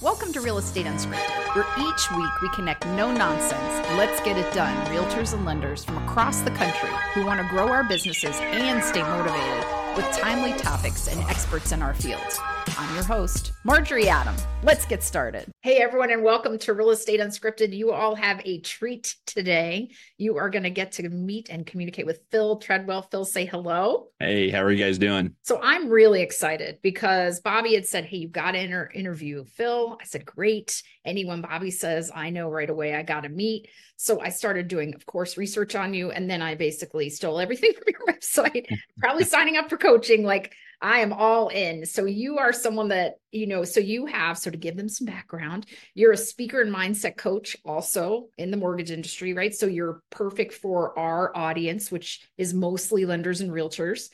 Welcome 0.00 0.32
to 0.34 0.40
Real 0.40 0.58
Estate 0.58 0.86
Unscripted, 0.86 1.56
where 1.56 1.66
each 1.76 2.12
week 2.12 2.40
we 2.40 2.48
connect 2.50 2.86
no 2.86 3.10
nonsense, 3.10 3.88
let's 3.96 4.20
get 4.20 4.36
it 4.36 4.54
done 4.54 4.72
realtors 4.86 5.34
and 5.34 5.44
lenders 5.44 5.84
from 5.84 5.98
across 6.06 6.40
the 6.42 6.52
country 6.52 6.88
who 7.14 7.26
want 7.26 7.40
to 7.40 7.48
grow 7.48 7.66
our 7.66 7.82
businesses 7.82 8.36
and 8.36 8.80
stay 8.84 9.02
motivated 9.02 9.64
with 9.96 10.06
timely 10.16 10.52
topics 10.52 11.08
and 11.08 11.20
experts 11.22 11.72
in 11.72 11.82
our 11.82 11.94
fields. 11.94 12.38
I'm 12.76 12.94
your 12.94 13.04
host, 13.04 13.52
Marjorie 13.64 14.08
Adam. 14.08 14.34
Let's 14.62 14.84
get 14.84 15.02
started. 15.02 15.50
Hey, 15.62 15.78
everyone, 15.78 16.10
and 16.10 16.22
welcome 16.22 16.58
to 16.58 16.74
Real 16.74 16.90
Estate 16.90 17.20
Unscripted. 17.20 17.72
You 17.72 17.92
all 17.92 18.14
have 18.14 18.40
a 18.44 18.60
treat 18.60 19.14
today. 19.26 19.90
You 20.18 20.36
are 20.36 20.50
going 20.50 20.64
to 20.64 20.70
get 20.70 20.92
to 20.92 21.08
meet 21.08 21.48
and 21.48 21.64
communicate 21.64 22.04
with 22.04 22.20
Phil 22.30 22.56
Treadwell. 22.56 23.02
Phil, 23.02 23.24
say 23.24 23.46
hello. 23.46 24.08
Hey, 24.18 24.50
how 24.50 24.62
are 24.62 24.72
you 24.72 24.84
guys 24.84 24.98
doing? 24.98 25.34
So 25.42 25.60
I'm 25.62 25.88
really 25.88 26.20
excited 26.20 26.78
because 26.82 27.40
Bobby 27.40 27.74
had 27.74 27.86
said, 27.86 28.04
Hey, 28.04 28.18
you've 28.18 28.32
got 28.32 28.52
to 28.52 28.58
inter- 28.58 28.90
interview 28.92 29.44
Phil. 29.44 29.96
I 30.00 30.04
said, 30.04 30.26
Great. 30.26 30.82
Anyone 31.04 31.40
Bobby 31.40 31.70
says, 31.70 32.10
I 32.14 32.30
know 32.30 32.50
right 32.50 32.68
away 32.68 32.94
I 32.94 33.02
got 33.02 33.22
to 33.22 33.28
meet. 33.28 33.68
So 33.96 34.20
I 34.20 34.28
started 34.28 34.68
doing, 34.68 34.94
of 34.94 35.06
course, 35.06 35.36
research 35.36 35.74
on 35.74 35.94
you. 35.94 36.10
And 36.10 36.28
then 36.28 36.42
I 36.42 36.54
basically 36.54 37.10
stole 37.10 37.40
everything 37.40 37.72
from 37.74 37.84
your 37.86 38.06
website, 38.06 38.66
probably 38.98 39.24
signing 39.24 39.56
up 39.56 39.70
for 39.70 39.76
coaching. 39.76 40.24
Like 40.24 40.54
I 40.80 41.00
am 41.00 41.12
all 41.12 41.48
in. 41.48 41.84
So 41.86 42.04
you 42.04 42.38
are 42.38 42.52
someone 42.52 42.88
that, 42.88 43.14
you 43.32 43.46
know, 43.46 43.64
so 43.64 43.80
you 43.80 44.06
have, 44.06 44.38
so 44.38 44.50
to 44.50 44.56
give 44.56 44.76
them 44.76 44.88
some 44.88 45.06
background, 45.06 45.66
you're 45.94 46.12
a 46.12 46.16
speaker 46.16 46.60
and 46.60 46.74
mindset 46.74 47.16
coach 47.16 47.56
also 47.64 48.28
in 48.38 48.50
the 48.50 48.56
mortgage 48.56 48.90
industry, 48.90 49.34
right? 49.34 49.54
So 49.54 49.66
you're 49.66 50.02
perfect 50.10 50.54
for 50.54 50.96
our 50.98 51.36
audience, 51.36 51.90
which 51.90 52.28
is 52.38 52.54
mostly 52.54 53.04
lenders 53.04 53.40
and 53.40 53.50
realtors. 53.50 54.10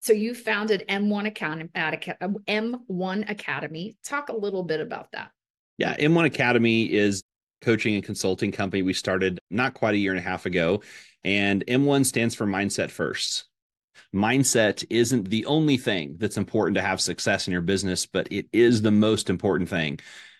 So 0.00 0.12
you 0.12 0.34
founded 0.34 0.84
M1 0.88 1.26
Academy, 1.28 1.70
M1 1.74 3.30
Academy. 3.30 3.96
Talk 4.04 4.28
a 4.28 4.36
little 4.36 4.64
bit 4.64 4.80
about 4.80 5.12
that. 5.12 5.30
Yeah, 5.78 5.96
M1 5.96 6.26
Academy 6.26 6.92
is 6.92 7.22
coaching 7.62 7.94
and 7.94 8.04
consulting 8.04 8.52
company 8.52 8.82
we 8.82 8.92
started 8.92 9.38
not 9.50 9.74
quite 9.74 9.94
a 9.94 9.98
year 9.98 10.10
and 10.10 10.18
a 10.18 10.22
half 10.22 10.44
ago. 10.44 10.82
And 11.24 11.64
M1 11.66 12.04
stands 12.04 12.34
for 12.34 12.46
Mindset 12.46 12.90
First. 12.90 13.44
Mindset 14.14 14.84
isn't 14.90 15.28
the 15.28 15.46
only 15.46 15.76
thing 15.76 16.16
that's 16.18 16.36
important 16.36 16.74
to 16.76 16.82
have 16.82 17.00
success 17.00 17.46
in 17.46 17.52
your 17.52 17.62
business, 17.62 18.06
but 18.06 18.28
it 18.30 18.46
is 18.52 18.82
the 18.82 18.90
most 18.90 19.30
important 19.30 19.68
thing. 19.68 19.98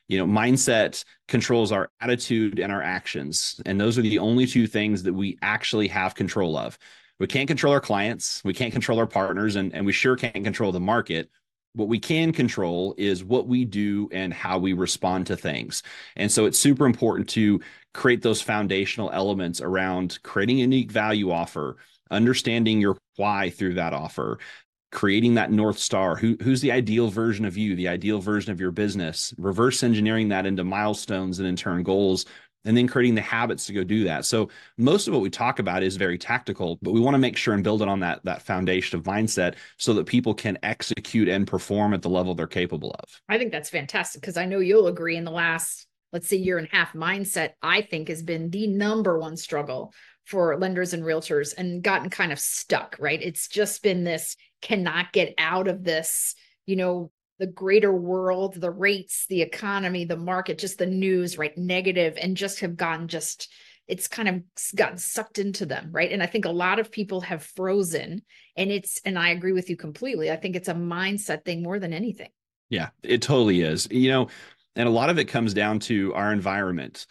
You 0.09 0.19
know, 0.19 0.27
mindset 0.27 1.05
controls 1.29 1.73
our 1.73 1.91
attitude 2.01 2.59
and 2.59 2.73
our 2.73 2.83
actions. 2.83 3.61
And 3.65 3.81
those 3.81 3.99
are 3.99 4.03
the 4.03 4.19
only 4.19 4.47
two 4.47 4.67
things 4.67 5.03
that 5.05 5.15
we 5.15 5.39
actually 5.43 5.89
have 5.89 6.15
control 6.15 6.57
of. 6.57 6.79
We 7.19 7.27
can't 7.27 7.49
control 7.49 7.73
our 7.73 7.81
clients, 7.81 8.43
we 8.45 8.53
can't 8.53 8.73
control 8.73 8.99
our 8.99 9.07
partners, 9.07 9.57
and, 9.57 9.75
and 9.75 9.87
we 9.87 9.93
sure 9.93 10.17
can't 10.17 10.45
control 10.45 10.73
the 10.73 10.81
market 10.81 11.31
what 11.75 11.89
we 11.89 11.99
can 11.99 12.33
control 12.33 12.95
is 12.99 13.25
what 13.25 13.47
we 13.47 13.65
do 13.65 14.09
and 14.13 14.33
how 14.33 14.59
we 14.59 14.73
respond 14.73 15.27
to 15.27 15.37
things. 15.37 15.83
And 16.17 16.31
so 16.31 16.45
it's 16.45 16.59
super 16.59 16.87
important 16.87 17.29
to 17.31 17.61
create 17.95 18.23
those 18.23 18.43
foundational 18.43 19.11
elements 19.11 19.61
around 19.61 20.19
creating 20.23 20.59
a 20.59 20.63
unique 20.63 20.91
value 20.91 21.31
offer, 21.31 21.77
understanding 22.13 22.81
your 22.81 22.97
why 23.17 23.51
through 23.51 23.75
that 23.75 23.93
offer, 23.93 24.39
creating 24.91 25.35
that 25.35 25.51
north 25.51 25.79
star 25.79 26.17
who 26.17 26.37
who's 26.43 26.61
the 26.61 26.71
ideal 26.71 27.09
version 27.09 27.47
of 27.47 27.57
you 27.57 27.75
the 27.75 27.89
ideal 27.89 28.21
version 28.21 28.53
of 28.53 28.61
your 28.61 28.71
business 28.71 29.33
reverse 29.39 29.83
engineering 29.83 30.29
that 30.29 30.45
into 30.45 30.63
milestones 30.63 31.39
and 31.39 31.49
in 31.49 31.57
turn 31.57 31.83
goals 31.83 32.27
and 32.65 32.77
then 32.77 32.87
creating 32.87 33.15
the 33.15 33.23
habits 33.23 33.67
to 33.67 33.73
go 33.73 33.83
do 33.83 34.05
that. 34.05 34.25
So 34.25 34.49
most 34.79 35.09
of 35.09 35.15
what 35.15 35.23
we 35.23 35.31
talk 35.31 35.59
about 35.59 35.83
is 35.83 35.97
very 35.97 36.19
tactical, 36.19 36.79
but 36.83 36.93
we 36.93 37.01
want 37.01 37.15
to 37.15 37.19
make 37.19 37.37
sure 37.37 37.55
and 37.55 37.65
build 37.65 37.83
it 37.83 37.89
on 37.89 38.01
that 38.01 38.21
that 38.25 38.43
foundation 38.43 38.99
of 38.99 39.05
mindset 39.05 39.55
so 39.79 39.93
that 39.95 40.07
people 40.07 40.35
can 40.35 40.59
execute 40.63 41.29
and 41.29 41.47
perform 41.47 41.95
at 41.95 42.03
the 42.03 42.11
level 42.11 42.35
they're 42.35 42.47
capable 42.47 42.95
of. 43.01 43.21
I 43.29 43.39
think 43.39 43.53
that's 43.53 43.71
fantastic 43.71 44.21
because 44.21 44.37
I 44.37 44.45
know 44.45 44.61
you'll 44.61 44.87
agree 44.87 45.17
in 45.17 45.25
the 45.25 45.31
last 45.31 45.87
let's 46.13 46.29
say 46.29 46.37
year 46.37 46.59
and 46.59 46.69
a 46.71 46.77
half 46.77 46.93
mindset 46.93 47.53
I 47.63 47.83
think 47.83 48.09
has 48.09 48.23
been 48.23 48.51
the 48.51 48.67
number 48.67 49.19
one 49.19 49.37
struggle 49.37 49.93
for 50.25 50.57
lenders 50.59 50.95
and 50.95 51.03
realtors 51.03 51.55
and 51.57 51.83
gotten 51.83 52.11
kind 52.11 52.33
of 52.33 52.39
stuck, 52.39 52.97
right? 52.99 53.21
It's 53.23 53.49
just 53.49 53.83
been 53.83 54.05
this 54.05 54.37
cannot 54.61 55.13
get 55.13 55.35
out 55.39 55.69
of 55.69 55.85
this, 55.85 56.35
you 56.67 56.77
know, 56.77 57.11
the 57.39 57.47
greater 57.47 57.93
world, 57.93 58.55
the 58.55 58.71
rates, 58.71 59.27
the 59.29 59.43
economy, 59.43 60.05
the 60.05 60.17
market, 60.17 60.59
just 60.59 60.79
the 60.79 60.87
news, 60.87 61.37
right? 61.37 61.57
Negative 61.59 62.17
and 62.21 62.37
just 62.37 62.61
have 62.61 62.77
gotten 62.77 63.09
just 63.09 63.53
it's 63.89 64.07
kind 64.07 64.29
of 64.29 64.43
gotten 64.77 64.97
sucked 64.97 65.41
into 65.41 65.67
them, 65.67 65.91
right? 65.91 66.13
And 66.13 66.23
I 66.23 66.27
think 66.27 66.45
a 66.45 66.51
lot 66.51 66.79
of 66.79 66.93
people 66.93 67.21
have 67.23 67.43
frozen 67.43 68.23
and 68.57 68.71
it's 68.71 69.01
and 69.05 69.19
I 69.19 69.31
agree 69.31 69.53
with 69.53 69.69
you 69.71 69.77
completely. 69.77 70.31
I 70.31 70.37
think 70.37 70.55
it's 70.55 70.69
a 70.69 70.75
mindset 70.75 71.45
thing 71.45 71.63
more 71.63 71.79
than 71.81 71.93
anything. 71.93 72.31
Yeah, 72.71 72.91
it 73.03 73.23
totally 73.23 73.61
is. 73.63 73.89
You 73.91 74.11
know, 74.11 74.29
and 74.77 74.89
a 74.89 74.93
lot 74.93 75.11
of 75.11 75.19
it 75.19 75.25
comes 75.25 75.53
down 75.53 75.81
to 75.81 76.15
our 76.15 76.33
environment 76.33 77.07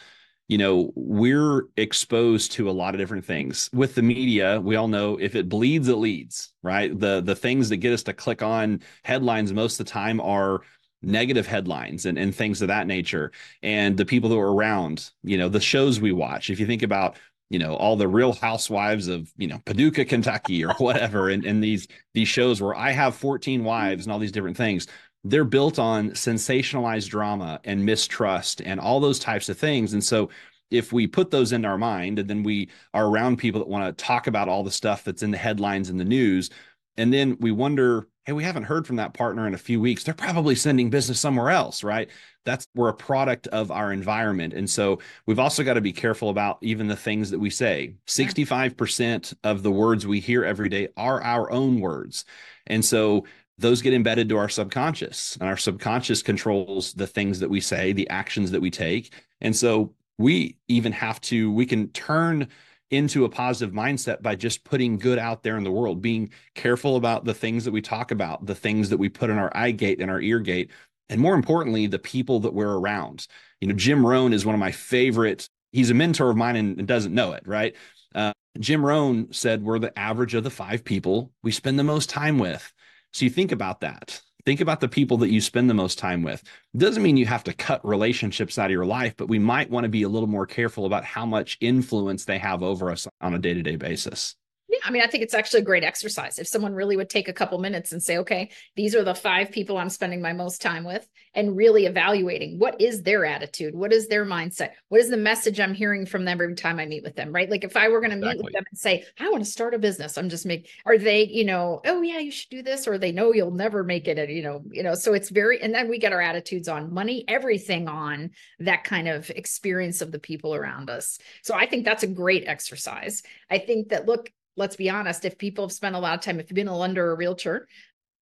you 0.51 0.57
know 0.57 0.91
we're 0.95 1.69
exposed 1.77 2.51
to 2.51 2.69
a 2.69 2.73
lot 2.73 2.93
of 2.93 2.99
different 2.99 3.23
things. 3.23 3.69
With 3.71 3.95
the 3.95 4.01
media 4.01 4.59
we 4.59 4.75
all 4.75 4.89
know 4.89 5.17
if 5.17 5.33
it 5.33 5.47
bleeds 5.47 5.87
it 5.87 5.95
leads 5.95 6.53
right? 6.61 6.97
The 6.99 7.21
the 7.21 7.35
things 7.35 7.69
that 7.69 7.77
get 7.77 7.93
us 7.93 8.03
to 8.03 8.13
click 8.13 8.43
on 8.43 8.81
headlines 9.03 9.53
most 9.53 9.79
of 9.79 9.85
the 9.85 9.91
time 9.91 10.19
are 10.19 10.59
negative 11.01 11.47
headlines 11.47 12.05
and, 12.05 12.17
and 12.17 12.35
things 12.35 12.61
of 12.61 12.67
that 12.67 12.85
nature. 12.85 13.31
And 13.63 13.95
the 13.95 14.05
people 14.05 14.29
that 14.29 14.35
are 14.35 14.51
around 14.51 15.09
you 15.23 15.37
know 15.37 15.47
the 15.47 15.61
shows 15.61 16.01
we 16.01 16.11
watch 16.11 16.49
if 16.49 16.59
you 16.59 16.65
think 16.65 16.83
about 16.83 17.15
you 17.49 17.57
know 17.57 17.75
all 17.75 17.95
the 17.95 18.09
real 18.09 18.33
housewives 18.33 19.07
of 19.07 19.31
you 19.37 19.47
know 19.47 19.61
paducah 19.65 20.05
kentucky 20.05 20.65
or 20.65 20.73
whatever 20.79 21.29
and, 21.29 21.45
and 21.45 21.63
these 21.63 21.87
these 22.13 22.29
shows 22.29 22.61
where 22.61 22.73
i 22.73 22.91
have 22.91 23.13
14 23.13 23.65
wives 23.65 24.05
and 24.05 24.13
all 24.13 24.19
these 24.19 24.31
different 24.31 24.55
things 24.55 24.87
they're 25.23 25.43
built 25.43 25.77
on 25.77 26.11
sensationalized 26.11 27.09
drama 27.09 27.59
and 27.63 27.85
mistrust 27.85 28.61
and 28.61 28.79
all 28.79 28.99
those 28.99 29.19
types 29.19 29.49
of 29.49 29.57
things. 29.57 29.93
And 29.93 30.03
so 30.03 30.29
if 30.71 30.93
we 30.93 31.05
put 31.05 31.31
those 31.31 31.51
in 31.51 31.65
our 31.65 31.77
mind 31.77 32.17
and 32.17 32.29
then 32.29 32.43
we 32.43 32.69
are 32.93 33.07
around 33.07 33.37
people 33.37 33.59
that 33.59 33.67
want 33.67 33.97
to 33.97 34.03
talk 34.03 34.27
about 34.27 34.47
all 34.49 34.63
the 34.63 34.71
stuff 34.71 35.03
that's 35.03 35.21
in 35.21 35.31
the 35.31 35.37
headlines 35.37 35.89
in 35.89 35.97
the 35.97 36.05
news, 36.05 36.49
and 36.97 37.13
then 37.13 37.37
we 37.39 37.51
wonder, 37.51 38.07
hey, 38.25 38.33
we 38.33 38.43
haven't 38.43 38.63
heard 38.63 38.87
from 38.87 38.97
that 38.97 39.13
partner 39.13 39.47
in 39.47 39.53
a 39.53 39.59
few 39.59 39.79
weeks. 39.79 40.03
They're 40.03 40.13
probably 40.13 40.55
sending 40.55 40.89
business 40.89 41.19
somewhere 41.19 41.49
else, 41.49 41.83
right? 41.83 42.09
That's 42.45 42.65
we're 42.73 42.89
a 42.89 42.93
product 42.93 43.47
of 43.47 43.71
our 43.71 43.93
environment. 43.93 44.53
And 44.53 44.69
so 44.69 44.99
we've 45.25 45.39
also 45.39 45.63
got 45.63 45.75
to 45.75 45.81
be 45.81 45.93
careful 45.93 46.29
about 46.29 46.57
even 46.61 46.87
the 46.87 46.95
things 46.95 47.31
that 47.31 47.39
we 47.39 47.49
say. 47.49 47.95
65% 48.07 49.33
of 49.43 49.63
the 49.63 49.71
words 49.71 50.07
we 50.07 50.19
hear 50.19 50.43
every 50.43 50.69
day 50.69 50.89
are 50.97 51.21
our 51.21 51.51
own 51.51 51.79
words. 51.79 52.25
And 52.67 52.83
so 52.83 53.25
those 53.61 53.81
get 53.81 53.93
embedded 53.93 54.29
to 54.29 54.37
our 54.37 54.49
subconscious 54.49 55.37
and 55.39 55.47
our 55.47 55.57
subconscious 55.57 56.21
controls 56.21 56.93
the 56.93 57.07
things 57.07 57.39
that 57.39 57.49
we 57.49 57.61
say 57.61 57.93
the 57.93 58.09
actions 58.09 58.51
that 58.51 58.61
we 58.61 58.71
take. 58.71 59.13
And 59.39 59.55
so 59.55 59.93
we 60.17 60.57
even 60.67 60.91
have 60.91 61.21
to 61.21 61.51
we 61.51 61.65
can 61.65 61.89
turn 61.89 62.47
into 62.89 63.23
a 63.23 63.29
positive 63.29 63.73
mindset 63.73 64.21
by 64.21 64.35
just 64.35 64.65
putting 64.65 64.97
good 64.97 65.17
out 65.17 65.43
there 65.43 65.57
in 65.57 65.63
the 65.63 65.71
world 65.71 66.01
being 66.01 66.29
careful 66.55 66.97
about 66.97 67.23
the 67.23 67.33
things 67.33 67.63
that 67.63 67.71
we 67.71 67.81
talk 67.81 68.11
about 68.11 68.45
the 68.45 68.55
things 68.55 68.89
that 68.89 68.97
we 68.97 69.09
put 69.09 69.29
in 69.29 69.37
our 69.37 69.51
eye 69.55 69.71
gate 69.71 70.01
and 70.01 70.11
our 70.11 70.19
ear 70.19 70.39
gate 70.39 70.71
and 71.09 71.19
more 71.19 71.35
importantly 71.35 71.87
the 71.87 71.99
people 71.99 72.39
that 72.41 72.53
we're 72.53 72.77
around. 72.77 73.27
You 73.61 73.67
know 73.67 73.75
jim 73.75 74.05
rohn 74.05 74.33
is 74.33 74.45
one 74.45 74.55
of 74.55 74.59
my 74.59 74.71
favorite 74.71 75.47
he's 75.71 75.89
a 75.89 75.93
mentor 75.93 76.29
of 76.29 76.37
mine 76.37 76.55
and, 76.55 76.79
and 76.79 76.87
doesn't 76.87 77.13
know 77.13 77.31
it 77.33 77.43
right? 77.47 77.75
Uh, 78.13 78.33
jim 78.59 78.85
rohn 78.85 79.31
said 79.31 79.63
we're 79.63 79.79
the 79.79 79.97
average 79.97 80.33
of 80.33 80.43
the 80.43 80.49
five 80.49 80.83
people 80.83 81.31
we 81.43 81.51
spend 81.51 81.79
the 81.79 81.83
most 81.83 82.09
time 82.09 82.37
with 82.37 82.73
so 83.11 83.25
you 83.25 83.31
think 83.31 83.51
about 83.51 83.81
that. 83.81 84.21
Think 84.45 84.61
about 84.61 84.79
the 84.79 84.87
people 84.87 85.17
that 85.17 85.29
you 85.29 85.39
spend 85.39 85.69
the 85.69 85.75
most 85.75 85.99
time 85.99 86.23
with. 86.23 86.43
Doesn't 86.75 87.03
mean 87.03 87.17
you 87.17 87.27
have 87.27 87.43
to 87.43 87.53
cut 87.53 87.85
relationships 87.85 88.57
out 88.57 88.65
of 88.65 88.71
your 88.71 88.85
life, 88.85 89.15
but 89.15 89.29
we 89.29 89.37
might 89.37 89.69
want 89.69 89.83
to 89.83 89.89
be 89.89 90.03
a 90.03 90.09
little 90.09 90.27
more 90.27 90.47
careful 90.47 90.85
about 90.85 91.05
how 91.05 91.25
much 91.25 91.57
influence 91.61 92.25
they 92.25 92.39
have 92.39 92.63
over 92.63 92.89
us 92.89 93.07
on 93.19 93.35
a 93.35 93.39
day 93.39 93.53
to 93.53 93.61
day 93.61 93.75
basis. 93.75 94.35
Yeah, 94.71 94.79
I 94.85 94.91
mean, 94.91 95.01
I 95.01 95.07
think 95.07 95.21
it's 95.21 95.33
actually 95.33 95.61
a 95.61 95.65
great 95.65 95.83
exercise. 95.83 96.39
If 96.39 96.47
someone 96.47 96.73
really 96.73 96.95
would 96.95 97.09
take 97.09 97.27
a 97.27 97.33
couple 97.33 97.59
minutes 97.59 97.91
and 97.91 98.01
say, 98.01 98.19
okay, 98.19 98.51
these 98.77 98.95
are 98.95 99.03
the 99.03 99.13
five 99.13 99.51
people 99.51 99.77
I'm 99.77 99.89
spending 99.89 100.21
my 100.21 100.31
most 100.31 100.61
time 100.61 100.85
with, 100.85 101.05
and 101.33 101.57
really 101.57 101.87
evaluating 101.87 102.57
what 102.57 102.79
is 102.79 103.03
their 103.03 103.25
attitude, 103.25 103.75
what 103.75 103.91
is 103.91 104.07
their 104.07 104.25
mindset, 104.25 104.69
what 104.87 105.01
is 105.01 105.09
the 105.09 105.17
message 105.17 105.59
I'm 105.59 105.73
hearing 105.73 106.05
from 106.05 106.23
them 106.23 106.39
every 106.41 106.55
time 106.55 106.79
I 106.79 106.85
meet 106.85 107.03
with 107.03 107.17
them, 107.17 107.33
right? 107.33 107.49
Like 107.49 107.65
if 107.65 107.75
I 107.75 107.89
were 107.89 107.99
going 107.99 108.11
to 108.11 108.17
exactly. 108.17 108.37
meet 108.37 108.45
with 108.45 108.53
them 108.53 108.63
and 108.71 108.79
say, 108.79 109.03
I 109.19 109.29
want 109.29 109.43
to 109.43 109.49
start 109.49 109.73
a 109.73 109.79
business, 109.79 110.17
I'm 110.17 110.29
just 110.29 110.45
making, 110.45 110.67
are 110.85 110.97
they, 110.97 111.25
you 111.25 111.43
know, 111.43 111.81
oh 111.85 112.01
yeah, 112.01 112.19
you 112.19 112.31
should 112.31 112.49
do 112.49 112.63
this, 112.63 112.87
or 112.87 112.97
they 112.97 113.11
know 113.11 113.33
you'll 113.33 113.51
never 113.51 113.83
make 113.83 114.07
it, 114.07 114.29
you 114.29 114.41
know, 114.41 114.63
you 114.71 114.83
know, 114.83 114.95
so 114.95 115.13
it's 115.13 115.29
very, 115.29 115.61
and 115.61 115.73
then 115.73 115.89
we 115.89 115.99
get 115.99 116.13
our 116.13 116.21
attitudes 116.21 116.69
on 116.69 116.93
money, 116.93 117.25
everything 117.27 117.89
on 117.89 118.29
that 118.59 118.85
kind 118.85 119.09
of 119.09 119.29
experience 119.31 120.01
of 120.01 120.13
the 120.13 120.19
people 120.19 120.55
around 120.55 120.89
us. 120.89 121.19
So 121.43 121.55
I 121.55 121.65
think 121.65 121.83
that's 121.83 122.03
a 122.03 122.07
great 122.07 122.47
exercise. 122.47 123.21
I 123.49 123.57
think 123.57 123.89
that 123.89 124.05
look, 124.05 124.31
let's 124.57 124.75
be 124.75 124.89
honest, 124.89 125.25
if 125.25 125.37
people 125.37 125.65
have 125.65 125.71
spent 125.71 125.95
a 125.95 125.99
lot 125.99 126.13
of 126.13 126.21
time, 126.21 126.39
if 126.39 126.49
you've 126.49 126.55
been 126.55 126.67
a 126.67 126.77
lender 126.77 127.07
or 127.07 127.13
a 127.13 127.17
realtor, 127.17 127.67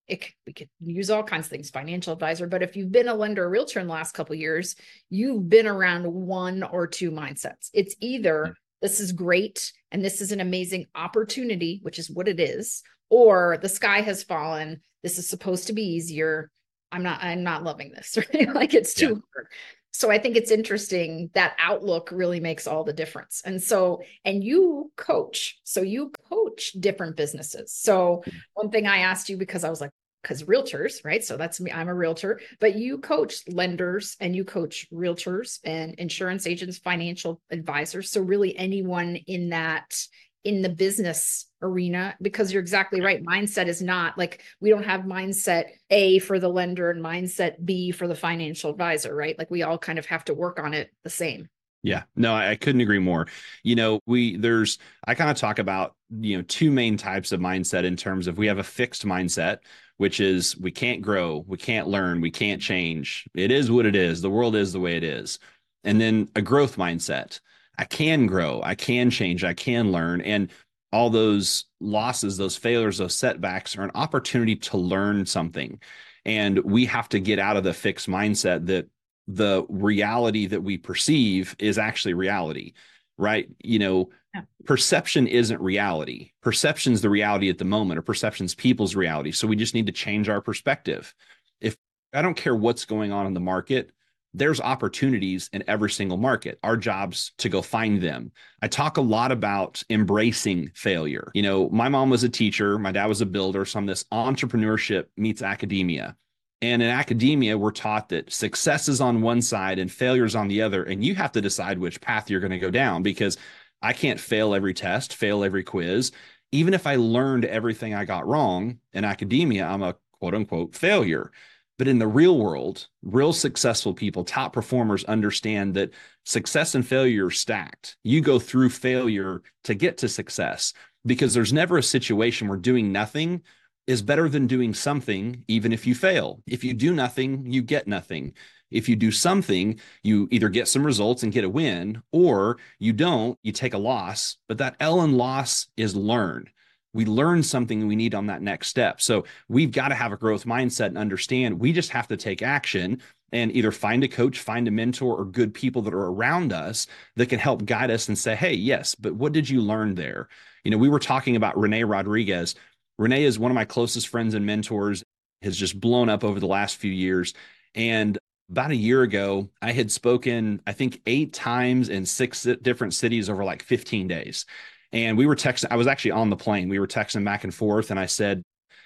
it, 0.07 0.25
we 0.45 0.53
could 0.53 0.69
use 0.79 1.09
all 1.09 1.23
kinds 1.23 1.45
of 1.45 1.51
things, 1.51 1.69
financial 1.69 2.13
advisor. 2.13 2.47
But 2.47 2.63
if 2.63 2.75
you've 2.75 2.91
been 2.91 3.07
a 3.07 3.13
lender 3.13 3.45
or 3.45 3.49
realtor 3.49 3.79
in 3.79 3.87
the 3.87 3.93
last 3.93 4.13
couple 4.13 4.35
years, 4.35 4.75
you've 5.09 5.47
been 5.47 5.67
around 5.67 6.05
one 6.11 6.63
or 6.63 6.87
two 6.87 7.11
mindsets. 7.11 7.69
It's 7.73 7.95
either 7.99 8.55
this 8.81 8.99
is 8.99 9.11
great 9.11 9.71
and 9.91 10.03
this 10.03 10.21
is 10.21 10.31
an 10.31 10.39
amazing 10.39 10.87
opportunity, 10.95 11.79
which 11.83 11.99
is 11.99 12.09
what 12.09 12.27
it 12.27 12.39
is, 12.39 12.81
or 13.09 13.59
the 13.61 13.69
sky 13.69 14.01
has 14.01 14.23
fallen. 14.23 14.81
This 15.03 15.19
is 15.19 15.29
supposed 15.29 15.67
to 15.67 15.73
be 15.73 15.83
easier. 15.83 16.49
I'm 16.91 17.03
not, 17.03 17.23
I'm 17.23 17.43
not 17.43 17.63
loving 17.63 17.91
this, 17.91 18.17
right? 18.33 18.53
like 18.53 18.73
it's 18.73 18.93
too 18.93 19.05
yeah. 19.05 19.13
hard. 19.35 19.47
So 19.91 20.11
I 20.11 20.19
think 20.19 20.35
it's 20.37 20.51
interesting 20.51 21.29
that 21.33 21.55
outlook 21.59 22.09
really 22.11 22.39
makes 22.39 22.67
all 22.67 22.83
the 22.83 22.93
difference. 22.93 23.41
And 23.43 23.61
so, 23.61 24.01
and 24.23 24.43
you 24.43 24.91
coach, 24.95 25.59
so 25.63 25.81
you 25.81 26.11
coach 26.29 26.73
different 26.79 27.15
businesses. 27.15 27.73
So 27.73 28.23
hmm. 28.25 28.37
one 28.53 28.71
thing 28.71 28.87
I 28.87 28.99
asked 28.99 29.29
you 29.29 29.37
because 29.37 29.63
I 29.63 29.69
was 29.69 29.81
like, 29.81 29.91
because 30.21 30.43
realtors, 30.43 31.05
right? 31.05 31.23
So 31.23 31.37
that's 31.37 31.61
me. 31.61 31.71
I'm 31.71 31.87
a 31.87 31.95
realtor, 31.95 32.41
but 32.59 32.75
you 32.75 32.97
coach 32.97 33.35
lenders 33.47 34.17
and 34.19 34.35
you 34.35 34.43
coach 34.43 34.85
realtors 34.91 35.59
and 35.63 35.93
insurance 35.95 36.45
agents, 36.45 36.77
financial 36.77 37.41
advisors. 37.51 38.11
So 38.11 38.21
really 38.21 38.55
anyone 38.57 39.15
in 39.15 39.49
that 39.49 39.95
in 40.43 40.61
the 40.61 40.69
business 40.69 41.45
arena 41.61 42.15
because 42.21 42.53
you're 42.53 42.61
exactly 42.61 43.01
right 43.01 43.23
mindset 43.23 43.67
is 43.67 43.81
not 43.81 44.17
like 44.17 44.41
we 44.61 44.69
don't 44.69 44.85
have 44.85 45.01
mindset 45.01 45.65
A 45.89 46.19
for 46.19 46.39
the 46.39 46.47
lender 46.47 46.89
and 46.89 47.03
mindset 47.03 47.63
B 47.63 47.91
for 47.91 48.07
the 48.07 48.15
financial 48.15 48.71
advisor 48.71 49.13
right 49.13 49.37
like 49.37 49.51
we 49.51 49.63
all 49.63 49.77
kind 49.77 49.99
of 49.99 50.05
have 50.05 50.23
to 50.25 50.33
work 50.33 50.59
on 50.59 50.73
it 50.73 50.89
the 51.03 51.09
same 51.09 51.49
yeah, 51.81 52.03
no, 52.15 52.35
I, 52.35 52.55
couldn't 52.55 52.81
agree 52.81 52.99
more. 52.99 53.27
You 53.63 53.75
know, 53.75 54.01
we 54.05 54.35
there's 54.35 54.79
I 55.07 55.15
kind 55.15 55.29
of 55.29 55.37
talk 55.37 55.59
about 55.59 55.95
you 56.09 56.35
know 56.37 56.43
two 56.43 56.71
main 56.71 56.97
types 56.97 57.31
of 57.31 57.39
mindset 57.39 57.85
in 57.85 57.95
terms 57.95 58.27
of 58.27 58.37
we 58.37 58.47
have 58.47 58.57
a 58.57 58.63
fixed 58.63 59.05
mindset, 59.05 59.59
which 59.97 60.19
is 60.19 60.57
we 60.57 60.71
can't 60.71 61.01
grow, 61.01 61.45
we 61.47 61.57
can't 61.57 61.87
learn, 61.87 62.19
we 62.19 62.31
can't 62.31 62.61
change. 62.61 63.27
It 63.33 63.51
is 63.51 63.71
what 63.71 63.85
it 63.85 63.95
is. 63.95 64.21
The 64.21 64.29
world 64.29 64.55
is 64.55 64.73
the 64.73 64.79
way 64.79 64.97
it 64.97 65.03
is. 65.03 65.39
And 65.85 66.01
then 66.01 66.29
a 66.35 66.41
growth 66.41 66.75
mindset, 66.75 67.39
I 67.79 67.85
can 67.85 68.27
grow, 68.27 68.61
I 68.61 68.75
can 68.75 69.09
change, 69.09 69.45
I 69.45 69.53
can 69.53 69.93
learn. 69.93 70.19
And 70.19 70.51
all 70.91 71.09
those 71.09 71.63
losses, 71.79 72.35
those 72.35 72.57
failures, 72.57 72.97
those 72.97 73.15
setbacks 73.15 73.77
are 73.77 73.83
an 73.83 73.91
opportunity 73.95 74.57
to 74.57 74.77
learn 74.77 75.25
something. 75.25 75.79
And 76.25 76.59
we 76.59 76.85
have 76.87 77.07
to 77.09 77.21
get 77.21 77.39
out 77.39 77.55
of 77.55 77.63
the 77.63 77.73
fixed 77.73 78.09
mindset 78.09 78.65
that 78.65 78.89
the 79.27 79.65
reality 79.69 80.45
that 80.47 80.61
we 80.61 80.77
perceive 80.77 81.55
is 81.57 81.77
actually 81.77 82.15
reality, 82.15 82.73
right? 83.17 83.47
You 83.63 83.79
know, 83.79 84.09
yeah. 84.35 84.41
perception 84.65 85.25
isn't 85.25 85.61
reality. 85.61 86.31
Perception's 86.41 86.99
the 86.99 87.09
reality 87.09 87.49
at 87.49 87.59
the 87.59 87.65
moment, 87.65 87.97
or 87.97 88.01
perception's 88.01 88.55
people's 88.55 88.93
reality. 88.93 89.31
So 89.31 89.47
we 89.47 89.55
just 89.55 89.73
need 89.73 89.85
to 89.85 89.93
change 89.93 90.27
our 90.27 90.41
perspective. 90.41 91.15
If 91.61 91.77
I 92.13 92.21
don't 92.21 92.35
care 92.35 92.55
what's 92.55 92.83
going 92.83 93.13
on 93.13 93.25
in 93.25 93.33
the 93.33 93.39
market, 93.39 93.91
there's 94.33 94.61
opportunities 94.61 95.49
in 95.53 95.63
every 95.67 95.89
single 95.89 96.17
market. 96.17 96.59
Our 96.63 96.77
job's 96.77 97.31
to 97.39 97.49
go 97.49 97.61
find 97.61 98.01
them. 98.01 98.31
I 98.61 98.67
talk 98.67 98.97
a 98.97 99.01
lot 99.01 99.31
about 99.31 99.81
embracing 99.89 100.71
failure. 100.75 101.31
You 101.33 101.41
know, 101.41 101.69
my 101.69 101.89
mom 101.89 102.09
was 102.09 102.23
a 102.23 102.29
teacher, 102.29 102.77
my 102.77 102.91
dad 102.91 103.07
was 103.07 103.21
a 103.21 103.25
builder. 103.25 103.65
So 103.65 103.79
I'm 103.79 103.85
this 103.85 104.03
entrepreneurship 104.05 105.05
meets 105.17 105.41
academia. 105.41 106.15
And 106.61 106.81
in 106.81 106.89
academia, 106.89 107.57
we're 107.57 107.71
taught 107.71 108.09
that 108.09 108.31
success 108.33 108.89
is 108.89 108.99
on 108.99 109.21
one 109.21 109.41
side 109.41 109.79
and 109.79 109.91
failure 109.91 110.25
is 110.25 110.35
on 110.35 110.49
the 110.49 110.61
other. 110.61 110.83
And 110.83 111.03
you 111.03 111.15
have 111.15 111.31
to 111.31 111.41
decide 111.41 111.79
which 111.79 112.01
path 112.01 112.29
you're 112.29 112.41
going 112.41 112.51
to 112.51 112.59
go 112.59 112.69
down 112.69 113.01
because 113.01 113.37
I 113.81 113.93
can't 113.93 114.19
fail 114.19 114.53
every 114.53 114.73
test, 114.73 115.15
fail 115.15 115.43
every 115.43 115.63
quiz. 115.63 116.11
Even 116.51 116.73
if 116.73 116.85
I 116.85 116.97
learned 116.97 117.45
everything 117.45 117.93
I 117.93 118.05
got 118.05 118.27
wrong 118.27 118.79
in 118.93 119.05
academia, 119.05 119.65
I'm 119.65 119.83
a 119.83 119.95
quote 120.19 120.35
unquote 120.35 120.75
failure. 120.75 121.31
But 121.79 121.87
in 121.87 121.97
the 121.97 122.07
real 122.07 122.37
world, 122.37 122.87
real 123.03 123.31
successful 123.31 123.93
people, 123.93 124.25
top 124.25 124.51
performers 124.51 125.05
understand 125.05 125.75
that 125.75 125.91
success 126.25 126.75
and 126.75 126.85
failure 126.85 127.27
are 127.27 127.31
stacked. 127.31 127.95
You 128.03 128.19
go 128.19 128.37
through 128.37 128.71
failure 128.71 129.41
to 129.63 129.73
get 129.73 129.97
to 129.99 130.09
success 130.09 130.73
because 131.05 131.33
there's 131.33 131.53
never 131.53 131.77
a 131.77 131.83
situation 131.83 132.49
where 132.49 132.57
doing 132.57 132.91
nothing 132.91 133.43
is 133.87 134.01
better 134.01 134.27
than 134.27 134.45
doing 134.45 134.73
something, 134.73 135.45
even 135.47 135.71
if 135.71 135.87
you 135.87 135.95
fail. 135.95 136.43
If 136.45 136.65
you 136.65 136.73
do 136.73 136.93
nothing, 136.93 137.49
you 137.49 137.61
get 137.61 137.87
nothing. 137.87 138.33
If 138.69 138.89
you 138.89 138.97
do 138.97 139.09
something, 139.09 139.79
you 140.03 140.27
either 140.31 140.49
get 140.49 140.67
some 140.67 140.85
results 140.85 141.23
and 141.23 141.31
get 141.31 141.45
a 141.45 141.49
win, 141.49 142.03
or 142.11 142.57
you 142.77 142.91
don't, 142.91 143.39
you 143.41 143.53
take 143.53 143.73
a 143.73 143.79
loss. 143.79 144.35
But 144.49 144.57
that 144.57 144.75
L 144.81 145.01
in 145.01 145.13
loss 145.13 145.67
is 145.77 145.95
learned 145.95 146.49
we 146.93 147.05
learn 147.05 147.43
something 147.43 147.87
we 147.87 147.95
need 147.95 148.15
on 148.15 148.27
that 148.27 148.41
next 148.41 148.67
step. 148.67 149.01
So 149.01 149.25
we've 149.47 149.71
got 149.71 149.89
to 149.89 149.95
have 149.95 150.11
a 150.11 150.17
growth 150.17 150.45
mindset 150.45 150.87
and 150.87 150.97
understand 150.97 151.59
we 151.59 151.71
just 151.71 151.91
have 151.91 152.07
to 152.07 152.17
take 152.17 152.41
action 152.41 153.01
and 153.31 153.55
either 153.55 153.71
find 153.71 154.03
a 154.03 154.07
coach, 154.07 154.39
find 154.39 154.67
a 154.67 154.71
mentor, 154.71 155.15
or 155.15 155.25
good 155.25 155.53
people 155.53 155.81
that 155.83 155.93
are 155.93 156.07
around 156.07 156.51
us 156.51 156.87
that 157.15 157.29
can 157.29 157.39
help 157.39 157.65
guide 157.65 157.91
us 157.91 158.07
and 158.07 158.17
say, 158.17 158.35
hey, 158.35 158.53
yes, 158.53 158.95
but 158.95 159.13
what 159.13 159.33
did 159.33 159.47
you 159.47 159.61
learn 159.61 159.93
there? 159.93 160.29
You 160.63 160.71
know, 160.71 160.77
we 160.77 160.89
were 160.89 160.99
talking 160.99 161.35
about 161.35 161.57
Renee 161.57 161.83
Rodriguez. 161.83 162.55
Renee 162.97 163.23
is 163.23 163.37
one 163.37 163.51
of 163.51 163.55
my 163.55 163.65
closest 163.65 164.07
friends 164.07 164.33
and 164.33 164.45
mentors, 164.45 165.03
has 165.41 165.55
just 165.55 165.79
blown 165.79 166.09
up 166.09 166.23
over 166.23 166.39
the 166.39 166.47
last 166.47 166.77
few 166.77 166.91
years. 166.91 167.33
And 167.75 168.17
about 168.49 168.71
a 168.71 168.75
year 168.75 169.03
ago, 169.03 169.49
I 169.61 169.71
had 169.71 169.91
spoken, 169.91 170.61
I 170.65 170.73
think, 170.73 171.01
eight 171.05 171.33
times 171.33 171.89
in 171.89 172.05
six 172.05 172.47
different 172.61 172.93
cities 172.93 173.29
over 173.29 173.43
like 173.43 173.61
15 173.61 174.07
days. 174.07 174.45
And 174.91 175.17
we 175.17 175.25
were 175.25 175.35
texting, 175.35 175.67
I 175.69 175.75
was 175.75 175.87
actually 175.87 176.11
on 176.11 176.29
the 176.29 176.35
plane. 176.35 176.69
We 176.69 176.79
were 176.79 176.87
texting 176.87 177.23
back 177.23 177.43
and 177.43 177.53
forth. 177.53 177.91
And 177.91 177.99
I 177.99 178.07
said, 178.07 178.41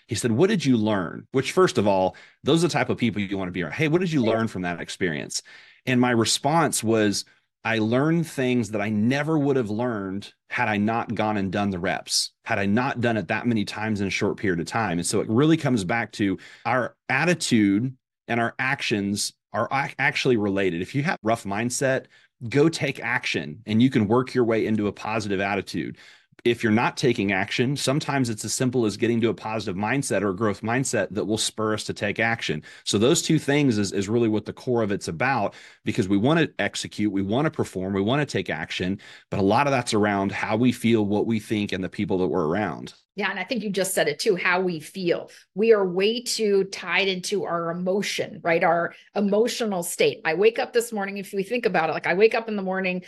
he 0.08 0.16
said, 0.16 0.32
What 0.32 0.50
did 0.50 0.66
you 0.66 0.78
learn? 0.78 1.28
Which, 1.32 1.52
first 1.54 1.78
of 1.78 1.88
all, 1.88 2.16
those 2.44 2.64
are 2.64 2.68
the 2.68 2.74
type 2.74 2.90
of 2.90 2.98
people 2.98 3.22
you 3.22 3.38
want 3.38 3.48
to 3.48 3.54
be 3.54 3.64
around. 3.64 3.74
Hey, 3.74 3.88
what 3.88 4.02
did 4.02 4.12
you 4.12 4.22
learn 4.24 4.48
from 4.48 4.64
that 4.64 4.82
experience? 4.82 5.42
And 5.86 6.00
my 6.00 6.12
response 6.12 6.84
was, 6.84 7.26
I 7.66 7.78
learned 7.78 8.28
things 8.28 8.72
that 8.72 8.82
I 8.82 8.90
never 8.90 9.40
would 9.40 9.56
have 9.56 9.70
learned 9.70 10.34
had 10.50 10.68
I 10.68 10.76
not 10.78 11.16
gone 11.16 11.38
and 11.38 11.52
done 11.52 11.70
the 11.70 11.80
reps, 11.80 12.32
had 12.44 12.60
I 12.60 12.66
not 12.66 13.00
done 13.00 13.16
it 13.16 13.30
that 13.30 13.48
many 13.48 13.64
times 13.64 14.02
in 14.02 14.08
a 14.08 14.12
short 14.12 14.36
period 14.38 14.60
of 14.60 14.66
time. 14.66 15.00
And 15.00 15.08
so 15.08 15.22
it 15.22 15.30
really 15.30 15.56
comes 15.56 15.86
back 15.86 16.12
to 16.14 16.38
our 16.66 16.96
attitude 17.08 17.96
and 18.28 18.40
our 18.40 18.54
actions 18.60 19.34
are 19.54 19.70
actually 19.72 20.36
related. 20.36 20.82
If 20.82 20.94
you 20.96 21.04
have 21.04 21.18
rough 21.24 21.46
mindset, 21.46 22.08
go 22.50 22.70
take 22.70 23.00
action 23.00 23.62
and 23.66 23.82
you 23.82 23.90
can 23.90 24.08
work 24.08 24.34
your 24.34 24.44
way 24.44 24.66
into 24.66 24.88
a 24.88 24.92
positive 24.92 25.40
attitude. 25.40 25.98
If 26.46 26.62
you're 26.62 26.74
not 26.74 26.98
taking 26.98 27.32
action, 27.32 27.78
sometimes 27.78 28.30
it's 28.30 28.44
as 28.44 28.54
simple 28.54 28.86
as 28.86 28.98
getting 28.98 29.22
to 29.22 29.30
a 29.30 29.34
positive 29.34 29.78
mindset 29.78 30.24
or 30.24 30.32
a 30.32 30.36
growth 30.36 30.62
mindset 30.62 31.08
that 31.12 31.24
will 31.24 31.38
spur 31.38 31.74
us 31.74 31.86
to 31.86 31.94
take 31.94 32.20
action. 32.20 32.64
So 32.84 32.98
those 32.98 33.22
two 33.22 33.40
things 33.40 33.78
is, 33.78 33.94
is 33.94 34.10
really 34.10 34.28
what 34.28 34.44
the 34.44 34.52
core 34.52 34.84
of 34.84 34.92
it's 34.92 35.08
about 35.08 35.54
because 35.86 36.10
we 36.10 36.18
want 36.18 36.42
to 36.42 36.52
execute, 36.60 37.14
we 37.14 37.22
want 37.22 37.46
to 37.46 37.52
perform, 37.52 37.94
we 37.94 38.02
want 38.02 38.20
to 38.20 38.26
take 38.26 38.50
action, 38.50 39.00
but 39.30 39.40
a 39.40 39.44
lot 39.44 39.68
of 39.68 39.72
that's 39.72 39.94
around 39.94 40.34
how 40.34 40.58
we 40.58 40.74
feel, 40.74 41.06
what 41.06 41.28
we 41.28 41.40
think, 41.40 41.72
and 41.72 41.82
the 41.82 41.88
people 41.88 42.18
that 42.18 42.28
we're 42.28 42.48
around. 42.48 42.94
Yeah. 43.16 43.30
And 43.30 43.40
I 43.40 43.46
think 43.46 43.64
you 43.64 43.70
just 43.70 43.94
said 43.94 44.10
it 44.10 44.20
too 44.20 44.36
how 44.36 44.60
we 44.60 44.82
feel. 44.82 45.30
We 45.56 45.72
are 45.72 45.88
way 45.88 46.24
too 46.24 46.66
tied 46.66 47.08
into 47.08 47.46
our 47.46 47.72
emotion, 47.72 48.42
right? 48.44 48.66
Our 48.66 48.96
emotional 49.16 49.84
state. 49.84 50.20
I 50.26 50.34
wake 50.34 50.60
up 50.60 50.74
this 50.74 50.92
morning, 50.92 51.20
if 51.20 51.32
we 51.32 51.44
think 51.44 51.66
about 51.66 51.90
it, 51.90 51.94
like 51.94 52.08
I 52.08 52.16
wake 52.16 52.36
up 52.36 52.50
in 52.50 52.58
the 52.58 52.64
morning, 52.64 53.04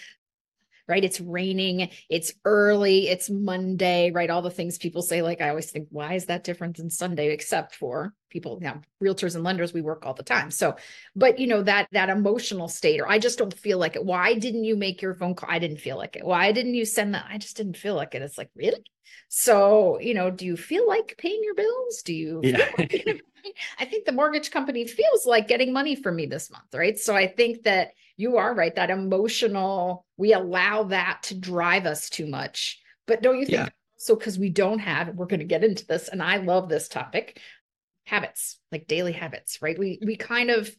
right? 0.87 1.03
It's 1.03 1.21
raining, 1.21 1.89
it's 2.09 2.33
early, 2.43 3.07
it's 3.07 3.29
Monday, 3.29 4.11
right? 4.11 4.29
All 4.29 4.41
the 4.41 4.51
things 4.51 4.77
people 4.77 5.01
say, 5.01 5.21
like 5.21 5.41
I 5.41 5.49
always 5.49 5.71
think, 5.71 5.87
why 5.89 6.13
is 6.13 6.25
that 6.25 6.43
different 6.43 6.77
than 6.77 6.89
Sunday, 6.89 7.31
except 7.33 7.75
for 7.75 8.13
people, 8.29 8.59
you 8.61 8.67
know, 8.67 8.81
realtors 9.03 9.35
and 9.35 9.43
lenders, 9.43 9.73
we 9.73 9.81
work 9.81 10.05
all 10.05 10.13
the 10.13 10.23
time. 10.23 10.51
So, 10.51 10.75
but 11.15 11.39
you 11.39 11.47
know, 11.47 11.63
that 11.63 11.87
that 11.91 12.09
emotional 12.09 12.67
state, 12.67 12.99
or 12.99 13.07
I 13.07 13.19
just 13.19 13.39
don't 13.39 13.53
feel 13.53 13.77
like 13.77 13.95
it. 13.95 14.03
Why 14.03 14.33
didn't 14.33 14.65
you 14.65 14.75
make 14.75 15.01
your 15.01 15.15
phone 15.15 15.35
call? 15.35 15.49
I 15.51 15.59
didn't 15.59 15.79
feel 15.79 15.97
like 15.97 16.15
it. 16.15 16.25
Why 16.25 16.51
didn't 16.51 16.75
you 16.75 16.85
send 16.85 17.13
that? 17.13 17.25
I 17.29 17.37
just 17.37 17.57
didn't 17.57 17.77
feel 17.77 17.95
like 17.95 18.13
it. 18.13 18.21
It's 18.21 18.37
like, 18.37 18.49
really? 18.55 18.83
So, 19.29 19.99
you 19.99 20.13
know, 20.13 20.29
do 20.31 20.45
you 20.45 20.57
feel 20.57 20.87
like 20.87 21.15
paying 21.17 21.41
your 21.43 21.55
bills? 21.55 22.01
Do 22.03 22.13
you 22.13 22.41
yeah. 22.43 22.69
like 22.77 23.21
I 23.79 23.85
think 23.85 24.05
the 24.05 24.11
mortgage 24.11 24.51
company 24.51 24.85
feels 24.87 25.25
like 25.25 25.47
getting 25.47 25.71
money 25.73 25.95
from 25.95 26.15
me 26.15 26.25
this 26.25 26.49
month, 26.51 26.73
right? 26.73 26.97
So 26.97 27.15
I 27.15 27.27
think 27.27 27.63
that 27.63 27.91
you 28.17 28.37
are 28.37 28.53
right. 28.53 28.73
That 28.73 28.89
emotional, 28.89 30.05
we 30.17 30.33
allow 30.33 30.83
that 30.83 31.23
to 31.23 31.35
drive 31.35 31.85
us 31.85 32.09
too 32.09 32.27
much. 32.27 32.81
But 33.07 33.21
don't 33.21 33.39
you 33.39 33.45
think 33.45 33.57
yeah. 33.57 33.69
so? 33.97 34.15
Because 34.15 34.39
we 34.39 34.49
don't 34.49 34.79
have, 34.79 35.09
we're 35.09 35.25
going 35.27 35.39
to 35.41 35.45
get 35.45 35.63
into 35.63 35.85
this, 35.85 36.07
and 36.07 36.23
I 36.23 36.37
love 36.37 36.69
this 36.69 36.87
topic 36.87 37.39
habits, 38.05 38.59
like 38.71 38.87
daily 38.87 39.11
habits, 39.11 39.61
right? 39.61 39.77
We, 39.77 39.99
we 40.03 40.15
kind 40.15 40.49
of, 40.49 40.69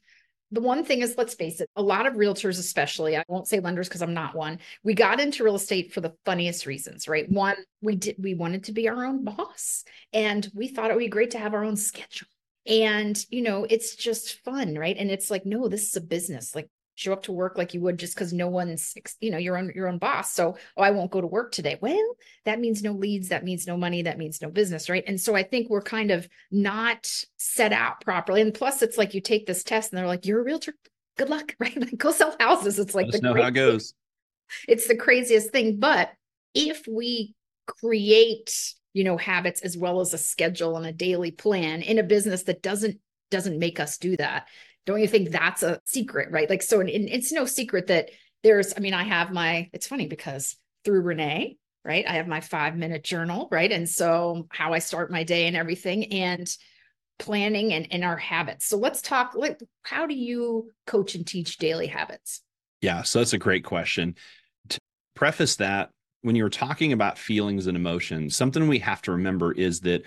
the 0.52 0.60
one 0.60 0.84
thing 0.84 1.02
is, 1.02 1.16
let's 1.18 1.34
face 1.34 1.60
it, 1.60 1.68
a 1.76 1.82
lot 1.82 2.06
of 2.06 2.14
realtors, 2.14 2.58
especially, 2.58 3.16
I 3.16 3.24
won't 3.28 3.48
say 3.48 3.60
lenders 3.60 3.88
because 3.88 4.02
I'm 4.02 4.14
not 4.14 4.34
one. 4.34 4.60
We 4.84 4.94
got 4.94 5.20
into 5.20 5.44
real 5.44 5.56
estate 5.56 5.92
for 5.92 6.00
the 6.00 6.14
funniest 6.24 6.66
reasons, 6.66 7.08
right? 7.08 7.30
One, 7.30 7.56
we 7.82 7.96
did, 7.96 8.16
we 8.18 8.34
wanted 8.34 8.64
to 8.64 8.72
be 8.72 8.88
our 8.88 9.04
own 9.04 9.24
boss 9.24 9.84
and 10.12 10.48
we 10.54 10.68
thought 10.68 10.90
it 10.90 10.94
would 10.94 11.00
be 11.00 11.08
great 11.08 11.32
to 11.32 11.38
have 11.38 11.54
our 11.54 11.64
own 11.64 11.76
schedule. 11.76 12.28
And, 12.66 13.18
you 13.30 13.42
know, 13.42 13.66
it's 13.68 13.94
just 13.96 14.42
fun, 14.44 14.76
right? 14.76 14.96
And 14.96 15.10
it's 15.10 15.30
like, 15.30 15.46
no, 15.46 15.68
this 15.68 15.88
is 15.88 15.96
a 15.96 16.00
business. 16.00 16.54
Like, 16.54 16.68
show 16.96 17.12
up 17.12 17.22
to 17.22 17.32
work 17.32 17.56
like 17.56 17.74
you 17.74 17.80
would 17.82 17.98
just 17.98 18.14
because 18.14 18.32
no 18.32 18.48
one's 18.48 18.94
you 19.20 19.30
know 19.30 19.38
your 19.38 19.56
own 19.56 19.70
your 19.74 19.86
own 19.86 19.98
boss. 19.98 20.32
So 20.32 20.56
oh 20.76 20.82
i 20.82 20.90
won't 20.90 21.10
go 21.10 21.20
to 21.20 21.26
work 21.26 21.52
today. 21.52 21.78
Well 21.80 22.16
that 22.44 22.58
means 22.58 22.82
no 22.82 22.92
leads 22.92 23.28
that 23.28 23.44
means 23.44 23.66
no 23.66 23.76
money 23.76 24.02
that 24.02 24.18
means 24.18 24.42
no 24.42 24.50
business 24.50 24.90
right? 24.90 25.04
And 25.06 25.20
so 25.20 25.36
i 25.36 25.42
think 25.42 25.70
we're 25.70 25.82
kind 25.82 26.10
of 26.10 26.28
not 26.50 27.08
set 27.36 27.72
out 27.72 28.00
properly. 28.00 28.40
And 28.40 28.52
plus 28.52 28.82
it's 28.82 28.98
like 28.98 29.14
you 29.14 29.20
take 29.20 29.46
this 29.46 29.62
test 29.62 29.92
and 29.92 29.98
they're 29.98 30.06
like 30.06 30.26
you're 30.26 30.40
a 30.40 30.44
realtor. 30.44 30.74
Good 31.16 31.28
luck 31.30 31.54
right? 31.60 31.78
Like 31.78 31.96
go 31.96 32.10
sell 32.10 32.34
houses. 32.40 32.78
It's 32.78 32.94
like 32.94 33.06
Let 33.12 33.22
know 33.22 33.34
how 33.34 33.48
it 33.48 33.52
goes. 33.52 33.94
it's 34.68 34.88
the 34.88 34.96
craziest 34.96 35.52
thing. 35.52 35.78
But 35.78 36.10
if 36.54 36.86
we 36.88 37.34
create 37.66 38.74
you 38.94 39.04
know 39.04 39.18
habits 39.18 39.60
as 39.60 39.76
well 39.76 40.00
as 40.00 40.14
a 40.14 40.18
schedule 40.18 40.78
and 40.78 40.86
a 40.86 40.92
daily 40.92 41.30
plan 41.30 41.82
in 41.82 41.98
a 41.98 42.02
business 42.02 42.44
that 42.44 42.62
doesn't 42.62 42.98
doesn't 43.30 43.58
make 43.58 43.80
us 43.80 43.98
do 43.98 44.16
that. 44.16 44.48
Don't 44.86 45.00
you 45.00 45.08
think 45.08 45.30
that's 45.30 45.62
a 45.62 45.80
secret, 45.84 46.30
right? 46.30 46.48
Like, 46.48 46.62
so 46.62 46.80
it's 46.80 47.32
no 47.32 47.44
secret 47.44 47.88
that 47.88 48.10
there's, 48.42 48.72
I 48.76 48.80
mean, 48.80 48.94
I 48.94 49.02
have 49.02 49.32
my, 49.32 49.68
it's 49.72 49.88
funny 49.88 50.06
because 50.06 50.56
through 50.84 51.02
Renee, 51.02 51.56
right? 51.84 52.04
I 52.06 52.14
have 52.14 52.28
my 52.28 52.40
five 52.40 52.76
minute 52.76 53.02
journal, 53.02 53.48
right? 53.50 53.70
And 53.70 53.88
so 53.88 54.46
how 54.50 54.72
I 54.72 54.78
start 54.78 55.10
my 55.10 55.24
day 55.24 55.46
and 55.46 55.56
everything 55.56 56.12
and 56.12 56.48
planning 57.18 57.72
and, 57.72 57.88
and 57.90 58.04
our 58.04 58.16
habits. 58.16 58.66
So 58.66 58.76
let's 58.76 59.02
talk, 59.02 59.34
like, 59.34 59.60
how 59.82 60.06
do 60.06 60.14
you 60.14 60.70
coach 60.86 61.14
and 61.14 61.26
teach 61.26 61.58
daily 61.58 61.88
habits? 61.88 62.42
Yeah. 62.80 63.02
So 63.02 63.18
that's 63.18 63.32
a 63.32 63.38
great 63.38 63.64
question. 63.64 64.14
To 64.68 64.78
preface 65.14 65.56
that, 65.56 65.90
when 66.22 66.36
you're 66.36 66.48
talking 66.48 66.92
about 66.92 67.18
feelings 67.18 67.66
and 67.66 67.76
emotions, 67.76 68.36
something 68.36 68.68
we 68.68 68.80
have 68.80 69.02
to 69.02 69.12
remember 69.12 69.52
is 69.52 69.80
that 69.80 70.02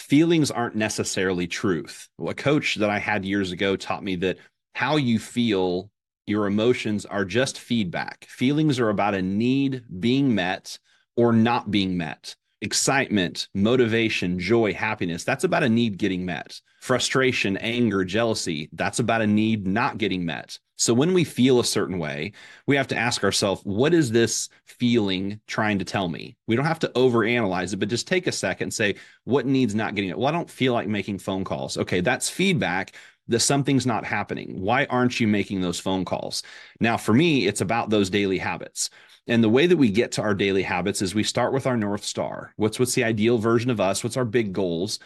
feelings 0.00 0.50
aren't 0.50 0.74
necessarily 0.74 1.46
truth. 1.46 2.08
A 2.26 2.34
coach 2.34 2.76
that 2.76 2.90
I 2.90 2.98
had 2.98 3.24
years 3.24 3.52
ago 3.52 3.76
taught 3.76 4.02
me 4.02 4.16
that 4.16 4.38
how 4.74 4.96
you 4.96 5.18
feel, 5.18 5.90
your 6.26 6.46
emotions 6.46 7.04
are 7.06 7.24
just 7.24 7.58
feedback. 7.58 8.26
Feelings 8.28 8.78
are 8.80 8.88
about 8.88 9.14
a 9.14 9.22
need 9.22 9.84
being 10.00 10.34
met 10.34 10.78
or 11.16 11.32
not 11.32 11.70
being 11.70 11.96
met. 11.96 12.34
Excitement, 12.62 13.48
motivation, 13.54 14.38
joy, 14.38 14.74
happiness, 14.74 15.24
that's 15.24 15.44
about 15.44 15.62
a 15.62 15.68
need 15.68 15.96
getting 15.96 16.26
met. 16.26 16.60
Frustration, 16.82 17.56
anger, 17.56 18.04
jealousy, 18.04 18.68
that's 18.72 18.98
about 18.98 19.22
a 19.22 19.26
need 19.26 19.66
not 19.66 19.96
getting 19.96 20.26
met. 20.26 20.58
So 20.76 20.92
when 20.92 21.12
we 21.14 21.24
feel 21.24 21.60
a 21.60 21.64
certain 21.64 21.98
way, 21.98 22.32
we 22.66 22.76
have 22.76 22.88
to 22.88 22.96
ask 22.96 23.24
ourselves, 23.24 23.62
what 23.64 23.94
is 23.94 24.10
this 24.10 24.48
feeling 24.64 25.40
trying 25.46 25.78
to 25.78 25.84
tell 25.84 26.08
me? 26.08 26.36
We 26.46 26.56
don't 26.56 26.64
have 26.64 26.78
to 26.80 26.88
overanalyze 26.94 27.72
it, 27.72 27.78
but 27.78 27.88
just 27.88 28.08
take 28.08 28.26
a 28.26 28.32
second 28.32 28.64
and 28.64 28.74
say, 28.74 28.96
what 29.24 29.46
needs 29.46 29.74
not 29.74 29.94
getting 29.94 30.10
it? 30.10 30.18
Well, 30.18 30.28
I 30.28 30.32
don't 30.32 30.50
feel 30.50 30.72
like 30.72 30.88
making 30.88 31.18
phone 31.18 31.44
calls. 31.44 31.76
Okay, 31.76 32.00
that's 32.00 32.30
feedback 32.30 32.92
that 33.28 33.40
something's 33.40 33.86
not 33.86 34.04
happening. 34.04 34.60
Why 34.60 34.86
aren't 34.86 35.20
you 35.20 35.28
making 35.28 35.60
those 35.60 35.78
phone 35.78 36.04
calls? 36.04 36.42
Now, 36.80 36.96
for 36.96 37.14
me, 37.14 37.46
it's 37.46 37.60
about 37.60 37.90
those 37.90 38.10
daily 38.10 38.38
habits. 38.38 38.90
And 39.26 39.44
the 39.44 39.48
way 39.48 39.66
that 39.66 39.76
we 39.76 39.90
get 39.90 40.12
to 40.12 40.22
our 40.22 40.34
daily 40.34 40.62
habits 40.62 41.02
is 41.02 41.14
we 41.14 41.22
start 41.22 41.52
with 41.52 41.66
our 41.66 41.76
North 41.76 42.04
Star. 42.04 42.52
What's 42.56 42.78
what's 42.78 42.94
the 42.94 43.04
ideal 43.04 43.38
version 43.38 43.70
of 43.70 43.80
us? 43.80 44.02
What's 44.02 44.16
our 44.16 44.24
big 44.24 44.52
goals? 44.52 44.98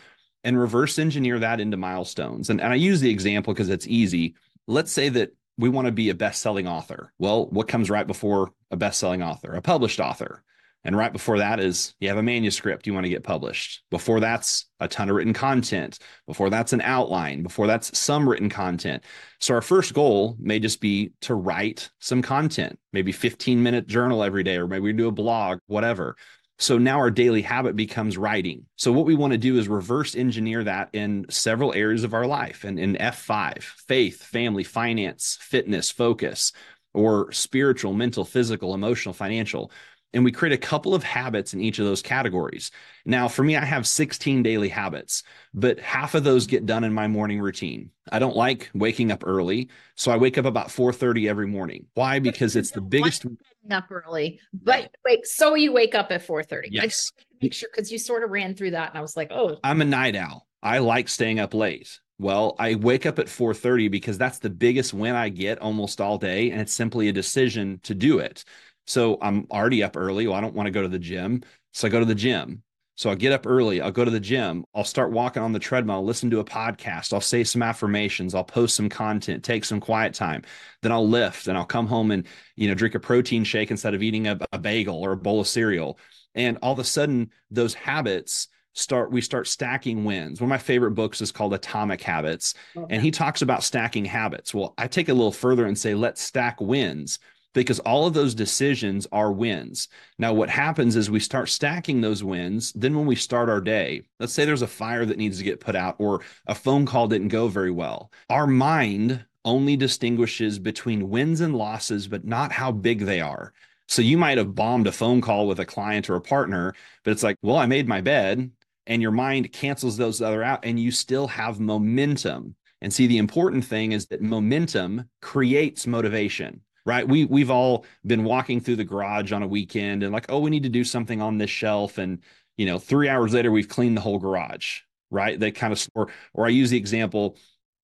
And 0.44 0.58
reverse 0.58 0.98
engineer 0.98 1.38
that 1.38 1.60
into 1.60 1.76
milestones. 1.76 2.50
And, 2.50 2.60
and 2.60 2.72
I 2.72 2.76
use 2.76 3.00
the 3.00 3.10
example 3.10 3.52
because 3.52 3.70
it's 3.70 3.86
easy. 3.86 4.34
Let's 4.66 4.92
say 4.92 5.08
that 5.10 5.34
we 5.56 5.68
want 5.68 5.86
to 5.86 5.92
be 5.92 6.10
a 6.10 6.14
best-selling 6.14 6.68
author. 6.68 7.12
Well, 7.18 7.46
what 7.46 7.68
comes 7.68 7.88
right 7.90 8.06
before 8.06 8.50
a 8.70 8.76
best-selling 8.76 9.22
author? 9.22 9.54
A 9.54 9.62
published 9.62 10.00
author. 10.00 10.42
And 10.84 10.96
right 10.96 11.12
before 11.12 11.38
that 11.38 11.60
is 11.60 11.94
you 11.98 12.08
have 12.08 12.18
a 12.18 12.22
manuscript 12.22 12.86
you 12.86 12.92
want 12.92 13.04
to 13.04 13.10
get 13.10 13.24
published. 13.24 13.82
Before 13.90 14.20
that's 14.20 14.66
a 14.80 14.88
ton 14.88 15.08
of 15.08 15.16
written 15.16 15.32
content. 15.32 15.98
Before 16.26 16.50
that's 16.50 16.72
an 16.72 16.82
outline. 16.82 17.42
Before 17.42 17.66
that's 17.66 17.98
some 17.98 18.28
written 18.28 18.50
content. 18.50 19.02
So 19.40 19.54
our 19.54 19.62
first 19.62 19.94
goal 19.94 20.36
may 20.38 20.58
just 20.58 20.80
be 20.80 21.12
to 21.22 21.34
write 21.34 21.90
some 22.00 22.20
content, 22.20 22.78
maybe 22.92 23.12
15 23.12 23.62
minute 23.62 23.86
journal 23.86 24.22
every 24.22 24.42
day, 24.42 24.56
or 24.56 24.66
maybe 24.66 24.82
we 24.82 24.92
do 24.92 25.08
a 25.08 25.12
blog, 25.12 25.58
whatever. 25.66 26.16
So 26.58 26.78
now 26.78 26.98
our 26.98 27.10
daily 27.10 27.42
habit 27.42 27.74
becomes 27.74 28.16
writing. 28.16 28.66
So 28.76 28.92
what 28.92 29.06
we 29.06 29.16
want 29.16 29.32
to 29.32 29.38
do 29.38 29.58
is 29.58 29.68
reverse 29.68 30.14
engineer 30.14 30.62
that 30.64 30.90
in 30.92 31.26
several 31.28 31.72
areas 31.74 32.04
of 32.04 32.14
our 32.14 32.26
life. 32.26 32.62
And 32.62 32.78
in 32.78 32.94
F5, 32.94 33.62
faith, 33.62 34.22
family, 34.22 34.62
finance, 34.62 35.36
fitness, 35.40 35.90
focus, 35.90 36.52
or 36.92 37.32
spiritual, 37.32 37.92
mental, 37.92 38.24
physical, 38.24 38.72
emotional, 38.72 39.12
financial. 39.12 39.72
And 40.14 40.24
we 40.24 40.32
create 40.32 40.54
a 40.54 40.58
couple 40.58 40.94
of 40.94 41.02
habits 41.02 41.52
in 41.52 41.60
each 41.60 41.78
of 41.78 41.84
those 41.84 42.00
categories. 42.00 42.70
Now, 43.04 43.28
for 43.28 43.42
me, 43.42 43.56
I 43.56 43.64
have 43.64 43.86
16 43.86 44.42
daily 44.42 44.68
habits, 44.68 45.24
but 45.52 45.78
half 45.80 46.14
of 46.14 46.24
those 46.24 46.46
get 46.46 46.64
done 46.64 46.84
in 46.84 46.94
my 46.94 47.08
morning 47.08 47.40
routine. 47.40 47.90
I 48.10 48.18
don't 48.18 48.36
like 48.36 48.70
waking 48.74 49.12
up 49.12 49.24
early, 49.26 49.70
so 49.96 50.12
I 50.12 50.16
wake 50.16 50.38
up 50.38 50.44
about 50.44 50.68
4:30 50.68 51.28
every 51.28 51.46
morning. 51.46 51.86
Why? 51.94 52.18
Because 52.18 52.56
it's 52.56 52.70
the 52.70 52.80
biggest 52.80 53.26
up 53.70 53.90
early. 53.90 54.40
But 54.52 54.90
wait, 55.04 55.26
so 55.26 55.54
you 55.54 55.72
wake 55.72 55.94
up 55.94 56.10
at 56.10 56.26
4:30. 56.26 56.68
Yes. 56.70 57.12
make 57.42 57.52
sure 57.52 57.68
because 57.74 57.90
you 57.90 57.98
sort 57.98 58.24
of 58.24 58.30
ran 58.30 58.54
through 58.54 58.72
that 58.72 58.90
and 58.90 58.98
I 58.98 59.02
was 59.02 59.16
like, 59.16 59.30
oh. 59.30 59.58
I'm 59.64 59.80
a 59.80 59.84
night 59.84 60.16
owl. 60.16 60.46
I 60.62 60.78
like 60.78 61.08
staying 61.08 61.40
up 61.40 61.54
late. 61.54 62.00
Well, 62.18 62.54
I 62.58 62.76
wake 62.76 63.06
up 63.06 63.18
at 63.18 63.26
4:30 63.26 63.90
because 63.90 64.18
that's 64.18 64.38
the 64.38 64.50
biggest 64.50 64.94
win 64.94 65.14
I 65.14 65.28
get 65.28 65.58
almost 65.58 66.00
all 66.00 66.18
day 66.18 66.50
and 66.50 66.60
it's 66.60 66.72
simply 66.72 67.08
a 67.08 67.12
decision 67.12 67.80
to 67.84 67.94
do 67.94 68.18
it. 68.18 68.44
So 68.86 69.18
I'm 69.20 69.46
already 69.50 69.82
up 69.82 69.96
early. 69.96 70.26
Well, 70.26 70.36
I 70.36 70.40
don't 70.40 70.54
want 70.54 70.66
to 70.66 70.72
go 70.72 70.82
to 70.82 70.88
the 70.88 70.98
gym. 70.98 71.42
So 71.72 71.88
I 71.88 71.90
go 71.90 72.00
to 72.00 72.04
the 72.04 72.14
gym. 72.14 72.62
So 72.96 73.10
I'll 73.10 73.16
get 73.16 73.32
up 73.32 73.46
early. 73.46 73.80
I'll 73.80 73.90
go 73.90 74.04
to 74.04 74.10
the 74.10 74.20
gym. 74.20 74.64
I'll 74.72 74.84
start 74.84 75.10
walking 75.10 75.42
on 75.42 75.52
the 75.52 75.58
treadmill, 75.58 76.04
listen 76.04 76.30
to 76.30 76.38
a 76.38 76.44
podcast. 76.44 77.12
I'll 77.12 77.20
say 77.20 77.42
some 77.42 77.62
affirmations. 77.62 78.34
I'll 78.34 78.44
post 78.44 78.76
some 78.76 78.88
content, 78.88 79.42
take 79.42 79.64
some 79.64 79.80
quiet 79.80 80.14
time. 80.14 80.42
Then 80.80 80.92
I'll 80.92 81.08
lift 81.08 81.48
and 81.48 81.58
I'll 81.58 81.64
come 81.64 81.88
home 81.88 82.12
and, 82.12 82.24
you 82.54 82.68
know, 82.68 82.74
drink 82.74 82.94
a 82.94 83.00
protein 83.00 83.42
shake 83.42 83.72
instead 83.72 83.94
of 83.94 84.02
eating 84.02 84.28
a, 84.28 84.38
a 84.52 84.58
bagel 84.58 85.02
or 85.02 85.12
a 85.12 85.16
bowl 85.16 85.40
of 85.40 85.48
cereal. 85.48 85.98
And 86.36 86.56
all 86.62 86.72
of 86.72 86.78
a 86.78 86.84
sudden, 86.84 87.30
those 87.50 87.74
habits 87.74 88.46
start, 88.74 89.10
we 89.10 89.20
start 89.20 89.48
stacking 89.48 90.04
wins. 90.04 90.40
One 90.40 90.46
of 90.46 90.50
my 90.50 90.58
favorite 90.58 90.92
books 90.92 91.20
is 91.20 91.32
called 91.32 91.54
Atomic 91.54 92.00
Habits. 92.00 92.54
Okay. 92.76 92.94
And 92.94 93.02
he 93.02 93.10
talks 93.10 93.42
about 93.42 93.64
stacking 93.64 94.04
habits. 94.04 94.54
Well, 94.54 94.72
I 94.78 94.86
take 94.86 95.08
it 95.08 95.12
a 95.12 95.14
little 95.14 95.32
further 95.32 95.66
and 95.66 95.76
say, 95.76 95.94
let's 95.94 96.20
stack 96.20 96.60
wins 96.60 97.18
because 97.54 97.78
all 97.80 98.06
of 98.06 98.12
those 98.12 98.34
decisions 98.34 99.06
are 99.12 99.32
wins. 99.32 99.88
Now, 100.18 100.34
what 100.34 100.50
happens 100.50 100.96
is 100.96 101.08
we 101.08 101.20
start 101.20 101.48
stacking 101.48 102.00
those 102.00 102.22
wins. 102.22 102.72
Then, 102.72 102.94
when 102.94 103.06
we 103.06 103.16
start 103.16 103.48
our 103.48 103.60
day, 103.60 104.02
let's 104.20 104.34
say 104.34 104.44
there's 104.44 104.62
a 104.62 104.66
fire 104.66 105.06
that 105.06 105.16
needs 105.16 105.38
to 105.38 105.44
get 105.44 105.60
put 105.60 105.74
out 105.76 105.96
or 105.98 106.20
a 106.46 106.54
phone 106.54 106.84
call 106.84 107.08
didn't 107.08 107.28
go 107.28 107.48
very 107.48 107.70
well, 107.70 108.10
our 108.28 108.46
mind 108.46 109.24
only 109.46 109.76
distinguishes 109.76 110.58
between 110.58 111.08
wins 111.08 111.40
and 111.40 111.54
losses, 111.54 112.08
but 112.08 112.24
not 112.24 112.50
how 112.52 112.72
big 112.72 113.00
they 113.00 113.20
are. 113.20 113.52
So, 113.88 114.02
you 114.02 114.18
might 114.18 114.38
have 114.38 114.54
bombed 114.54 114.86
a 114.86 114.92
phone 114.92 115.20
call 115.20 115.46
with 115.46 115.60
a 115.60 115.66
client 115.66 116.10
or 116.10 116.16
a 116.16 116.20
partner, 116.20 116.74
but 117.04 117.12
it's 117.12 117.22
like, 117.22 117.38
well, 117.40 117.56
I 117.56 117.66
made 117.66 117.88
my 117.88 118.00
bed. 118.00 118.50
And 118.86 119.00
your 119.00 119.12
mind 119.12 119.50
cancels 119.50 119.96
those 119.96 120.20
other 120.20 120.42
out, 120.42 120.62
and 120.62 120.78
you 120.78 120.90
still 120.90 121.26
have 121.28 121.58
momentum. 121.58 122.54
And 122.82 122.92
see, 122.92 123.06
the 123.06 123.16
important 123.16 123.64
thing 123.64 123.92
is 123.92 124.08
that 124.08 124.20
momentum 124.20 125.08
creates 125.22 125.86
motivation 125.86 126.60
right? 126.86 127.06
We 127.06 127.24
we've 127.24 127.50
all 127.50 127.84
been 128.06 128.24
walking 128.24 128.60
through 128.60 128.76
the 128.76 128.84
garage 128.84 129.32
on 129.32 129.42
a 129.42 129.48
weekend 129.48 130.02
and 130.02 130.12
like, 130.12 130.26
oh, 130.28 130.40
we 130.40 130.50
need 130.50 130.64
to 130.64 130.68
do 130.68 130.84
something 130.84 131.20
on 131.20 131.38
this 131.38 131.50
shelf, 131.50 131.98
and 131.98 132.20
you 132.56 132.66
know, 132.66 132.78
three 132.78 133.08
hours 133.08 133.34
later 133.34 133.50
we've 133.50 133.68
cleaned 133.68 133.96
the 133.96 134.00
whole 134.00 134.18
garage, 134.18 134.80
right? 135.10 135.38
They 135.38 135.50
kind 135.50 135.72
of 135.72 135.86
or 135.94 136.08
or 136.32 136.46
I 136.46 136.50
use 136.50 136.70
the 136.70 136.78
example, 136.78 137.36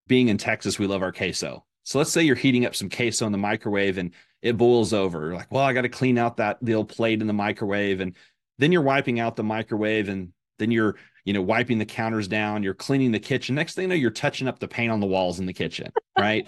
being 0.06 0.28
in 0.28 0.38
Texas, 0.38 0.78
we 0.78 0.86
love 0.86 1.02
our 1.02 1.12
queso. 1.12 1.64
So 1.84 1.98
let's 1.98 2.12
say 2.12 2.22
you're 2.22 2.36
heating 2.36 2.66
up 2.66 2.74
some 2.74 2.90
queso 2.90 3.26
in 3.26 3.32
the 3.32 3.38
microwave 3.38 3.98
and 3.98 4.12
it 4.42 4.56
boils 4.56 4.92
over. 4.92 5.26
You're 5.26 5.34
like, 5.34 5.50
well, 5.50 5.64
I 5.64 5.72
got 5.72 5.82
to 5.82 5.88
clean 5.88 6.18
out 6.18 6.36
that 6.38 6.58
the 6.62 6.74
old 6.74 6.88
plate 6.88 7.20
in 7.20 7.26
the 7.26 7.32
microwave, 7.32 8.00
and 8.00 8.14
then 8.58 8.72
you're 8.72 8.82
wiping 8.82 9.20
out 9.20 9.36
the 9.36 9.44
microwave, 9.44 10.08
and 10.08 10.32
then 10.58 10.70
you're 10.70 10.96
you 11.24 11.32
know 11.32 11.42
wiping 11.42 11.78
the 11.78 11.84
counters 11.84 12.28
down. 12.28 12.62
You're 12.62 12.74
cleaning 12.74 13.12
the 13.12 13.20
kitchen. 13.20 13.54
Next 13.54 13.74
thing 13.74 13.82
you 13.82 13.88
know, 13.88 13.94
you're 13.94 14.10
touching 14.10 14.48
up 14.48 14.58
the 14.58 14.68
paint 14.68 14.92
on 14.92 15.00
the 15.00 15.06
walls 15.06 15.40
in 15.40 15.46
the 15.46 15.52
kitchen, 15.52 15.90
right? 16.18 16.46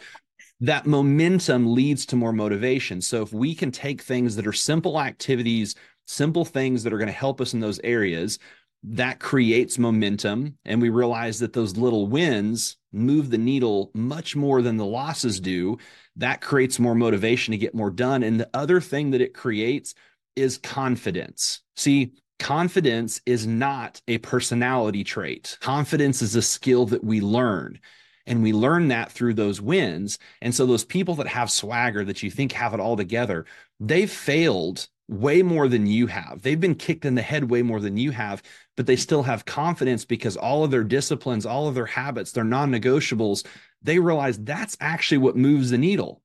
That 0.63 0.87
momentum 0.87 1.75
leads 1.75 2.07
to 2.07 2.17
more 2.17 2.33
motivation. 2.33 3.01
So 3.01 3.21
if 3.21 3.33
we 3.33 3.53
can 3.53 3.73
take 3.73 4.01
things 4.01 4.37
that 4.37 4.47
are 4.47 4.53
simple 4.53 5.01
activities, 5.01 5.75
simple 6.07 6.45
things 6.45 6.85
that 6.85 6.93
are 6.93 6.99
going 6.99 7.09
to 7.09 7.13
help 7.13 7.41
us 7.41 7.53
in 7.53 7.59
those 7.59 7.81
areas, 7.83 8.39
that 8.85 9.19
creates 9.19 9.77
momentum. 9.77 10.57
And 10.65 10.81
we 10.81 10.89
realize 10.89 11.41
that 11.41 11.53
those 11.53 11.77
little 11.77 12.07
wins 12.07 12.77
move 12.93 13.31
the 13.31 13.39
needle 13.39 13.91
much 13.93 14.37
more 14.37 14.63
than 14.63 14.77
the 14.77 14.87
losses 14.87 15.41
do. 15.41 15.79
That 16.15 16.41
creates 16.41 16.79
more 16.79 16.95
motivation 16.95 17.51
to 17.51 17.59
get 17.59 17.75
more 17.75 17.91
done. 17.91 18.23
And 18.23 18.39
the 18.39 18.51
other 18.55 18.81
thing 18.81 19.11
that 19.11 19.21
it 19.21 19.35
creates 19.35 19.95
is 20.37 20.59
confidence. 20.59 21.61
See, 21.77 22.13
confidence 22.39 23.21
is 23.27 23.49
not 23.49 24.01
a 24.07 24.19
personality 24.19 25.03
trait, 25.03 25.59
confidence 25.61 26.23
is 26.23 26.37
a 26.37 26.43
skill 26.43 26.87
that 26.87 27.03
we 27.03 27.21
learn. 27.21 27.81
And 28.27 28.43
we 28.43 28.53
learn 28.53 28.89
that 28.89 29.11
through 29.11 29.35
those 29.35 29.61
wins. 29.61 30.19
And 30.41 30.55
so 30.55 30.67
those 30.67 30.85
people 30.85 31.15
that 31.17 31.27
have 31.27 31.51
swagger 31.51 32.05
that 32.05 32.23
you 32.23 32.31
think 32.31 32.53
have 32.53 32.75
it 32.75 32.81
all 32.81 32.97
together, 32.97 33.47
they've 33.81 34.11
failed 34.11 34.89
way 35.09 35.43
more 35.43 35.69
than 35.69 35.87
you 35.87 36.07
have. 36.07 36.43
They've 36.43 36.61
been 36.61 36.75
kicked 36.75 37.05
in 37.05 37.15
the 37.15 37.23
head 37.23 37.51
way 37.51 37.63
more 37.63 37.81
than 37.81 37.97
you 37.97 38.13
have, 38.13 38.43
but 38.77 38.87
they 38.87 38.97
still 38.97 39.23
have 39.25 39.45
confidence 39.45 40.05
because 40.05 40.37
all 40.37 40.65
of 40.65 40.71
their 40.71 40.85
disciplines, 40.85 41.45
all 41.45 41.69
of 41.69 41.75
their 41.75 41.87
habits, 41.87 42.33
their 42.33 42.45
non 42.45 42.71
negotiables, 42.71 43.45
they 43.83 43.99
realize 43.99 44.39
that's 44.39 44.77
actually 44.81 45.19
what 45.19 45.37
moves 45.37 45.71
the 45.71 45.79
needle. 45.79 46.23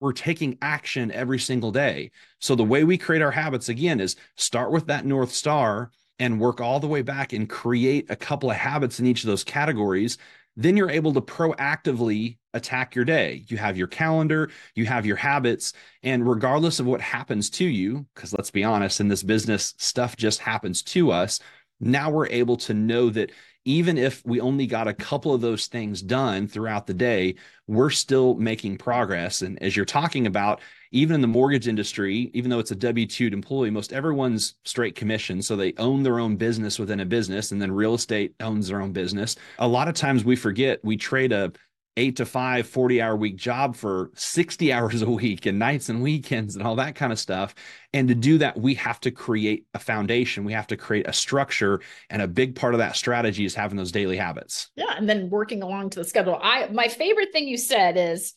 We're 0.00 0.12
taking 0.12 0.58
action 0.60 1.10
every 1.10 1.38
single 1.38 1.72
day. 1.72 2.10
So 2.38 2.54
the 2.54 2.64
way 2.64 2.84
we 2.84 2.98
create 2.98 3.22
our 3.22 3.30
habits 3.30 3.68
again 3.68 4.00
is 4.00 4.16
start 4.36 4.70
with 4.70 4.86
that 4.86 5.06
North 5.06 5.32
Star 5.32 5.90
and 6.18 6.40
work 6.40 6.60
all 6.60 6.80
the 6.80 6.86
way 6.86 7.02
back 7.02 7.32
and 7.32 7.48
create 7.48 8.06
a 8.10 8.16
couple 8.16 8.50
of 8.50 8.56
habits 8.56 9.00
in 9.00 9.06
each 9.06 9.22
of 9.22 9.28
those 9.28 9.44
categories 9.44 10.18
then 10.56 10.76
you're 10.76 10.90
able 10.90 11.12
to 11.12 11.20
proactively 11.20 12.38
attack 12.54 12.94
your 12.94 13.04
day. 13.04 13.44
You 13.48 13.58
have 13.58 13.76
your 13.76 13.86
calendar, 13.86 14.50
you 14.74 14.86
have 14.86 15.04
your 15.04 15.16
habits, 15.16 15.74
and 16.02 16.26
regardless 16.26 16.80
of 16.80 16.86
what 16.86 17.00
happens 17.00 17.50
to 17.50 17.64
you, 17.64 18.06
because 18.14 18.32
let's 18.32 18.50
be 18.50 18.64
honest, 18.64 19.00
in 19.00 19.08
this 19.08 19.22
business, 19.22 19.74
stuff 19.78 20.16
just 20.16 20.40
happens 20.40 20.82
to 20.84 21.10
us. 21.10 21.40
Now 21.78 22.10
we're 22.10 22.28
able 22.28 22.56
to 22.58 22.74
know 22.74 23.10
that 23.10 23.32
even 23.66 23.98
if 23.98 24.24
we 24.24 24.40
only 24.40 24.66
got 24.66 24.88
a 24.88 24.94
couple 24.94 25.34
of 25.34 25.40
those 25.40 25.66
things 25.66 26.00
done 26.00 26.46
throughout 26.46 26.86
the 26.86 26.94
day, 26.94 27.34
we're 27.66 27.90
still 27.90 28.36
making 28.36 28.78
progress. 28.78 29.42
And 29.42 29.60
as 29.62 29.76
you're 29.76 29.84
talking 29.84 30.26
about, 30.26 30.60
even 30.92 31.14
in 31.16 31.20
the 31.20 31.26
mortgage 31.26 31.68
industry, 31.68 32.30
even 32.34 32.50
though 32.50 32.58
it's 32.58 32.70
a 32.70 32.76
W 32.76 33.06
2 33.06 33.28
employee, 33.28 33.70
most 33.70 33.92
everyone's 33.92 34.54
straight 34.64 34.94
commission. 34.94 35.42
So 35.42 35.56
they 35.56 35.74
own 35.78 36.02
their 36.02 36.18
own 36.18 36.36
business 36.36 36.78
within 36.78 37.00
a 37.00 37.04
business, 37.04 37.52
and 37.52 37.60
then 37.60 37.72
real 37.72 37.94
estate 37.94 38.34
owns 38.40 38.68
their 38.68 38.80
own 38.80 38.92
business. 38.92 39.36
A 39.58 39.68
lot 39.68 39.88
of 39.88 39.94
times 39.94 40.24
we 40.24 40.36
forget 40.36 40.80
we 40.84 40.96
trade 40.96 41.32
a 41.32 41.52
eight 41.96 42.16
to 42.16 42.26
five, 42.26 42.68
40 42.68 43.00
hour 43.00 43.16
week 43.16 43.36
job 43.36 43.74
for 43.74 44.10
60 44.14 44.72
hours 44.72 45.02
a 45.02 45.10
week 45.10 45.46
and 45.46 45.58
nights 45.58 45.88
and 45.88 46.02
weekends 46.02 46.56
and 46.56 46.66
all 46.66 46.76
that 46.76 46.94
kind 46.94 47.12
of 47.12 47.18
stuff. 47.18 47.54
And 47.92 48.08
to 48.08 48.14
do 48.14 48.38
that, 48.38 48.58
we 48.58 48.74
have 48.74 49.00
to 49.00 49.10
create 49.10 49.66
a 49.74 49.78
foundation. 49.78 50.44
We 50.44 50.52
have 50.52 50.66
to 50.68 50.76
create 50.76 51.08
a 51.08 51.12
structure. 51.12 51.80
And 52.10 52.20
a 52.20 52.28
big 52.28 52.54
part 52.54 52.74
of 52.74 52.78
that 52.78 52.96
strategy 52.96 53.44
is 53.44 53.54
having 53.54 53.76
those 53.76 53.92
daily 53.92 54.16
habits. 54.16 54.70
Yeah. 54.76 54.94
And 54.96 55.08
then 55.08 55.30
working 55.30 55.62
along 55.62 55.90
to 55.90 56.00
the 56.00 56.04
schedule. 56.04 56.38
I, 56.40 56.68
my 56.68 56.88
favorite 56.88 57.32
thing 57.32 57.48
you 57.48 57.56
said 57.56 57.96
is, 57.96 58.34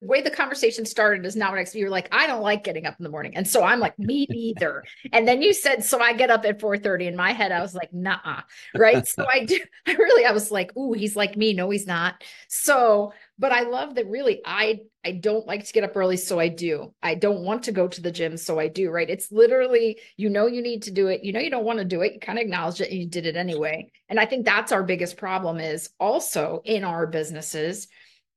the 0.00 0.08
way 0.08 0.20
the 0.20 0.30
conversation 0.30 0.84
started 0.84 1.24
is 1.24 1.36
not 1.36 1.52
what 1.52 1.58
I 1.58 1.66
you're 1.78 1.90
like, 1.90 2.08
I 2.12 2.26
don't 2.26 2.42
like 2.42 2.64
getting 2.64 2.86
up 2.86 2.96
in 2.98 3.04
the 3.04 3.10
morning. 3.10 3.36
And 3.36 3.48
so 3.48 3.62
I'm 3.62 3.80
like, 3.80 3.98
me 3.98 4.26
neither. 4.28 4.84
and 5.12 5.26
then 5.26 5.40
you 5.40 5.52
said, 5.52 5.84
so 5.84 6.00
I 6.00 6.12
get 6.12 6.30
up 6.30 6.44
at 6.44 6.60
4 6.60 6.78
30. 6.78 7.06
In 7.06 7.16
my 7.16 7.32
head, 7.32 7.52
I 7.52 7.60
was 7.60 7.74
like, 7.74 7.92
nah, 7.92 8.42
right. 8.74 9.06
so 9.06 9.26
I 9.26 9.44
do 9.44 9.58
I 9.86 9.92
really 9.94 10.24
I 10.24 10.32
was 10.32 10.50
like, 10.50 10.76
ooh, 10.76 10.92
he's 10.92 11.16
like 11.16 11.36
me. 11.36 11.54
No, 11.54 11.70
he's 11.70 11.86
not. 11.86 12.22
So, 12.48 13.12
but 13.38 13.52
I 13.52 13.62
love 13.62 13.94
that 13.94 14.06
really 14.06 14.40
I 14.44 14.80
I 15.04 15.12
don't 15.12 15.46
like 15.46 15.64
to 15.64 15.72
get 15.72 15.84
up 15.84 15.96
early, 15.96 16.16
so 16.16 16.40
I 16.40 16.48
do. 16.48 16.92
I 17.00 17.14
don't 17.14 17.44
want 17.44 17.62
to 17.64 17.72
go 17.72 17.86
to 17.86 18.00
the 18.00 18.10
gym, 18.10 18.36
so 18.36 18.58
I 18.58 18.66
do, 18.66 18.90
right? 18.90 19.08
It's 19.08 19.30
literally, 19.30 20.00
you 20.16 20.28
know 20.28 20.46
you 20.46 20.60
need 20.60 20.82
to 20.82 20.90
do 20.90 21.06
it. 21.06 21.22
You 21.22 21.32
know 21.32 21.40
you 21.40 21.50
don't 21.50 21.64
want 21.64 21.78
to 21.78 21.84
do 21.84 22.02
it. 22.02 22.14
You 22.14 22.20
kind 22.20 22.38
of 22.38 22.42
acknowledge 22.42 22.80
it 22.80 22.90
and 22.90 22.98
you 22.98 23.06
did 23.06 23.24
it 23.24 23.36
anyway. 23.36 23.90
And 24.08 24.20
I 24.20 24.26
think 24.26 24.44
that's 24.44 24.72
our 24.72 24.82
biggest 24.82 25.16
problem 25.16 25.58
is 25.58 25.90
also 25.98 26.60
in 26.64 26.84
our 26.84 27.06
businesses, 27.06 27.88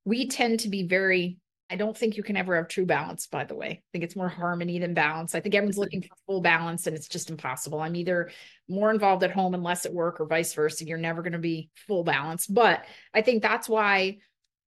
we 0.05 0.27
tend 0.27 0.61
to 0.61 0.69
be 0.69 0.87
very 0.87 1.38
I 1.69 1.75
don't 1.75 1.95
think 1.95 2.17
you 2.17 2.23
can 2.23 2.35
ever 2.35 2.55
have 2.55 2.67
true 2.67 2.85
balance, 2.85 3.27
by 3.27 3.43
the 3.43 3.55
way. 3.55 3.67
I 3.67 3.81
think 3.91 4.03
it's 4.03 4.15
more 4.15 4.27
harmony 4.27 4.79
than 4.79 4.93
balance. 4.93 5.35
I 5.35 5.39
think 5.39 5.53
everyone's 5.53 5.75
mm-hmm. 5.75 5.81
looking 5.81 6.01
for 6.01 6.15
full 6.25 6.41
balance 6.41 6.87
and 6.87 6.95
it's 6.95 7.07
just 7.07 7.29
impossible. 7.29 7.79
I'm 7.79 7.95
either 7.95 8.31
more 8.67 8.91
involved 8.91 9.23
at 9.23 9.31
home 9.31 9.53
and 9.53 9.63
less 9.63 9.85
at 9.85 9.93
work 9.93 10.19
or 10.19 10.25
vice 10.25 10.53
versa. 10.53 10.85
You're 10.85 10.97
never 10.97 11.21
going 11.21 11.33
to 11.33 11.39
be 11.39 11.69
full 11.87 12.03
balance. 12.03 12.47
But 12.47 12.85
I 13.13 13.21
think 13.21 13.43
that's 13.43 13.69
why 13.69 14.17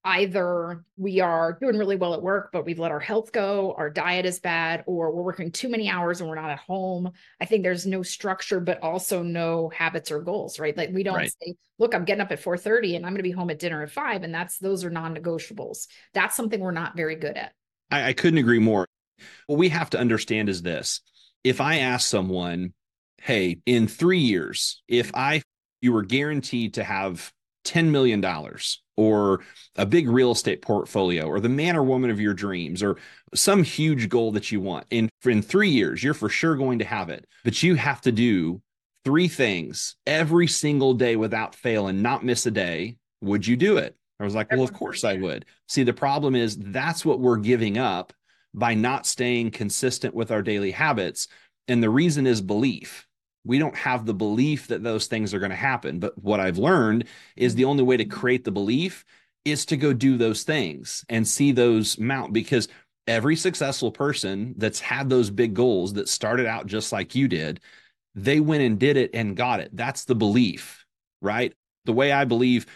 either 0.05 0.85
we 0.97 1.21
are 1.21 1.57
doing 1.61 1.79
really 1.79 1.97
well 1.97 2.15
at 2.15 2.23
work, 2.23 2.51
but 2.53 2.65
we've 2.65 2.79
let 2.79 2.91
our 2.91 3.01
health 3.01 3.31
go, 3.31 3.75
our 3.77 3.89
diet 3.89 4.27
is 4.27 4.41
bad, 4.41 4.83
or 4.87 5.13
we're 5.13 5.23
working 5.23 5.53
too 5.53 5.69
many 5.69 5.89
hours 5.89 6.21
and 6.21 6.29
we're 6.29 6.37
not 6.37 6.51
at 6.51 6.59
home. 6.59 7.13
I 7.41 7.45
think 7.45 7.63
there's 7.63 7.87
no 7.87 8.03
structure, 8.03 8.59
but 8.59 8.83
also 8.83 9.23
no 9.23 9.69
habits 9.69 10.11
or 10.11 10.21
goals, 10.21 10.59
right? 10.59 10.77
Like 10.77 10.91
we 10.93 11.05
don't 11.05 11.17
right. 11.17 11.33
say, 11.43 11.55
look, 11.79 11.95
I'm 11.95 12.05
getting 12.05 12.23
up 12.23 12.33
at 12.33 12.43
4:30 12.43 12.97
and 12.97 13.07
I'm 13.07 13.13
gonna 13.13 13.23
be 13.23 13.31
home 13.31 13.51
at 13.51 13.61
dinner 13.61 13.83
at 13.83 13.91
five. 13.91 14.25
And 14.25 14.35
that's 14.35 14.59
those 14.59 14.85
are 14.85 14.91
non-negotiables. 14.91 15.87
That's 16.15 16.35
something 16.37 16.61
we're 16.61 16.73
not 16.73 16.97
very 16.97 17.17
good 17.17 17.37
at. 17.37 17.53
I, 17.91 18.09
I 18.09 18.13
couldn't 18.13 18.39
agree 18.39 18.59
more. 18.59 18.87
What 19.47 19.59
we 19.59 19.69
have 19.69 19.91
to 19.91 19.99
understand 19.99 20.49
is 20.49 20.63
this. 20.63 21.01
If 21.45 21.61
I 21.61 21.79
ask 21.79 22.09
someone, 22.09 22.73
hey, 23.21 23.61
in 23.67 23.87
three 23.87 24.19
years, 24.19 24.83
if 24.89 25.13
I 25.15 25.43
you 25.81 25.93
were 25.93 26.03
guaranteed 26.03 26.75
to 26.75 26.85
have 26.85 27.33
$10 27.65 27.91
million 27.91 28.25
or 28.97 29.41
a 29.77 29.87
big 29.87 30.09
real 30.09 30.33
estate 30.33 30.63
portfolio 30.63 31.25
or 31.25 31.41
the 31.41 31.49
man 31.49 31.77
or 31.77 31.83
woman 31.83 32.11
of 32.11 32.21
your 32.21 32.35
dreams 32.35 32.83
or 32.83 32.97
some 33.35 33.63
huge 33.63 34.09
goal 34.09 34.33
that 34.33 34.53
you 34.53 34.61
want. 34.61 34.87
In, 34.91 35.09
in 35.25 35.43
three 35.43 35.71
years, 35.71 36.03
you're 36.03 36.15
for 36.15 36.29
sure 36.29 36.57
going 36.57 36.79
to 36.81 36.85
have 36.85 37.09
it, 37.09 37.27
but 37.45 37.63
you 37.63 37.75
have 37.75 38.01
to 38.03 38.13
do 38.13 38.61
three 39.05 39.29
things 39.29 39.97
every 40.07 40.47
single 40.47 40.95
day 40.95 41.17
without 41.17 41.55
fail 41.55 41.89
and 41.89 42.03
not 42.03 42.25
miss 42.25 42.47
a 42.47 42.51
day. 42.51 42.97
Would 43.21 43.47
you 43.47 43.57
do 43.57 43.79
it? 43.79 43.97
I 44.21 44.25
was 44.25 44.35
like, 44.35 44.51
well, 44.53 44.63
of 44.63 44.73
course 44.73 45.05
I 45.05 45.17
would. 45.17 45.47
See, 45.69 45.83
the 45.83 45.93
problem 45.93 46.37
is 46.37 46.57
that's 46.57 47.05
what 47.05 47.19
we're 47.19 47.39
giving 47.39 47.79
up 47.79 48.13
by 48.55 48.75
not 48.75 49.07
staying 49.07 49.51
consistent 49.51 50.15
with 50.15 50.31
our 50.31 50.43
daily 50.43 50.71
habits. 50.71 51.27
And 51.67 51.83
the 51.83 51.91
reason 51.91 52.27
is 52.27 52.41
belief 52.41 53.07
we 53.45 53.59
don't 53.59 53.77
have 53.77 54.07
the 54.07 54.15
belief 54.15 54.69
that 54.69 54.83
those 54.83 55.07
things 55.07 55.35
are 55.35 55.39
going 55.39 55.51
to 55.51 55.57
happen. 55.57 55.99
But 55.99 56.17
what 56.23 56.41
I've 56.41 56.59
learned 56.59 57.05
is 57.37 57.55
the 57.55 57.65
only 57.65 57.83
way 57.83 57.97
to 57.97 58.05
create 58.05 58.45
the 58.45 58.53
belief 58.53 59.05
is 59.45 59.67
to 59.67 59.77
go 59.77 59.93
do 59.93 60.17
those 60.17 60.45
things 60.45 61.05
and 61.09 61.27
see 61.27 61.53
those 61.53 61.99
mount 61.99 62.33
because 62.33 62.69
every 63.07 63.35
successful 63.35 63.91
person 63.91 64.55
that's 64.57 64.81
had 64.81 65.09
those 65.09 65.31
big 65.31 65.55
goals 65.55 65.95
that 65.95 66.09
started 66.09 66.47
out 66.47 66.67
just 66.67 66.93
like 66.93 67.15
you 67.15 67.27
did, 67.27 67.61
they 68.15 68.41
went 68.41 68.63
and 68.63 68.79
did 68.79 68.97
it 68.97 69.11
and 69.15 69.37
got 69.37 69.61
it. 69.61 69.71
That's 69.73 70.05
the 70.05 70.15
belief, 70.15 70.85
right? 71.21 71.53
The 71.85 71.93
way 71.93 72.13
I 72.13 72.25
believe 72.25 72.67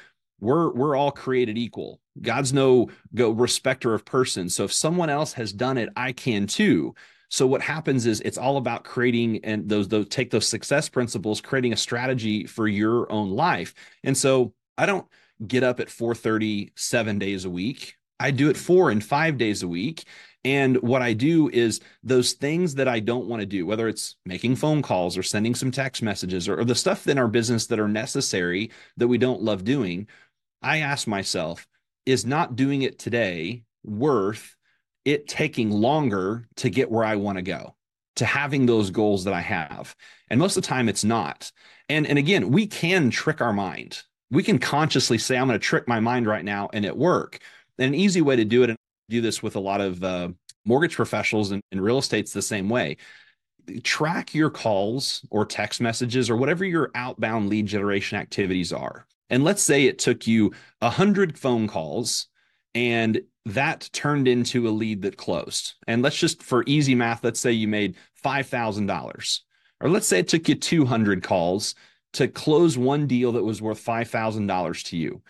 we're 0.41 0.73
we're 0.73 0.97
all 0.97 1.13
created 1.13 1.57
equal. 1.57 2.01
God's 2.21 2.53
no 2.53 2.91
go 3.15 3.31
respecter 3.31 3.95
of 3.95 4.05
persons. 4.05 4.55
So 4.55 4.65
if 4.65 4.73
someone 4.73 5.11
else 5.11 5.35
has 5.35 5.53
done 5.53 5.79
it, 5.79 5.89
I 5.97 6.13
can 6.13 6.47
too. 6.47 6.95
So 7.29 7.47
what 7.47 7.63
happens 7.63 8.07
is 8.07 8.21
it's 8.21 8.39
all 8.39 8.57
about 8.57 8.85
creating 8.85 9.45
and 9.45 9.69
those 9.69 9.89
those 9.89 10.09
take 10.09 10.31
those 10.31 10.47
success 10.47 10.89
principles, 10.89 11.41
creating 11.41 11.73
a 11.73 11.77
strategy 11.77 12.47
for 12.47 12.69
your 12.69 13.11
own 13.11 13.31
life. 13.31 13.75
And 14.05 14.17
so 14.17 14.55
I 14.79 14.87
don't 14.87 15.07
get 15.47 15.63
up 15.63 15.81
at 15.81 15.89
4:30 15.89 16.73
7 16.77 17.19
days 17.19 17.45
a 17.45 17.51
week. 17.51 17.97
I 18.19 18.31
do 18.31 18.49
it 18.49 18.57
4 18.57 18.91
and 18.91 19.05
5 19.05 19.37
days 19.37 19.63
a 19.63 19.69
week. 19.69 20.05
And 20.45 20.77
what 20.81 21.03
I 21.03 21.13
do 21.13 21.51
is 21.51 21.81
those 22.05 22.35
things 22.35 22.77
that 22.77 22.87
I 22.87 23.01
don't 23.01 23.27
want 23.27 23.41
to 23.41 23.47
do, 23.47 23.67
whether 23.67 23.89
it's 23.89 24.15
making 24.25 24.57
phone 24.57 24.81
calls 24.81 25.19
or 25.19 25.25
sending 25.25 25.57
some 25.57 25.73
text 25.73 26.03
messages 26.03 26.49
or, 26.49 26.61
or 26.61 26.65
the 26.65 26.75
stuff 26.75 27.09
in 27.09 27.19
our 27.19 27.27
business 27.27 27.67
that 27.67 27.81
are 27.81 27.89
necessary 27.89 28.71
that 28.97 29.09
we 29.09 29.19
don't 29.19 29.43
love 29.43 29.65
doing, 29.65 30.07
I 30.63 30.79
ask 30.79 31.09
myself, 31.09 31.67
is 32.07 32.25
not 32.25 32.55
doing 32.55 32.83
it 32.83 32.99
today 32.99 33.65
worth 33.83 34.56
it 35.07 35.29
taking 35.29 35.71
longer 35.71 36.47
to 36.57 36.69
get 36.69 36.91
where 36.91 37.05
I 37.05 37.17
want 37.17 37.39
to 37.39 37.43
go, 37.43 37.75
to 38.17 38.27
having 38.27 38.67
those 38.67 38.91
goals 38.91 39.25
that 39.25 39.33
I 39.33 39.41
have. 39.41 39.95
And 40.29 40.39
most 40.39 40.57
of 40.57 40.65
the 40.65 40.69
time 40.69 40.89
it's 40.89 41.05
not. 41.05 41.51
And 41.89 42.07
and 42.07 42.19
again, 42.19 42.51
we 42.51 42.67
can 42.67 43.09
trick 43.11 43.41
our 43.41 43.53
mind. 43.53 44.03
We 44.31 44.43
can 44.43 44.59
consciously 44.59 45.19
say 45.19 45.39
I'm 45.39 45.47
going 45.47 45.59
to 45.59 45.65
trick 45.65 45.87
my 45.87 46.01
mind 46.01 46.27
right 46.27 46.45
now 46.45 46.69
and 46.73 46.85
it 46.85 46.97
work. 46.97 47.39
And 47.79 47.95
an 47.95 48.01
easy 48.01 48.21
way 48.21 48.37
to 48.37 48.45
do 48.45 48.65
it 48.65 48.71
and 48.71 48.79
do 49.09 49.21
this 49.21 49.43
with 49.43 49.55
a 49.55 49.61
lot 49.61 49.81
of 49.81 50.03
uh, 50.03 50.31
mortgage 50.65 50.97
professionals 50.97 51.53
and, 51.53 51.63
and 51.71 51.81
real 51.81 51.99
estate's 51.99 52.33
the 52.33 52.43
same 52.43 52.69
way 52.69 52.97
track 53.83 54.33
your 54.33 54.51
calls 54.51 55.27
or 55.31 55.45
text 55.45 55.81
messages 55.81 56.31
or 56.31 56.37
whatever 56.37 56.65
your 56.65 56.91
outbound 56.95 57.49
lead 57.49 57.67
generation 57.67 58.17
activities 58.17 58.73
are. 58.73 59.07
And 59.29 59.43
let's 59.43 59.63
say 59.63 59.87
it 59.87 59.99
took 59.99 60.27
you 60.29 60.53
100 60.79 61.37
phone 61.37 61.67
calls 61.67 62.29
and 62.77 63.23
that 63.47 63.89
turned 63.95 64.29
into 64.29 64.69
a 64.69 64.71
lead 64.71 65.01
that 65.03 65.17
closed. 65.17 65.77
And 65.87 66.03
let's 66.03 66.19
just, 66.19 66.43
for 66.43 66.63
easy 66.67 66.95
math, 66.95 67.25
let's 67.25 67.41
say 67.41 67.53
you 67.53 67.67
made 67.67 67.97
$5,000. 68.23 69.41
Or 69.81 69.89
let's 69.89 70.07
say 70.07 70.19
it 70.19 70.29
took 70.29 70.47
you 70.47 70.57
200 70.57 71.23
calls 71.23 71.75
to 72.13 72.29
close 72.29 72.77
one 72.77 73.07
deal 73.07 73.33
that 73.33 73.45
was 73.45 73.63
worth 73.63 73.83
$5,000 73.83 74.85
to 74.91 74.97
you. 74.99 75.23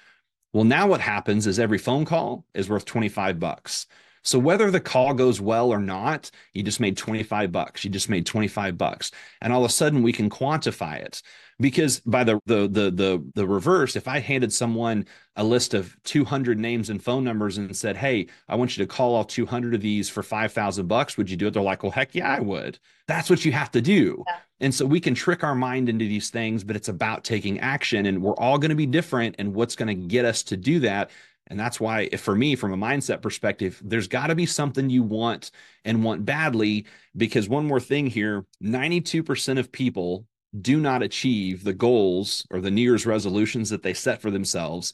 Well, 0.52 0.64
now 0.64 0.88
what 0.88 1.00
happens 1.00 1.46
is 1.46 1.60
every 1.60 1.78
phone 1.78 2.04
call 2.04 2.44
is 2.52 2.68
worth 2.68 2.84
25 2.84 3.38
bucks. 3.38 3.86
So 4.26 4.38
whether 4.38 4.70
the 4.70 4.80
call 4.80 5.14
goes 5.14 5.40
well 5.40 5.70
or 5.70 5.78
not, 5.78 6.30
you 6.52 6.62
just 6.62 6.80
made 6.80 6.96
25 6.96 7.52
bucks. 7.52 7.84
You 7.84 7.90
just 7.90 8.10
made 8.10 8.26
25 8.26 8.76
bucks. 8.76 9.12
And 9.40 9.52
all 9.52 9.64
of 9.64 9.70
a 9.70 9.72
sudden 9.72 10.02
we 10.02 10.12
can 10.12 10.28
quantify 10.28 10.96
it 10.96 11.22
because 11.58 12.00
by 12.00 12.24
the 12.24 12.40
the 12.46 12.68
the 12.68 12.90
the 12.90 13.24
the 13.34 13.46
reverse 13.46 13.96
if 13.96 14.06
i 14.06 14.18
handed 14.18 14.52
someone 14.52 15.06
a 15.36 15.44
list 15.44 15.74
of 15.74 15.96
200 16.04 16.58
names 16.58 16.90
and 16.90 17.02
phone 17.02 17.24
numbers 17.24 17.58
and 17.58 17.74
said 17.76 17.96
hey 17.96 18.26
i 18.48 18.54
want 18.54 18.76
you 18.76 18.84
to 18.84 18.92
call 18.92 19.14
all 19.14 19.24
200 19.24 19.74
of 19.74 19.80
these 19.80 20.08
for 20.08 20.22
5000 20.22 20.86
bucks 20.86 21.16
would 21.16 21.30
you 21.30 21.36
do 21.36 21.46
it 21.46 21.52
they're 21.52 21.62
like 21.62 21.82
well 21.82 21.92
heck 21.92 22.14
yeah 22.14 22.30
i 22.30 22.40
would 22.40 22.78
that's 23.06 23.30
what 23.30 23.44
you 23.44 23.52
have 23.52 23.70
to 23.70 23.80
do 23.80 24.22
yeah. 24.26 24.36
and 24.60 24.74
so 24.74 24.84
we 24.84 25.00
can 25.00 25.14
trick 25.14 25.42
our 25.42 25.54
mind 25.54 25.88
into 25.88 26.06
these 26.06 26.30
things 26.30 26.62
but 26.62 26.76
it's 26.76 26.88
about 26.88 27.24
taking 27.24 27.58
action 27.60 28.06
and 28.06 28.22
we're 28.22 28.36
all 28.36 28.58
going 28.58 28.70
to 28.70 28.76
be 28.76 28.86
different 28.86 29.34
and 29.38 29.54
what's 29.54 29.76
going 29.76 29.88
to 29.88 30.08
get 30.08 30.24
us 30.24 30.42
to 30.42 30.56
do 30.56 30.80
that 30.80 31.10
and 31.48 31.58
that's 31.58 31.78
why, 31.78 32.08
for 32.10 32.34
me, 32.34 32.56
from 32.56 32.72
a 32.72 32.76
mindset 32.76 33.22
perspective, 33.22 33.80
there's 33.84 34.08
got 34.08 34.28
to 34.28 34.34
be 34.34 34.46
something 34.46 34.90
you 34.90 35.02
want 35.02 35.50
and 35.84 36.02
want 36.02 36.24
badly. 36.24 36.86
Because 37.16 37.48
one 37.48 37.66
more 37.66 37.80
thing 37.80 38.06
here 38.06 38.44
92% 38.62 39.58
of 39.58 39.72
people 39.72 40.26
do 40.60 40.80
not 40.80 41.02
achieve 41.02 41.64
the 41.64 41.74
goals 41.74 42.46
or 42.50 42.60
the 42.60 42.70
New 42.70 42.82
Year's 42.82 43.06
resolutions 43.06 43.70
that 43.70 43.82
they 43.82 43.94
set 43.94 44.20
for 44.20 44.30
themselves. 44.30 44.92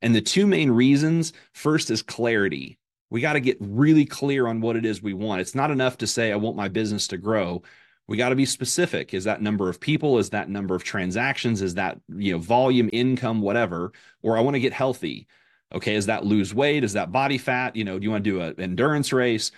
And 0.00 0.14
the 0.14 0.20
two 0.20 0.46
main 0.46 0.70
reasons 0.70 1.32
first 1.52 1.90
is 1.90 2.02
clarity. 2.02 2.78
We 3.10 3.20
got 3.20 3.34
to 3.34 3.40
get 3.40 3.58
really 3.60 4.06
clear 4.06 4.46
on 4.46 4.60
what 4.60 4.76
it 4.76 4.84
is 4.84 5.02
we 5.02 5.12
want. 5.12 5.42
It's 5.42 5.54
not 5.54 5.70
enough 5.70 5.98
to 5.98 6.06
say, 6.06 6.32
I 6.32 6.36
want 6.36 6.56
my 6.56 6.68
business 6.68 7.06
to 7.08 7.18
grow. 7.18 7.62
We 8.08 8.16
got 8.16 8.30
to 8.30 8.36
be 8.36 8.46
specific. 8.46 9.14
Is 9.14 9.24
that 9.24 9.42
number 9.42 9.68
of 9.68 9.78
people? 9.78 10.18
Is 10.18 10.30
that 10.30 10.48
number 10.48 10.74
of 10.74 10.82
transactions? 10.82 11.62
Is 11.62 11.74
that, 11.74 12.00
you 12.08 12.32
know, 12.32 12.38
volume, 12.38 12.90
income, 12.92 13.40
whatever? 13.40 13.92
Or 14.22 14.36
I 14.36 14.40
want 14.40 14.54
to 14.54 14.60
get 14.60 14.72
healthy. 14.72 15.28
Okay. 15.74 15.94
Is 15.94 16.06
that 16.06 16.24
lose 16.24 16.54
weight? 16.54 16.84
Is 16.84 16.92
that 16.94 17.12
body 17.12 17.38
fat? 17.38 17.76
You 17.76 17.84
know, 17.84 17.98
do 17.98 18.04
you 18.04 18.10
want 18.10 18.24
to 18.24 18.30
do 18.30 18.40
an 18.40 18.54
endurance 18.58 19.12
race? 19.12 19.50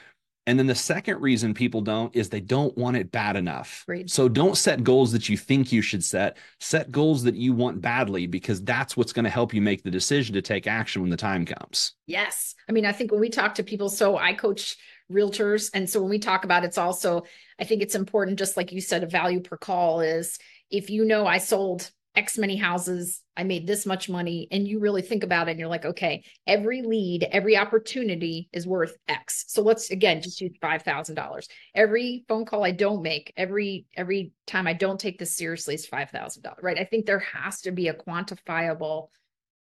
And 0.46 0.58
then 0.58 0.66
the 0.66 0.74
second 0.74 1.22
reason 1.22 1.54
people 1.54 1.80
don't 1.80 2.14
is 2.14 2.28
they 2.28 2.40
don't 2.40 2.76
want 2.76 2.98
it 2.98 3.10
bad 3.10 3.36
enough. 3.36 3.82
Great. 3.86 4.10
So 4.10 4.28
don't 4.28 4.56
set 4.56 4.84
goals 4.84 5.10
that 5.12 5.28
you 5.28 5.38
think 5.38 5.72
you 5.72 5.80
should 5.80 6.04
set. 6.04 6.36
Set 6.60 6.92
goals 6.92 7.22
that 7.22 7.34
you 7.34 7.54
want 7.54 7.80
badly 7.80 8.26
because 8.26 8.62
that's 8.62 8.94
what's 8.94 9.12
going 9.12 9.24
to 9.24 9.30
help 9.30 9.54
you 9.54 9.62
make 9.62 9.82
the 9.82 9.90
decision 9.90 10.34
to 10.34 10.42
take 10.42 10.66
action 10.66 11.00
when 11.00 11.10
the 11.10 11.16
time 11.16 11.46
comes. 11.46 11.94
Yes. 12.06 12.54
I 12.68 12.72
mean, 12.72 12.84
I 12.84 12.92
think 12.92 13.10
when 13.10 13.20
we 13.20 13.30
talk 13.30 13.54
to 13.54 13.62
people, 13.62 13.88
so 13.88 14.18
I 14.18 14.34
coach 14.34 14.76
realtors. 15.10 15.70
And 15.72 15.88
so 15.88 16.00
when 16.00 16.10
we 16.10 16.18
talk 16.18 16.44
about 16.44 16.64
it's 16.64 16.78
also, 16.78 17.24
I 17.58 17.64
think 17.64 17.80
it's 17.80 17.94
important, 17.94 18.38
just 18.38 18.56
like 18.56 18.70
you 18.70 18.82
said, 18.82 19.02
a 19.02 19.06
value 19.06 19.40
per 19.40 19.56
call 19.56 20.00
is 20.00 20.38
if 20.70 20.90
you 20.90 21.06
know 21.06 21.26
I 21.26 21.38
sold 21.38 21.90
X 22.16 22.38
many 22.38 22.56
houses, 22.56 23.22
I 23.36 23.44
made 23.44 23.66
this 23.66 23.86
much 23.86 24.08
money, 24.08 24.46
and 24.50 24.66
you 24.68 24.78
really 24.78 25.02
think 25.02 25.24
about 25.24 25.48
it 25.48 25.52
and 25.52 25.60
you're 25.60 25.68
like, 25.68 25.84
okay, 25.84 26.24
every 26.46 26.82
lead, 26.82 27.24
every 27.24 27.56
opportunity 27.56 28.48
is 28.52 28.66
worth 28.66 28.96
X. 29.08 29.44
So 29.48 29.62
let's 29.62 29.90
again 29.90 30.22
just 30.22 30.40
use 30.40 30.52
five 30.60 30.82
thousand 30.82 31.16
dollars. 31.16 31.48
Every 31.74 32.24
phone 32.28 32.44
call 32.44 32.64
I 32.64 32.70
don't 32.70 33.02
make, 33.02 33.32
every 33.36 33.86
every 33.96 34.32
time 34.46 34.66
I 34.66 34.74
don't 34.74 35.00
take 35.00 35.18
this 35.18 35.36
seriously 35.36 35.74
is 35.74 35.86
five 35.86 36.10
thousand 36.10 36.42
dollars, 36.42 36.60
right? 36.62 36.78
I 36.78 36.84
think 36.84 37.06
there 37.06 37.18
has 37.18 37.60
to 37.62 37.72
be 37.72 37.88
a 37.88 37.94
quantifiable, 37.94 39.08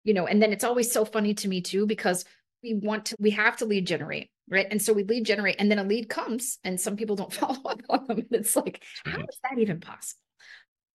you 0.04 0.14
know, 0.14 0.26
and 0.26 0.42
then 0.42 0.52
it's 0.52 0.64
always 0.64 0.90
so 0.90 1.04
funny 1.04 1.34
to 1.34 1.48
me 1.48 1.60
too, 1.60 1.86
because 1.86 2.24
we 2.62 2.74
want 2.74 3.06
to, 3.06 3.16
we 3.18 3.30
have 3.30 3.56
to 3.58 3.64
lead 3.64 3.86
generate, 3.86 4.30
right? 4.48 4.66
And 4.70 4.82
so 4.82 4.92
we 4.92 5.04
lead 5.04 5.24
generate, 5.24 5.56
and 5.58 5.70
then 5.70 5.78
a 5.78 5.84
lead 5.84 6.08
comes, 6.08 6.58
and 6.64 6.80
some 6.80 6.96
people 6.96 7.16
don't 7.16 7.32
follow 7.32 7.62
up 7.64 7.80
on 7.88 8.06
them. 8.06 8.18
And 8.18 8.26
it's 8.32 8.56
like, 8.56 8.82
how 9.04 9.18
is 9.18 9.38
that 9.42 9.58
even 9.58 9.80
possible? 9.80 10.20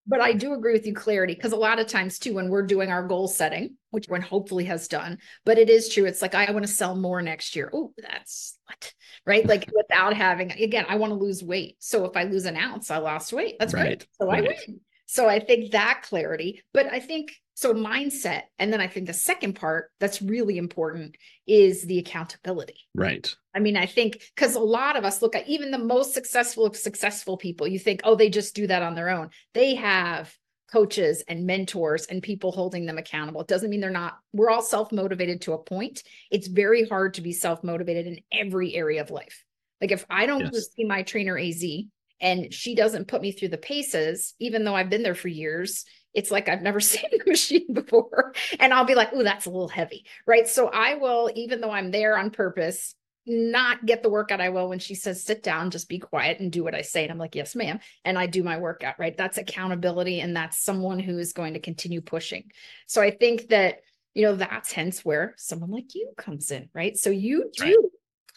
But 0.07 0.21
I 0.21 0.33
do 0.33 0.53
agree 0.53 0.73
with 0.73 0.85
you, 0.85 0.93
clarity, 0.93 1.33
because 1.33 1.51
a 1.51 1.57
lot 1.57 1.79
of 1.79 1.87
times 1.87 2.19
too, 2.19 2.35
when 2.35 2.49
we're 2.49 2.65
doing 2.65 2.91
our 2.91 3.07
goal 3.07 3.27
setting, 3.27 3.75
which 3.89 4.07
one 4.07 4.21
hopefully 4.21 4.65
has 4.65 4.87
done, 4.87 5.17
but 5.45 5.57
it 5.57 5.69
is 5.69 5.89
true. 5.89 6.05
It's 6.05 6.21
like, 6.21 6.35
I 6.35 6.51
want 6.51 6.65
to 6.65 6.71
sell 6.71 6.95
more 6.95 7.21
next 7.21 7.55
year. 7.55 7.71
Oh, 7.73 7.91
that's 7.97 8.57
what, 8.65 8.93
right? 9.25 9.45
Like 9.45 9.69
without 9.75 10.13
having, 10.13 10.51
again, 10.51 10.85
I 10.87 10.97
want 10.97 11.11
to 11.11 11.19
lose 11.19 11.43
weight. 11.43 11.77
So 11.79 12.05
if 12.05 12.15
I 12.15 12.23
lose 12.23 12.45
an 12.45 12.57
ounce, 12.57 12.91
I 12.91 12.97
lost 12.97 13.33
weight. 13.33 13.55
That's 13.59 13.73
right. 13.73 13.99
great. 13.99 14.07
So 14.19 14.27
right. 14.27 14.43
I 14.43 14.47
win. 14.47 14.79
So 15.07 15.29
I 15.29 15.39
think 15.39 15.71
that 15.71 16.01
clarity, 16.03 16.63
but 16.73 16.87
I 16.87 16.99
think 16.99 17.35
so 17.55 17.73
mindset. 17.73 18.43
And 18.59 18.71
then 18.71 18.81
I 18.81 18.87
think 18.87 19.07
the 19.07 19.13
second 19.13 19.53
part 19.53 19.89
that's 19.99 20.21
really 20.21 20.57
important 20.57 21.15
is 21.47 21.83
the 21.83 21.99
accountability. 21.99 22.81
Right. 22.93 23.33
I 23.55 23.59
mean, 23.59 23.77
I 23.77 23.85
think 23.85 24.21
because 24.35 24.55
a 24.55 24.59
lot 24.59 24.97
of 24.97 25.05
us 25.05 25.21
look 25.21 25.35
at 25.35 25.47
even 25.47 25.71
the 25.71 25.77
most 25.77 26.13
successful 26.13 26.65
of 26.65 26.75
successful 26.75 27.37
people, 27.37 27.65
you 27.65 27.79
think, 27.79 28.01
oh, 28.03 28.15
they 28.15 28.29
just 28.29 28.55
do 28.55 28.67
that 28.67 28.83
on 28.83 28.93
their 28.93 29.09
own. 29.09 29.29
They 29.53 29.75
have 29.75 30.35
coaches 30.71 31.23
and 31.29 31.45
mentors 31.45 32.05
and 32.07 32.21
people 32.21 32.51
holding 32.51 32.85
them 32.85 32.97
accountable. 32.97 33.39
It 33.39 33.47
doesn't 33.47 33.69
mean 33.69 33.79
they're 33.79 33.89
not, 33.89 34.17
we're 34.33 34.49
all 34.49 34.61
self 34.61 34.91
motivated 34.91 35.41
to 35.41 35.53
a 35.53 35.57
point. 35.57 36.03
It's 36.29 36.47
very 36.47 36.87
hard 36.87 37.13
to 37.15 37.21
be 37.21 37.31
self 37.31 37.63
motivated 37.63 38.05
in 38.05 38.19
every 38.33 38.75
area 38.75 39.01
of 39.01 39.11
life. 39.11 39.45
Like 39.79 39.91
if 39.91 40.05
I 40.09 40.25
don't 40.25 40.53
yes. 40.53 40.67
see 40.75 40.83
my 40.83 41.03
trainer 41.03 41.37
AZ 41.37 41.63
and 42.21 42.53
she 42.53 42.75
doesn't 42.75 43.07
put 43.07 43.21
me 43.21 43.31
through 43.31 43.49
the 43.49 43.57
paces, 43.57 44.33
even 44.39 44.63
though 44.63 44.75
I've 44.75 44.89
been 44.89 45.03
there 45.03 45.15
for 45.15 45.27
years, 45.27 45.85
it's 46.13 46.31
like 46.31 46.49
I've 46.49 46.61
never 46.61 46.79
seen 46.81 47.09
the 47.11 47.29
machine 47.29 47.73
before. 47.73 48.33
And 48.59 48.73
I'll 48.73 48.85
be 48.85 48.95
like, 48.95 49.09
oh, 49.13 49.23
that's 49.23 49.45
a 49.45 49.51
little 49.51 49.67
heavy. 49.67 50.05
Right. 50.25 50.47
So 50.47 50.67
I 50.67 50.95
will, 50.95 51.29
even 51.35 51.61
though 51.61 51.71
I'm 51.71 51.91
there 51.91 52.17
on 52.17 52.31
purpose, 52.31 52.95
not 53.27 53.85
get 53.85 54.03
the 54.03 54.09
workout 54.09 54.39
I 54.39 54.49
will 54.49 54.69
when 54.69 54.79
she 54.79 54.93
says, 54.93 55.23
sit 55.23 55.41
down, 55.41 55.71
just 55.71 55.89
be 55.89 55.97
quiet 55.97 56.39
and 56.39 56.51
do 56.51 56.63
what 56.63 56.75
I 56.75 56.81
say. 56.81 57.03
And 57.03 57.11
I'm 57.11 57.17
like, 57.17 57.35
yes, 57.35 57.55
ma'am. 57.55 57.79
And 58.03 58.19
I 58.19 58.27
do 58.27 58.43
my 58.43 58.57
workout, 58.57 58.99
right? 58.99 59.17
That's 59.17 59.39
accountability. 59.39 60.19
And 60.19 60.35
that's 60.35 60.63
someone 60.63 60.99
who 60.99 61.17
is 61.17 61.33
going 61.33 61.55
to 61.55 61.59
continue 61.59 62.01
pushing. 62.01 62.51
So 62.87 63.01
I 63.01 63.11
think 63.11 63.49
that, 63.49 63.79
you 64.13 64.23
know, 64.23 64.35
that's 64.35 64.71
hence 64.71 65.03
where 65.03 65.33
someone 65.37 65.71
like 65.71 65.95
you 65.95 66.11
comes 66.17 66.51
in, 66.51 66.69
right? 66.73 66.95
So 66.95 67.09
you 67.09 67.51
do 67.57 67.63
right. 67.63 67.75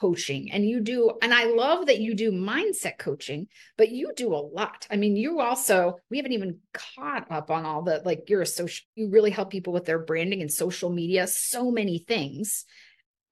Coaching 0.00 0.52
and 0.52 0.68
you 0.68 0.80
do, 0.80 1.12
and 1.22 1.32
I 1.34 1.44
love 1.44 1.86
that 1.86 2.00
you 2.00 2.14
do 2.14 2.32
mindset 2.32 2.98
coaching, 2.98 3.48
but 3.76 3.90
you 3.90 4.12
do 4.16 4.34
a 4.34 4.36
lot. 4.36 4.86
I 4.90 4.96
mean, 4.96 5.16
you 5.16 5.40
also, 5.40 5.96
we 6.10 6.16
haven't 6.18 6.32
even 6.32 6.58
caught 6.72 7.30
up 7.30 7.50
on 7.50 7.64
all 7.64 7.82
the, 7.82 8.02
like, 8.04 8.28
you're 8.28 8.42
a 8.42 8.46
social, 8.46 8.84
you 8.94 9.10
really 9.10 9.30
help 9.30 9.50
people 9.50 9.72
with 9.72 9.84
their 9.84 9.98
branding 9.98 10.40
and 10.40 10.52
social 10.52 10.90
media, 10.90 11.26
so 11.26 11.70
many 11.70 11.98
things 11.98 12.64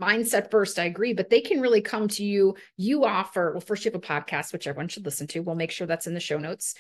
mindset 0.01 0.51
first, 0.51 0.79
I 0.79 0.85
agree, 0.85 1.15
but 1.15 1.31
they 1.31 1.41
can 1.41 1.61
really 1.61 1.81
come 1.81 2.09
to 2.09 2.25
you. 2.25 2.55
You 2.77 3.05
offer, 3.05 3.53
well, 3.53 3.61
first 3.61 3.85
you 3.85 3.91
have 3.91 3.99
a 4.03 4.07
podcast, 4.07 4.53
which 4.53 4.67
everyone 4.67 4.89
should 4.89 5.05
listen 5.05 5.27
to. 5.29 5.41
We'll 5.41 5.55
make 5.55 5.71
sure 5.71 5.87
that's 5.87 6.07
in 6.07 6.15
the 6.15 6.21
show 6.21 6.39
notes. 6.39 6.75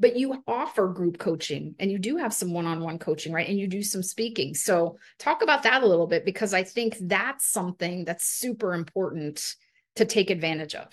But 0.00 0.16
you 0.16 0.42
offer 0.46 0.88
group 0.88 1.18
coaching 1.18 1.74
and 1.78 1.90
you 1.90 1.98
do 1.98 2.16
have 2.16 2.32
some 2.32 2.52
one 2.52 2.66
on 2.66 2.80
one 2.80 2.98
coaching, 2.98 3.32
right? 3.32 3.48
And 3.48 3.58
you 3.58 3.66
do 3.66 3.82
some 3.82 4.02
speaking. 4.02 4.54
So 4.54 4.98
talk 5.18 5.42
about 5.42 5.64
that 5.64 5.82
a 5.82 5.86
little 5.86 6.06
bit 6.06 6.24
because 6.24 6.54
I 6.54 6.62
think 6.62 6.96
that's 7.00 7.46
something 7.46 8.04
that's 8.04 8.24
super 8.24 8.74
important 8.74 9.56
to 9.96 10.04
take 10.04 10.30
advantage 10.30 10.74
of. 10.74 10.88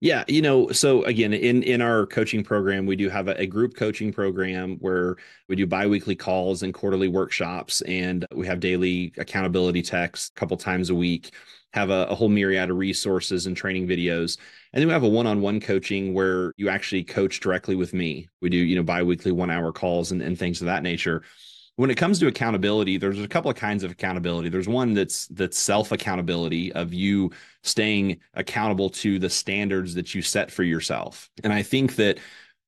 Yeah, 0.00 0.24
you 0.28 0.42
know, 0.42 0.70
so 0.72 1.04
again, 1.04 1.32
in 1.32 1.62
in 1.62 1.80
our 1.80 2.04
coaching 2.06 2.44
program, 2.44 2.84
we 2.84 2.96
do 2.96 3.08
have 3.08 3.28
a, 3.28 3.40
a, 3.40 3.46
group 3.46 3.74
coaching 3.74 4.12
program 4.12 4.76
where 4.80 5.16
we 5.48 5.56
do 5.56 5.66
biweekly 5.66 6.14
calls 6.14 6.62
and 6.62 6.74
quarterly 6.74 7.08
workshops, 7.08 7.80
and 7.82 8.26
we 8.34 8.46
have 8.46 8.60
daily 8.60 9.14
accountability 9.16 9.80
texts 9.80 10.30
a 10.36 10.38
couple 10.38 10.56
times 10.58 10.90
a 10.90 10.94
week. 10.94 11.32
Have 11.72 11.90
a, 11.90 12.06
a 12.06 12.14
whole 12.14 12.28
myriad 12.28 12.70
of 12.70 12.76
resources 12.76 13.46
and 13.46 13.56
training 13.56 13.86
videos, 13.86 14.38
and 14.72 14.80
then 14.80 14.86
we 14.86 14.92
have 14.92 15.02
a 15.02 15.08
one-on-one 15.08 15.60
coaching 15.60 16.14
where 16.14 16.52
you 16.56 16.68
actually 16.68 17.04
coach 17.04 17.40
directly 17.40 17.76
with 17.76 17.92
me. 17.92 18.28
We 18.40 18.48
do, 18.48 18.56
you 18.56 18.76
know, 18.76 18.82
biweekly 18.82 19.32
one-hour 19.32 19.72
calls 19.72 20.12
and, 20.12 20.22
and 20.22 20.38
things 20.38 20.60
of 20.60 20.66
that 20.66 20.82
nature. 20.82 21.22
When 21.76 21.90
it 21.90 21.96
comes 21.96 22.18
to 22.20 22.26
accountability 22.26 22.96
there's 22.96 23.20
a 23.20 23.28
couple 23.28 23.50
of 23.50 23.56
kinds 23.58 23.84
of 23.84 23.90
accountability. 23.90 24.48
There's 24.48 24.68
one 24.68 24.94
that's 24.94 25.26
that's 25.26 25.58
self 25.58 25.92
accountability 25.92 26.72
of 26.72 26.94
you 26.94 27.30
staying 27.62 28.20
accountable 28.32 28.88
to 28.90 29.18
the 29.18 29.28
standards 29.28 29.94
that 29.94 30.14
you 30.14 30.22
set 30.22 30.50
for 30.50 30.62
yourself. 30.62 31.28
And 31.44 31.52
i 31.52 31.62
think 31.62 31.96
that 31.96 32.18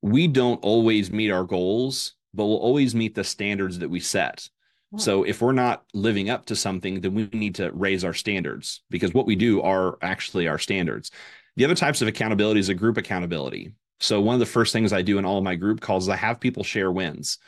we 0.03 0.29
don't 0.29 0.63
always 0.63 1.11
meet 1.11 1.31
our 1.31 1.45
goals 1.45 2.15
but 2.35 2.47
we'll 2.47 2.57
always 2.57 2.95
meet 2.95 3.15
the 3.15 3.25
standards 3.25 3.79
that 3.79 3.89
we 3.89 4.01
set 4.01 4.49
so 4.97 5.23
if 5.23 5.43
we're 5.43 5.53
not 5.53 5.85
living 5.93 6.31
up 6.31 6.47
to 6.47 6.57
something 6.57 7.01
then 7.01 7.15
we 7.15 7.29
need 7.33 7.55
to 7.57 7.71
raise 7.73 8.05
our 8.05 8.15
standards 8.15 8.83
because 8.89 9.13
what 9.13 9.27
we 9.27 9.37
do 9.37 9.61
are 9.61 9.99
actually 10.01 10.49
our 10.49 10.59
standards. 10.59 11.11
The 11.57 11.65
other 11.65 11.75
types 11.75 12.01
of 12.01 12.09
accountability 12.09 12.61
is 12.61 12.71
a 12.71 12.75
group 12.75 12.97
accountability. 12.97 13.75
So 14.01 14.21
one 14.21 14.35
of 14.35 14.41
the 14.41 14.47
first 14.47 14.73
things 14.73 14.93
i 14.93 15.03
do 15.03 15.19
in 15.19 15.27
all 15.27 15.43
my 15.43 15.57
group 15.57 15.81
calls 15.81 16.05
is 16.05 16.09
i 16.09 16.17
have 16.17 16.41
people 16.41 16.65
share 16.65 16.91
wins. 16.91 17.39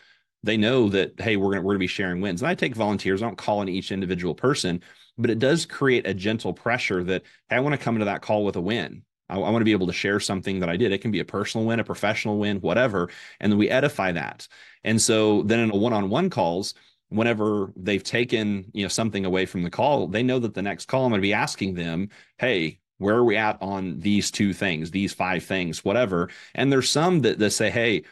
They 0.43 0.59
know 0.59 0.91
that 0.91 1.19
hey 1.19 1.37
we're 1.37 1.53
gonna 1.53 1.63
we're 1.63 1.73
gonna 1.73 1.79
be 1.79 1.87
sharing 1.87 2.21
wins. 2.21 2.43
And 2.43 2.49
i 2.49 2.55
take 2.55 2.75
volunteers 2.75 3.23
i 3.23 3.27
don't 3.27 3.39
call 3.39 3.61
on 3.61 3.69
each 3.69 3.91
individual 3.91 4.35
person 4.35 4.83
but 5.17 5.31
it 5.31 5.39
does 5.39 5.67
create 5.67 6.07
a 6.07 6.15
gentle 6.15 6.53
pressure 6.53 7.03
that 7.05 7.23
hey 7.49 7.57
i 7.57 7.61
want 7.61 7.73
to 7.73 7.83
come 7.83 7.95
into 7.95 8.05
that 8.05 8.23
call 8.23 8.45
with 8.45 8.57
a 8.57 8.61
win. 8.61 9.03
I, 9.31 9.37
I 9.37 9.51
want 9.51 9.63
to 9.63 9.65
be 9.65 9.73
able 9.73 9.87
to 9.87 9.95
share 9.95 10.21
something 10.21 10.61
that 10.61 10.69
i 10.69 10.77
did. 10.77 10.93
It 10.93 11.01
can 11.01 11.11
be 11.11 11.21
a 11.21 11.25
personal 11.25 11.67
win 11.67 11.81
a 11.81 11.85
professional 11.85 12.39
win 12.39 12.61
whatever. 12.61 13.09
And 13.41 13.51
then 13.51 13.59
we 13.59 13.71
edify 13.71 14.13
that. 14.13 14.47
And 14.85 15.01
so 15.01 15.43
then 15.45 15.61
in 15.61 15.71
a 15.71 15.77
one-on-one 15.77 16.29
calls 16.29 16.75
whenever 17.11 17.73
they've 17.77 18.03
taken 18.03 18.71
you 18.73 18.83
know 18.83 18.89
something 18.89 19.25
away 19.25 19.47
from 19.47 19.63
the 19.63 19.71
call 19.71 20.07
they 20.07 20.23
know 20.23 20.39
that 20.39 20.55
the 20.55 20.63
next 20.63 20.87
call 20.87 21.05
i'm 21.05 21.11
going 21.11 21.21
to 21.21 21.23
be 21.23 21.35
asking 21.35 21.75
them 21.75 22.09
hey 22.39 22.79
where 22.99 23.17
are 23.17 23.25
we 23.25 23.37
at 23.37 23.61
on 23.61 23.99
these 24.01 24.31
two 24.31 24.53
things 24.53 24.91
these 24.91 25.13
five 25.13 25.45
things 25.45 25.85
whatever 25.85 26.29
and 26.55 26.73
there's 26.73 26.89
some 26.89 27.21
that, 27.21 27.39
that 27.39 27.51
say 27.51 27.71
hey 27.71 28.03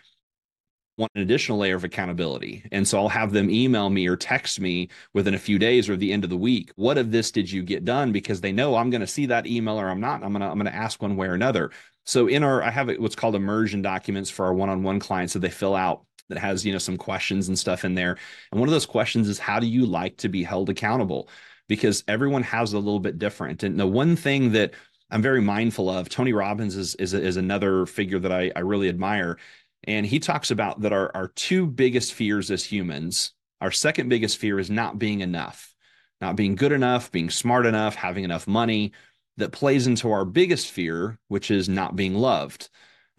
want 0.99 1.13
an 1.15 1.23
additional 1.23 1.59
layer 1.59 1.77
of 1.77 1.85
accountability. 1.85 2.65
And 2.73 2.87
so 2.87 2.99
I'll 2.99 3.09
have 3.09 3.33
them 3.33 3.49
email 3.51 3.89
me 3.89 4.07
or 4.09 4.17
text 4.17 4.61
me 4.61 4.89
within 5.15 5.35
a 5.35 5.39
few 5.39 5.59
days 5.59 5.89
or 5.89 5.97
the 5.97 6.13
end 6.13 6.25
of 6.25 6.31
the 6.31 6.37
week. 6.37 6.73
What 6.75 6.99
of 6.99 7.13
this 7.13 7.31
did 7.31 7.51
you 7.51 7.63
get 7.63 7.85
done? 7.85 8.13
Because 8.13 8.41
they 8.41 8.53
know 8.53 8.75
I'm 8.75 8.91
going 8.91 9.01
to 9.01 9.07
see 9.07 9.27
that 9.27 9.47
email 9.47 9.81
or 9.81 9.89
I'm 9.89 10.01
not. 10.01 10.23
I'm 10.25 10.33
going 10.33 10.41
to, 10.41 10.49
I'm 10.49 10.59
going 10.59 10.71
to 10.71 10.75
ask 10.75 11.01
one 11.01 11.17
way 11.17 11.29
or 11.29 11.35
another. 11.35 11.71
So 12.05 12.27
in 12.27 12.43
our, 12.43 12.63
I 12.63 12.71
have 12.71 12.91
what's 12.99 13.15
called 13.15 13.37
immersion 13.37 13.81
documents 13.81 14.29
for 14.29 14.47
our 14.47 14.55
one-on-one 14.55 14.99
clients 14.99 15.35
that 15.35 15.39
they 15.41 15.51
fill 15.51 15.77
out 15.77 16.05
that 16.29 16.39
has, 16.39 16.65
you 16.65 16.73
know, 16.73 16.79
some 16.79 16.97
questions 16.97 17.49
and 17.49 17.59
stuff 17.59 17.85
in 17.85 17.95
there. 17.95 18.17
And 18.53 18.61
one 18.61 18.69
of 18.69 18.73
those 18.73 18.87
questions 18.87 19.29
is 19.29 19.39
how 19.39 19.59
do 19.61 19.67
you 19.67 19.87
like 19.87 20.17
to 20.19 20.29
be 20.29 20.43
held 20.43 20.69
accountable? 20.71 21.29
Because 21.69 22.05
everyone 22.09 22.43
has 22.45 22.73
a 22.73 22.79
little 22.79 23.01
bit 23.01 23.19
different. 23.19 23.63
And 23.63 23.79
the 23.79 23.87
one 23.87 24.17
thing 24.17 24.53
that 24.53 24.73
I'm 25.11 25.23
very 25.23 25.41
mindful 25.41 25.89
of. 25.89 26.09
Tony 26.09 26.33
Robbins 26.33 26.77
is 26.77 26.95
is, 26.97 27.15
is 27.15 27.37
another 27.37 27.87
figure 27.87 28.19
that 28.19 28.33
I, 28.33 28.53
I 28.55 28.61
really 28.61 28.89
admire. 28.89 29.39
And 29.85 30.05
he 30.05 30.19
talks 30.19 30.51
about 30.51 30.81
that 30.81 30.93
our, 30.93 31.11
our 31.15 31.29
two 31.29 31.67
biggest 31.67 32.13
fears 32.13 32.51
as 32.51 32.65
humans, 32.65 33.33
our 33.61 33.71
second 33.71 34.09
biggest 34.09 34.39
fear 34.39 34.59
is 34.59 34.71
not 34.71 34.99
being 34.99 35.21
enough, 35.21 35.75
not 36.21 36.37
being 36.37 36.57
good 36.57 36.73
enough, 36.73 37.11
being 37.11 37.31
smart 37.31 37.65
enough, 37.65 37.95
having 37.95 38.25
enough 38.25 38.47
money. 38.47 38.93
That 39.37 39.53
plays 39.53 39.87
into 39.87 40.11
our 40.11 40.25
biggest 40.25 40.69
fear, 40.69 41.17
which 41.29 41.53
is 41.53 41.69
not 41.69 41.95
being 41.95 42.15
loved, 42.15 42.71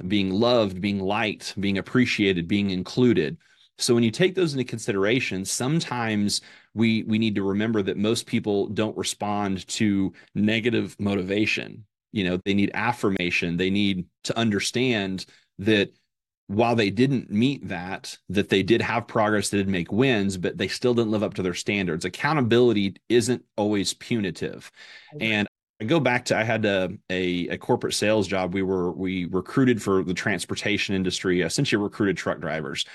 being 0.08 0.32
loved, 0.32 0.82
being 0.82 1.00
liked, 1.00 1.60
being 1.60 1.78
appreciated, 1.78 2.48
being 2.48 2.70
included. 2.70 3.38
So 3.78 3.94
when 3.94 4.04
you 4.04 4.12
take 4.12 4.36
those 4.36 4.54
into 4.54 4.66
consideration, 4.66 5.46
sometimes 5.46 6.42
we 6.74 7.04
we 7.04 7.18
need 7.18 7.36
to 7.36 7.44
remember 7.44 7.82
that 7.84 7.98
most 7.98 8.26
people 8.26 8.68
don't 8.68 8.98
respond 8.98 9.68
to 9.70 10.14
negative 10.36 10.96
motivation. 11.00 11.86
You 12.12 12.26
know, 12.26 12.40
they 12.44 12.54
need 12.54 12.72
affirmation. 12.74 13.58
They 13.58 13.70
need 13.70 14.06
to 14.26 14.38
understand 14.38 15.26
that 15.60 15.92
while 16.48 16.76
they 16.76 16.90
didn't 16.90 17.30
meet 17.30 17.68
that, 17.68 18.18
that 18.30 18.50
they 18.50 18.64
did 18.64 18.82
have 18.82 19.08
progress, 19.08 19.50
they 19.50 19.60
did 19.60 19.68
make 19.68 19.92
wins, 19.92 20.36
but 20.36 20.58
they 20.58 20.68
still 20.68 20.96
didn't 20.96 21.12
live 21.12 21.22
up 21.22 21.36
to 21.36 21.44
their 21.44 21.54
standards. 21.54 22.06
Accountability 22.06 22.96
isn't 23.08 23.44
always 23.56 23.94
punitive. 23.94 24.72
And 25.22 25.48
I 25.82 25.86
go 25.86 26.00
back 26.00 26.26
to 26.26 26.38
I 26.38 26.44
had 26.44 26.66
a, 26.66 26.90
a, 27.10 27.48
a 27.50 27.58
corporate 27.58 27.94
sales 27.94 28.28
job. 28.28 28.54
We 28.54 28.64
were 28.64 28.92
we 28.92 29.26
recruited 29.26 29.82
for 29.82 30.04
the 30.04 30.14
transportation 30.14 30.96
industry, 30.96 31.42
essentially 31.42 31.82
recruited 31.82 32.18
truck 32.18 32.40
drivers. 32.40 32.86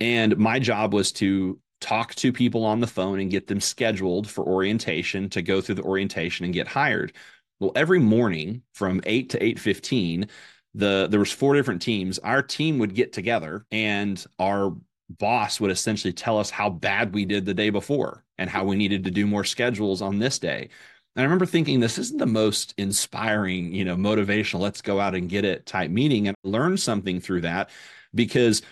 And 0.00 0.36
my 0.36 0.58
job 0.58 0.92
was 0.92 1.12
to 1.12 1.60
talk 1.80 2.14
to 2.16 2.32
people 2.32 2.64
on 2.64 2.80
the 2.80 2.86
phone 2.86 3.20
and 3.20 3.30
get 3.30 3.46
them 3.46 3.60
scheduled 3.60 4.28
for 4.28 4.44
orientation 4.44 5.28
to 5.30 5.42
go 5.42 5.60
through 5.60 5.76
the 5.76 5.82
orientation 5.82 6.44
and 6.44 6.54
get 6.54 6.66
hired. 6.66 7.12
Well, 7.60 7.72
every 7.76 8.00
morning 8.00 8.62
from 8.72 9.00
8 9.06 9.30
to 9.30 9.42
8:15, 9.42 10.28
the 10.74 11.06
there 11.08 11.20
was 11.20 11.30
four 11.30 11.54
different 11.54 11.82
teams. 11.82 12.18
Our 12.18 12.42
team 12.42 12.78
would 12.78 12.94
get 12.94 13.12
together 13.12 13.64
and 13.70 14.24
our 14.40 14.76
boss 15.08 15.60
would 15.60 15.70
essentially 15.70 16.12
tell 16.12 16.38
us 16.38 16.50
how 16.50 16.70
bad 16.70 17.14
we 17.14 17.24
did 17.24 17.44
the 17.44 17.54
day 17.54 17.70
before 17.70 18.24
and 18.38 18.50
how 18.50 18.64
we 18.64 18.74
needed 18.74 19.04
to 19.04 19.10
do 19.10 19.26
more 19.26 19.44
schedules 19.44 20.02
on 20.02 20.18
this 20.18 20.38
day. 20.40 20.70
And 21.16 21.22
I 21.22 21.24
remember 21.24 21.46
thinking 21.46 21.80
this 21.80 21.98
isn't 21.98 22.18
the 22.18 22.26
most 22.26 22.74
inspiring, 22.76 23.72
you 23.72 23.84
know, 23.84 23.96
motivational, 23.96 24.60
let's 24.60 24.82
go 24.82 24.98
out 24.98 25.14
and 25.14 25.28
get 25.28 25.44
it 25.44 25.64
type 25.66 25.90
meeting 25.90 26.28
and 26.28 26.36
learn 26.42 26.76
something 26.76 27.20
through 27.20 27.42
that 27.42 27.70
because 28.14 28.62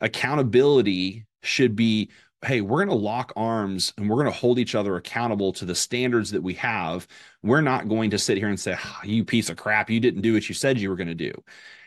accountability 0.00 1.26
should 1.42 1.76
be 1.76 2.10
hey, 2.44 2.60
we're 2.60 2.84
going 2.84 2.88
to 2.88 3.04
lock 3.04 3.32
arms 3.36 3.92
and 3.96 4.10
we're 4.10 4.16
going 4.16 4.26
to 4.26 4.36
hold 4.36 4.58
each 4.58 4.74
other 4.74 4.96
accountable 4.96 5.52
to 5.52 5.64
the 5.64 5.74
standards 5.74 6.32
that 6.32 6.42
we 6.42 6.54
have. 6.54 7.06
We're 7.42 7.60
not 7.60 7.88
going 7.88 8.10
to 8.10 8.18
sit 8.18 8.36
here 8.36 8.48
and 8.48 8.58
say, 8.58 8.76
oh, 8.76 9.00
you 9.04 9.24
piece 9.24 9.48
of 9.48 9.56
crap, 9.56 9.88
you 9.88 10.00
didn't 10.00 10.22
do 10.22 10.32
what 10.34 10.48
you 10.48 10.54
said 10.54 10.78
you 10.78 10.90
were 10.90 10.96
going 10.96 11.06
to 11.06 11.14
do. 11.14 11.32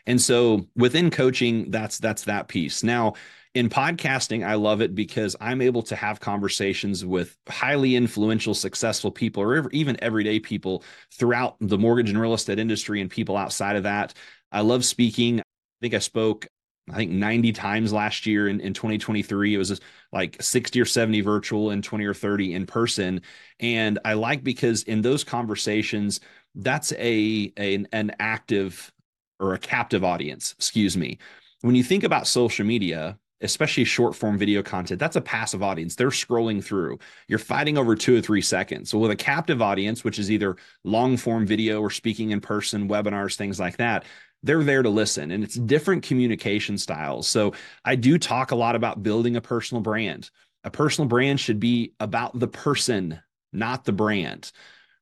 And 0.05 0.21
so 0.21 0.65
within 0.75 1.09
coaching, 1.09 1.71
that's 1.71 1.97
that's 1.99 2.23
that 2.23 2.47
piece. 2.47 2.83
Now, 2.83 3.15
in 3.55 3.69
podcasting, 3.69 4.45
I 4.45 4.55
love 4.55 4.81
it 4.81 4.93
because 4.93 5.33
I'm 5.39 5.61
able 5.61 5.81
to 5.83 5.95
have 5.95 6.19
conversations 6.19 7.05
with 7.05 7.37
highly 7.47 7.95
influential, 7.95 8.53
successful 8.53 9.11
people, 9.11 9.41
or 9.41 9.69
even 9.71 9.97
everyday 10.03 10.41
people 10.41 10.83
throughout 11.13 11.55
the 11.61 11.77
mortgage 11.77 12.09
and 12.09 12.19
real 12.19 12.33
estate 12.33 12.59
industry 12.59 12.99
and 12.99 13.09
people 13.09 13.37
outside 13.37 13.77
of 13.77 13.83
that. 13.83 14.13
I 14.51 14.59
love 14.59 14.83
speaking. 14.83 15.39
I 15.39 15.43
think 15.79 15.93
I 15.93 15.99
spoke, 15.99 16.47
I 16.91 16.95
think 16.97 17.11
90 17.11 17.53
times 17.53 17.93
last 17.93 18.25
year 18.25 18.49
in, 18.49 18.59
in 18.59 18.73
2023. 18.73 19.55
It 19.55 19.57
was 19.57 19.79
like 20.11 20.41
60 20.41 20.81
or 20.81 20.85
70 20.85 21.21
virtual 21.21 21.69
and 21.69 21.81
20 21.81 22.03
or 22.03 22.13
30 22.13 22.55
in 22.55 22.65
person. 22.65 23.21
And 23.61 23.99
I 24.03 24.13
like 24.13 24.43
because 24.43 24.83
in 24.83 25.01
those 25.01 25.23
conversations, 25.23 26.19
that's 26.55 26.91
a, 26.93 27.53
a 27.57 27.85
an 27.93 28.11
active 28.19 28.91
or 29.39 29.53
a 29.53 29.59
captive 29.59 30.03
audience, 30.03 30.53
excuse 30.57 30.97
me. 30.97 31.19
When 31.61 31.75
you 31.75 31.83
think 31.83 32.03
about 32.03 32.27
social 32.27 32.65
media, 32.65 33.17
especially 33.41 33.83
short 33.83 34.15
form 34.15 34.37
video 34.37 34.63
content, 34.63 34.99
that's 34.99 35.15
a 35.15 35.21
passive 35.21 35.61
audience. 35.61 35.95
They're 35.95 36.09
scrolling 36.09 36.63
through. 36.63 36.99
You're 37.27 37.39
fighting 37.39 37.77
over 37.77 37.95
two 37.95 38.17
or 38.17 38.21
three 38.21 38.41
seconds. 38.41 38.89
So, 38.89 38.97
with 38.97 39.11
a 39.11 39.15
captive 39.15 39.61
audience, 39.61 40.03
which 40.03 40.19
is 40.19 40.31
either 40.31 40.55
long 40.83 41.17
form 41.17 41.45
video 41.45 41.81
or 41.81 41.89
speaking 41.89 42.31
in 42.31 42.41
person, 42.41 42.89
webinars, 42.89 43.35
things 43.35 43.59
like 43.59 43.77
that, 43.77 44.05
they're 44.43 44.63
there 44.63 44.83
to 44.83 44.89
listen 44.89 45.31
and 45.31 45.43
it's 45.43 45.55
different 45.55 46.03
communication 46.03 46.77
styles. 46.77 47.27
So, 47.27 47.53
I 47.83 47.95
do 47.95 48.17
talk 48.17 48.51
a 48.51 48.55
lot 48.55 48.75
about 48.75 49.03
building 49.03 49.35
a 49.35 49.41
personal 49.41 49.81
brand. 49.81 50.29
A 50.63 50.71
personal 50.71 51.07
brand 51.07 51.39
should 51.39 51.59
be 51.59 51.93
about 51.99 52.39
the 52.39 52.47
person, 52.47 53.19
not 53.53 53.85
the 53.85 53.91
brand 53.91 54.51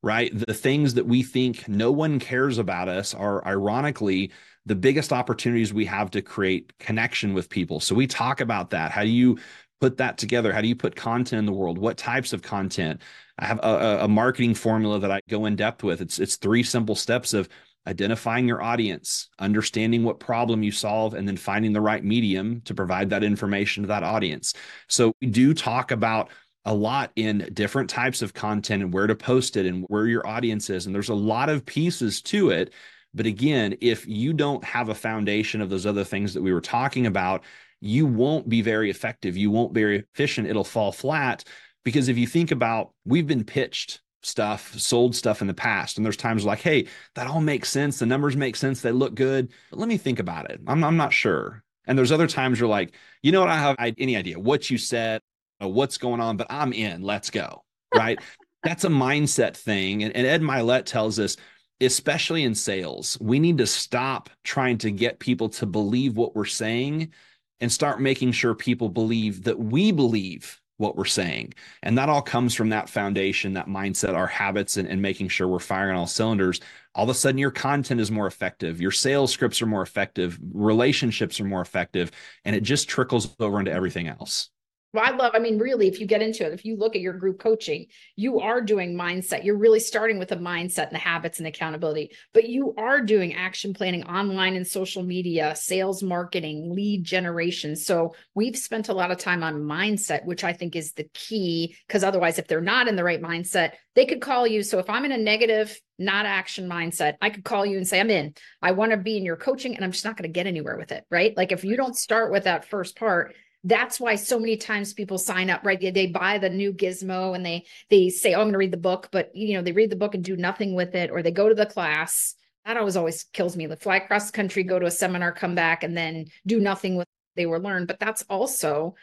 right? 0.03 0.31
The 0.37 0.53
things 0.53 0.93
that 0.95 1.07
we 1.07 1.23
think 1.23 1.67
no 1.67 1.91
one 1.91 2.19
cares 2.19 2.57
about 2.57 2.89
us 2.89 3.13
are 3.13 3.43
ironically 3.47 4.31
the 4.65 4.75
biggest 4.75 5.11
opportunities 5.11 5.73
we 5.73 5.85
have 5.85 6.11
to 6.11 6.21
create 6.21 6.77
connection 6.77 7.33
with 7.33 7.49
people. 7.49 7.79
So 7.79 7.95
we 7.95 8.05
talk 8.05 8.41
about 8.41 8.69
that. 8.71 8.91
How 8.91 9.03
do 9.03 9.09
you 9.09 9.39
put 9.81 9.97
that 9.97 10.17
together? 10.17 10.53
How 10.53 10.61
do 10.61 10.67
you 10.67 10.75
put 10.75 10.95
content 10.95 11.39
in 11.39 11.45
the 11.45 11.53
world? 11.53 11.77
What 11.77 11.97
types 11.97 12.33
of 12.33 12.41
content? 12.41 13.01
I 13.39 13.45
have 13.45 13.59
a, 13.63 13.99
a 14.03 14.07
marketing 14.07 14.55
formula 14.55 14.99
that 14.99 15.11
I 15.11 15.21
go 15.29 15.45
in 15.45 15.55
depth 15.55 15.83
with. 15.83 16.01
It's 16.01 16.19
it's 16.19 16.35
three 16.35 16.63
simple 16.63 16.95
steps 16.95 17.33
of 17.33 17.49
identifying 17.87 18.47
your 18.47 18.61
audience, 18.61 19.29
understanding 19.39 20.03
what 20.03 20.19
problem 20.19 20.63
you 20.63 20.71
solve, 20.71 21.13
and 21.13 21.27
then 21.27 21.35
finding 21.35 21.73
the 21.73 21.81
right 21.81 22.03
medium 22.03 22.61
to 22.61 22.73
provide 22.73 23.09
that 23.09 23.23
information 23.23 23.83
to 23.83 23.87
that 23.87 24.03
audience. 24.03 24.53
So 24.87 25.13
we 25.19 25.27
do 25.27 25.53
talk 25.53 25.91
about 25.91 26.29
a 26.65 26.73
lot 26.73 27.11
in 27.15 27.49
different 27.53 27.89
types 27.89 28.21
of 28.21 28.33
content 28.33 28.83
and 28.83 28.93
where 28.93 29.07
to 29.07 29.15
post 29.15 29.57
it 29.57 29.65
and 29.65 29.85
where 29.89 30.07
your 30.07 30.25
audience 30.25 30.69
is. 30.69 30.85
And 30.85 30.95
there's 30.95 31.09
a 31.09 31.15
lot 31.15 31.49
of 31.49 31.65
pieces 31.65 32.21
to 32.23 32.49
it 32.49 32.73
but 33.13 33.25
again, 33.25 33.77
if 33.81 34.07
you 34.07 34.33
don't 34.33 34.63
have 34.63 34.89
a 34.89 34.95
foundation 34.95 35.61
of 35.61 35.69
those 35.69 35.85
other 35.85 36.03
things 36.03 36.33
that 36.33 36.41
we 36.41 36.51
were 36.51 36.61
talking 36.61 37.05
about, 37.05 37.43
you 37.79 38.05
won't 38.05 38.49
be 38.49 38.61
very 38.61 38.89
effective. 38.89 39.37
You 39.37 39.51
won't 39.51 39.73
be 39.73 39.81
very 39.81 39.99
efficient. 39.99 40.47
It'll 40.47 40.63
fall 40.63 40.91
flat 40.91 41.43
because 41.83 42.07
if 42.07 42.17
you 42.17 42.25
think 42.25 42.51
about, 42.51 42.91
we've 43.05 43.27
been 43.27 43.43
pitched 43.43 44.01
stuff, 44.23 44.73
sold 44.79 45.15
stuff 45.15 45.41
in 45.41 45.47
the 45.47 45.53
past, 45.53 45.97
and 45.97 46.05
there's 46.05 46.17
times 46.17 46.45
like, 46.45 46.61
hey, 46.61 46.87
that 47.15 47.27
all 47.27 47.41
makes 47.41 47.69
sense. 47.69 47.99
The 47.99 48.05
numbers 48.05 48.37
make 48.37 48.55
sense. 48.55 48.81
They 48.81 48.91
look 48.91 49.15
good. 49.15 49.51
But 49.69 49.79
let 49.79 49.89
me 49.89 49.97
think 49.97 50.19
about 50.19 50.49
it. 50.49 50.61
I'm, 50.65 50.83
I'm 50.83 50.97
not 50.97 51.13
sure. 51.13 51.61
And 51.85 51.97
there's 51.97 52.13
other 52.13 52.27
times 52.27 52.59
you're 52.59 52.69
like, 52.69 52.95
you 53.21 53.33
know 53.33 53.41
what? 53.41 53.49
I 53.49 53.57
have 53.57 53.75
any 53.97 54.15
idea 54.15 54.39
what 54.39 54.69
you 54.69 54.77
said, 54.77 55.21
Uh, 55.63 55.67
what's 55.67 55.97
going 55.97 56.19
on, 56.19 56.37
but 56.37 56.47
I'm 56.49 56.73
in. 56.73 57.01
Let's 57.01 57.29
go. 57.29 57.63
Right. 57.93 58.19
That's 58.63 58.85
a 58.85 58.89
mindset 58.89 59.57
thing. 59.57 60.03
And, 60.03 60.15
and 60.15 60.25
Ed 60.25 60.41
Mylett 60.41 60.85
tells 60.85 61.19
us 61.19 61.37
especially 61.81 62.43
in 62.43 62.55
sales, 62.55 63.17
we 63.19 63.39
need 63.39 63.57
to 63.57 63.67
stop 63.67 64.29
trying 64.43 64.77
to 64.79 64.91
get 64.91 65.19
people 65.19 65.49
to 65.49 65.65
believe 65.65 66.15
what 66.15 66.35
we're 66.35 66.45
saying 66.45 67.11
and 67.59 67.71
start 67.71 68.01
making 68.01 68.31
sure 68.31 68.55
people 68.55 68.89
believe 68.89 69.43
that 69.43 69.59
we 69.59 69.91
believe 69.91 70.59
what 70.77 70.95
we're 70.95 71.05
saying. 71.05 71.53
And 71.83 71.97
that 71.97 72.09
all 72.09 72.21
comes 72.21 72.53
from 72.53 72.69
that 72.69 72.89
foundation, 72.89 73.53
that 73.53 73.67
mindset, 73.67 74.15
our 74.15 74.27
habits, 74.27 74.77
and, 74.77 74.87
and 74.87 75.01
making 75.01 75.27
sure 75.29 75.47
we're 75.47 75.59
firing 75.59 75.95
all 75.95 76.07
cylinders. 76.07 76.59
All 76.95 77.03
of 77.03 77.09
a 77.09 77.13
sudden, 77.13 77.37
your 77.37 77.51
content 77.51 78.01
is 78.01 78.11
more 78.11 78.27
effective, 78.27 78.81
your 78.81 78.91
sales 78.91 79.31
scripts 79.31 79.61
are 79.61 79.67
more 79.67 79.81
effective, 79.81 80.37
relationships 80.53 81.39
are 81.39 81.45
more 81.45 81.61
effective, 81.61 82.11
and 82.43 82.55
it 82.55 82.63
just 82.63 82.89
trickles 82.89 83.35
over 83.39 83.59
into 83.59 83.71
everything 83.71 84.07
else. 84.07 84.49
Well, 84.93 85.03
I 85.03 85.09
love, 85.09 85.31
I 85.33 85.39
mean, 85.39 85.57
really, 85.57 85.87
if 85.87 85.99
you 85.99 86.05
get 86.05 86.21
into 86.21 86.45
it, 86.45 86.53
if 86.53 86.65
you 86.65 86.77
look 86.77 86.95
at 86.95 87.01
your 87.01 87.13
group 87.13 87.39
coaching, 87.39 87.87
you 88.15 88.41
are 88.41 88.61
doing 88.61 88.95
mindset. 88.95 89.43
You're 89.43 89.57
really 89.57 89.79
starting 89.79 90.19
with 90.19 90.31
a 90.31 90.35
mindset 90.35 90.85
and 90.85 90.93
the 90.93 90.99
habits 90.99 91.39
and 91.39 91.47
accountability, 91.47 92.11
but 92.31 92.47
you 92.47 92.75
are 92.77 93.01
doing 93.01 93.33
action 93.33 93.73
planning 93.73 94.03
online 94.03 94.55
and 94.55 94.67
social 94.67 95.01
media, 95.01 95.55
sales 95.55 96.03
marketing, 96.03 96.75
lead 96.75 97.03
generation. 97.03 97.75
So 97.75 98.13
we've 98.35 98.55
spent 98.55 98.89
a 98.89 98.93
lot 98.93 99.09
of 99.09 99.17
time 99.17 99.41
on 99.41 99.63
mindset, 99.63 100.25
which 100.25 100.43
I 100.43 100.53
think 100.53 100.75
is 100.75 100.93
the 100.93 101.09
key. 101.15 101.75
Because 101.87 102.03
otherwise, 102.03 102.37
if 102.37 102.47
they're 102.47 102.61
not 102.61 102.87
in 102.87 102.95
the 102.95 103.03
right 103.03 103.21
mindset, 103.21 103.71
they 103.95 104.05
could 104.05 104.21
call 104.21 104.45
you. 104.45 104.61
So 104.61 104.77
if 104.77 104.91
I'm 104.91 105.05
in 105.05 105.11
a 105.11 105.17
negative, 105.17 105.79
not 105.97 106.27
action 106.27 106.69
mindset, 106.69 107.15
I 107.19 107.31
could 107.31 107.43
call 107.43 107.65
you 107.65 107.77
and 107.77 107.87
say, 107.87 107.99
I'm 107.99 108.09
in. 108.11 108.35
I 108.61 108.71
want 108.71 108.91
to 108.91 108.97
be 108.97 109.17
in 109.17 109.25
your 109.25 109.37
coaching 109.37 109.75
and 109.75 109.83
I'm 109.83 109.91
just 109.91 110.05
not 110.05 110.17
going 110.17 110.29
to 110.29 110.33
get 110.33 110.47
anywhere 110.47 110.77
with 110.77 110.91
it. 110.91 111.03
Right. 111.09 111.35
Like 111.35 111.51
if 111.51 111.63
you 111.63 111.77
don't 111.77 111.95
start 111.95 112.31
with 112.31 112.43
that 112.43 112.65
first 112.65 112.95
part, 112.95 113.33
that's 113.63 113.99
why 113.99 114.15
so 114.15 114.39
many 114.39 114.57
times 114.57 114.93
people 114.93 115.17
sign 115.17 115.49
up 115.49 115.61
right? 115.63 115.79
They 115.79 116.07
buy 116.07 116.37
the 116.37 116.49
new 116.49 116.73
gizmo 116.73 117.35
and 117.35 117.45
they 117.45 117.65
they 117.89 118.09
say 118.09 118.33
oh 118.33 118.39
i'm 118.41 118.45
going 118.45 118.53
to 118.53 118.57
read 118.57 118.71
the 118.71 118.77
book 118.77 119.09
but 119.11 119.35
you 119.35 119.55
know 119.55 119.61
they 119.61 119.71
read 119.71 119.89
the 119.89 119.95
book 119.95 120.15
and 120.15 120.23
do 120.23 120.35
nothing 120.35 120.75
with 120.75 120.95
it 120.95 121.11
or 121.11 121.21
they 121.21 121.31
go 121.31 121.49
to 121.49 121.55
the 121.55 121.65
class. 121.65 122.35
That 122.65 122.77
always 122.77 122.95
always 122.95 123.23
kills 123.33 123.57
me. 123.57 123.67
The 123.67 123.75
fly 123.75 123.97
across 123.97 124.27
the 124.27 124.35
country 124.35 124.63
go 124.63 124.79
to 124.79 124.85
a 124.85 124.91
seminar 124.91 125.31
come 125.33 125.55
back 125.55 125.83
and 125.83 125.97
then 125.97 126.27
do 126.45 126.59
nothing 126.59 126.95
with 126.95 127.07
they 127.35 127.45
were 127.45 127.59
learned. 127.59 127.87
But 127.87 127.99
that's 127.99 128.23
also 128.29 128.95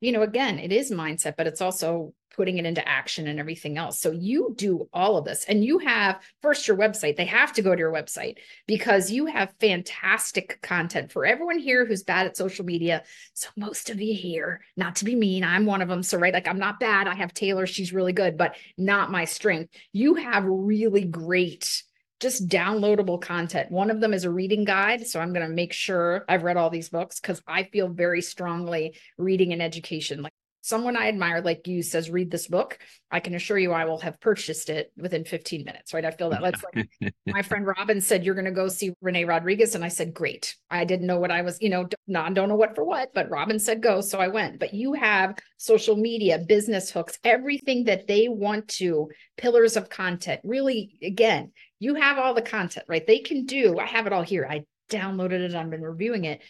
you 0.00 0.12
know 0.12 0.22
again 0.22 0.58
it 0.58 0.72
is 0.72 0.90
mindset 0.90 1.34
but 1.36 1.46
it's 1.46 1.60
also 1.60 2.12
putting 2.38 2.58
it 2.58 2.64
into 2.64 2.88
action 2.88 3.26
and 3.26 3.40
everything 3.40 3.76
else. 3.76 3.98
So 3.98 4.12
you 4.12 4.54
do 4.56 4.88
all 4.92 5.16
of 5.16 5.24
this 5.24 5.44
and 5.46 5.64
you 5.64 5.78
have 5.78 6.22
first 6.40 6.68
your 6.68 6.76
website. 6.76 7.16
They 7.16 7.24
have 7.24 7.52
to 7.54 7.62
go 7.62 7.74
to 7.74 7.78
your 7.78 7.92
website 7.92 8.36
because 8.68 9.10
you 9.10 9.26
have 9.26 9.52
fantastic 9.58 10.62
content 10.62 11.10
for 11.10 11.26
everyone 11.26 11.58
here 11.58 11.84
who's 11.84 12.04
bad 12.04 12.26
at 12.26 12.36
social 12.36 12.64
media. 12.64 13.02
So 13.34 13.48
most 13.56 13.90
of 13.90 14.00
you 14.00 14.14
here, 14.14 14.60
not 14.76 14.94
to 14.96 15.04
be 15.04 15.16
mean, 15.16 15.42
I'm 15.42 15.66
one 15.66 15.82
of 15.82 15.88
them. 15.88 16.04
So 16.04 16.16
right, 16.16 16.32
like 16.32 16.46
I'm 16.46 16.60
not 16.60 16.78
bad. 16.78 17.08
I 17.08 17.16
have 17.16 17.34
Taylor, 17.34 17.66
she's 17.66 17.92
really 17.92 18.12
good, 18.12 18.36
but 18.38 18.54
not 18.76 19.10
my 19.10 19.24
strength. 19.24 19.74
You 19.92 20.14
have 20.14 20.44
really 20.46 21.04
great 21.04 21.82
just 22.20 22.48
downloadable 22.48 23.20
content. 23.20 23.70
One 23.70 23.90
of 23.90 24.00
them 24.00 24.12
is 24.12 24.24
a 24.24 24.30
reading 24.30 24.64
guide. 24.64 25.06
So 25.06 25.20
I'm 25.20 25.32
going 25.32 25.46
to 25.46 25.54
make 25.54 25.72
sure 25.72 26.24
I've 26.28 26.42
read 26.42 26.56
all 26.56 26.70
these 26.70 26.88
books 26.88 27.20
because 27.20 27.42
I 27.46 27.64
feel 27.64 27.88
very 27.88 28.22
strongly 28.22 28.96
reading 29.16 29.52
and 29.52 29.62
education. 29.62 30.22
Like 30.22 30.32
someone 30.68 30.96
I 30.96 31.08
admire 31.08 31.40
like 31.40 31.66
you 31.66 31.82
says, 31.82 32.10
read 32.10 32.30
this 32.30 32.46
book, 32.46 32.78
I 33.10 33.20
can 33.20 33.34
assure 33.34 33.58
you 33.58 33.72
I 33.72 33.86
will 33.86 34.00
have 34.00 34.20
purchased 34.20 34.68
it 34.68 34.92
within 34.96 35.24
15 35.24 35.64
minutes, 35.64 35.94
right? 35.94 36.04
I 36.04 36.10
feel 36.10 36.30
that. 36.30 36.42
Let's 36.42 36.62
like 36.74 36.88
my 37.26 37.42
friend 37.42 37.66
Robin 37.66 38.00
said, 38.00 38.24
you're 38.24 38.34
going 38.34 38.44
to 38.44 38.50
go 38.50 38.68
see 38.68 38.92
Renee 39.00 39.24
Rodriguez. 39.24 39.74
And 39.74 39.84
I 39.84 39.88
said, 39.88 40.12
great. 40.12 40.56
I 40.70 40.84
didn't 40.84 41.06
know 41.06 41.18
what 41.18 41.30
I 41.30 41.42
was, 41.42 41.58
you 41.60 41.70
know, 41.70 41.88
not, 42.06 42.34
don't 42.34 42.48
know 42.48 42.56
what 42.56 42.74
for 42.74 42.84
what, 42.84 43.14
but 43.14 43.30
Robin 43.30 43.58
said 43.58 43.80
go. 43.82 44.00
So 44.00 44.18
I 44.18 44.28
went. 44.28 44.58
But 44.58 44.74
you 44.74 44.92
have 44.92 45.38
social 45.56 45.96
media, 45.96 46.38
business 46.38 46.90
hooks, 46.90 47.18
everything 47.24 47.84
that 47.84 48.06
they 48.06 48.28
want 48.28 48.68
to, 48.68 49.08
pillars 49.36 49.76
of 49.76 49.88
content. 49.88 50.40
Really, 50.44 50.98
again, 51.02 51.52
you 51.78 51.94
have 51.94 52.18
all 52.18 52.34
the 52.34 52.42
content, 52.42 52.86
right? 52.88 53.06
They 53.06 53.20
can 53.20 53.46
do, 53.46 53.78
I 53.78 53.86
have 53.86 54.06
it 54.06 54.12
all 54.12 54.22
here. 54.22 54.46
I 54.48 54.64
downloaded 54.90 55.40
it, 55.40 55.54
I've 55.54 55.70
been 55.70 55.82
reviewing 55.82 56.24
it. 56.24 56.42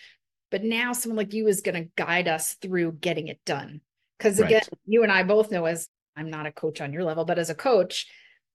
But 0.50 0.64
now 0.64 0.92
someone 0.92 1.18
like 1.18 1.34
you 1.34 1.46
is 1.46 1.60
going 1.60 1.82
to 1.82 1.90
guide 1.96 2.28
us 2.28 2.54
through 2.62 2.92
getting 2.92 3.28
it 3.28 3.40
done 3.44 3.80
because 4.18 4.38
again, 4.40 4.62
right. 4.62 4.68
you 4.86 5.02
and 5.02 5.12
I 5.12 5.22
both 5.22 5.50
know 5.50 5.66
as 5.66 5.88
I'm 6.16 6.30
not 6.30 6.46
a 6.46 6.52
coach 6.52 6.80
on 6.80 6.92
your 6.92 7.04
level, 7.04 7.24
but 7.24 7.38
as 7.38 7.50
a 7.50 7.54
coach, 7.54 8.06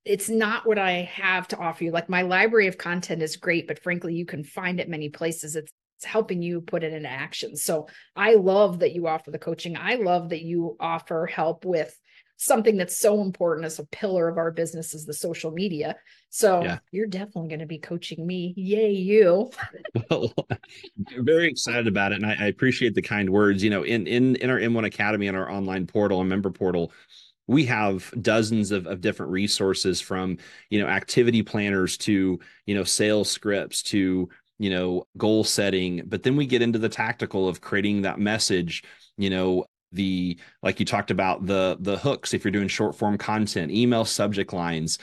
it's 0.04 0.28
not 0.28 0.66
what 0.66 0.78
I 0.80 1.10
have 1.14 1.48
to 1.50 1.58
offer 1.58 1.84
you. 1.84 1.92
Like 1.92 2.10
my 2.10 2.24
library 2.24 2.68
of 2.68 2.78
content 2.78 3.22
is 3.22 3.38
great, 3.38 3.68
but 3.68 3.82
frankly, 3.82 4.16
you 4.16 4.26
can 4.26 4.44
find 4.44 4.80
it 4.80 4.90
many 4.90 5.10
places. 5.10 5.56
It's 5.56 5.72
it's 6.04 6.12
helping 6.12 6.42
you 6.42 6.60
put 6.60 6.84
it 6.84 6.92
into 6.92 7.10
action. 7.10 7.56
So 7.56 7.88
I 8.14 8.34
love 8.34 8.80
that 8.80 8.94
you 8.94 9.08
offer 9.08 9.32
the 9.32 9.40
coaching. 9.40 9.78
I 9.78 9.96
love 9.96 10.30
that 10.30 10.42
you 10.42 10.76
offer 10.78 11.26
help 11.26 11.64
with 11.64 11.98
something 12.44 12.76
that's 12.76 12.98
so 12.98 13.22
important 13.22 13.66
as 13.66 13.80
a 13.80 13.86
pillar 13.86 14.28
of 14.28 14.38
our 14.38 14.52
business 14.52 14.94
is 14.94 15.06
the 15.06 15.14
social 15.14 15.52
media. 15.52 15.96
So 16.30 16.62
yeah. 16.62 16.80
you're 16.92 17.08
definitely 17.08 17.48
going 17.48 17.60
to 17.60 17.66
be 17.66 17.80
coaching 17.80 18.26
me. 18.26 18.54
Yay, 18.58 18.92
you. 18.92 19.50
well, 20.10 20.34
very 21.20 21.48
excited 21.48 21.88
about 21.88 22.12
it. 22.12 22.16
And 22.22 22.26
I, 22.26 22.36
I, 22.40 22.46
appreciate 22.48 22.96
the 22.96 23.02
kind 23.02 23.30
words. 23.30 23.64
You 23.64 23.70
know, 23.70 23.84
in 23.84 24.08
in 24.08 24.36
in 24.38 24.50
our 24.50 24.60
M1 24.60 24.86
Academy 24.86 25.28
and 25.28 25.38
our 25.38 25.50
online 25.50 25.88
portal 25.88 26.20
and 26.20 26.30
member 26.30 26.50
portal, 26.50 26.92
we 27.48 27.66
have 27.66 28.12
dozens 28.22 28.72
of, 28.72 28.88
of 28.88 29.02
different 29.02 29.32
resources 29.32 30.02
from 30.02 30.38
you 30.70 30.82
know 30.82 30.88
activity 30.88 31.44
planners 31.44 31.98
to 32.00 32.40
you 32.66 32.76
know 32.76 32.84
sales 32.84 33.30
scripts 33.30 33.82
to 33.84 34.30
you 34.60 34.70
know 34.70 35.06
goal 35.18 35.44
setting 35.44 36.04
but 36.06 36.24
then 36.24 36.36
we 36.36 36.46
get 36.46 36.62
into 36.62 36.80
the 36.80 36.90
tactical 36.90 37.48
of 37.48 37.60
creating 37.60 38.04
that 38.04 38.20
message 38.20 38.84
you 39.18 39.30
know 39.30 39.66
the 39.94 40.38
like 40.62 40.80
you 40.80 40.86
talked 40.86 41.12
about 41.12 41.46
the 41.46 41.78
the 41.80 41.98
hooks 41.98 42.34
if 42.34 42.44
you're 42.44 42.52
doing 42.52 42.68
short 42.68 42.96
form 42.96 43.18
content 43.18 43.72
email 43.72 44.06
subject 44.06 44.54
lines 44.54 44.98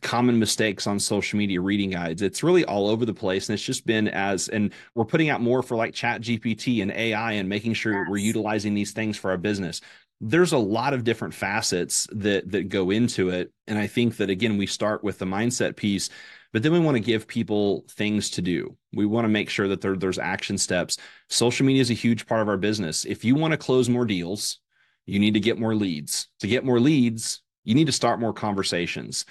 common 0.00 0.38
mistakes 0.38 0.86
on 0.86 0.98
social 0.98 1.38
media 1.38 1.60
reading 1.60 1.90
guides. 1.90 2.22
It's 2.22 2.42
really 2.42 2.64
all 2.64 2.88
over 2.88 3.04
the 3.04 3.14
place 3.14 3.48
and 3.48 3.54
it's 3.54 3.62
just 3.62 3.86
been 3.86 4.08
as 4.08 4.48
and 4.48 4.72
we're 4.94 5.04
putting 5.04 5.28
out 5.28 5.42
more 5.42 5.62
for 5.62 5.76
like 5.76 5.94
chat 5.94 6.22
gpt 6.22 6.80
and 6.80 6.90
ai 6.90 7.32
and 7.32 7.48
making 7.48 7.74
sure 7.74 7.92
yes. 7.92 8.06
we're 8.08 8.16
utilizing 8.16 8.74
these 8.74 8.92
things 8.92 9.16
for 9.16 9.30
our 9.30 9.36
business. 9.36 9.80
There's 10.20 10.52
a 10.52 10.58
lot 10.58 10.94
of 10.94 11.04
different 11.04 11.34
facets 11.34 12.08
that 12.12 12.50
that 12.52 12.68
go 12.68 12.90
into 12.90 13.28
it 13.28 13.52
and 13.66 13.78
i 13.78 13.86
think 13.86 14.16
that 14.16 14.30
again 14.30 14.56
we 14.56 14.66
start 14.66 15.04
with 15.04 15.18
the 15.18 15.26
mindset 15.26 15.76
piece 15.76 16.08
but 16.54 16.62
then 16.62 16.72
we 16.72 16.78
want 16.78 16.94
to 16.94 17.00
give 17.00 17.26
people 17.26 17.84
things 17.90 18.30
to 18.30 18.40
do. 18.40 18.76
We 18.94 19.06
want 19.06 19.24
to 19.24 19.28
make 19.28 19.50
sure 19.50 19.66
that 19.66 19.80
there, 19.80 19.96
there's 19.96 20.20
action 20.20 20.56
steps. 20.56 20.98
Social 21.28 21.66
media 21.66 21.82
is 21.82 21.90
a 21.90 21.94
huge 21.94 22.26
part 22.28 22.40
of 22.40 22.48
our 22.48 22.56
business. 22.56 23.04
If 23.04 23.24
you 23.24 23.34
want 23.34 23.50
to 23.50 23.58
close 23.58 23.88
more 23.88 24.04
deals, 24.04 24.60
you 25.04 25.18
need 25.18 25.34
to 25.34 25.40
get 25.40 25.58
more 25.58 25.74
leads. 25.74 26.28
To 26.38 26.46
get 26.46 26.64
more 26.64 26.78
leads, 26.78 27.42
you 27.64 27.74
need 27.74 27.88
to 27.88 27.92
start 27.92 28.20
more 28.20 28.32
conversations. 28.32 29.24